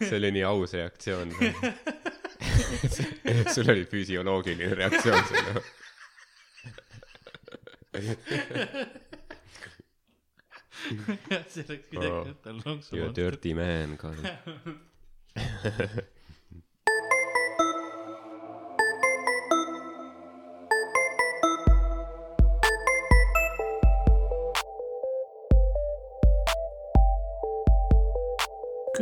see 0.00 0.16
oli 0.16 0.30
nii 0.36 0.44
aus 0.48 0.72
reaktsioon. 0.72 1.32
sul 3.54 3.68
oli 3.70 3.84
füsioloogiline 3.84 4.74
reaktsioon 4.74 5.24
selle. 5.28 5.62
see 11.48 11.64
oleks 11.68 11.90
midagi 11.90 12.08
Oh. 12.08 12.26
You 12.46 12.60
lonksu 12.64 12.96
dirty 13.14 13.54
man, 13.54 13.96
Karl. 13.98 14.16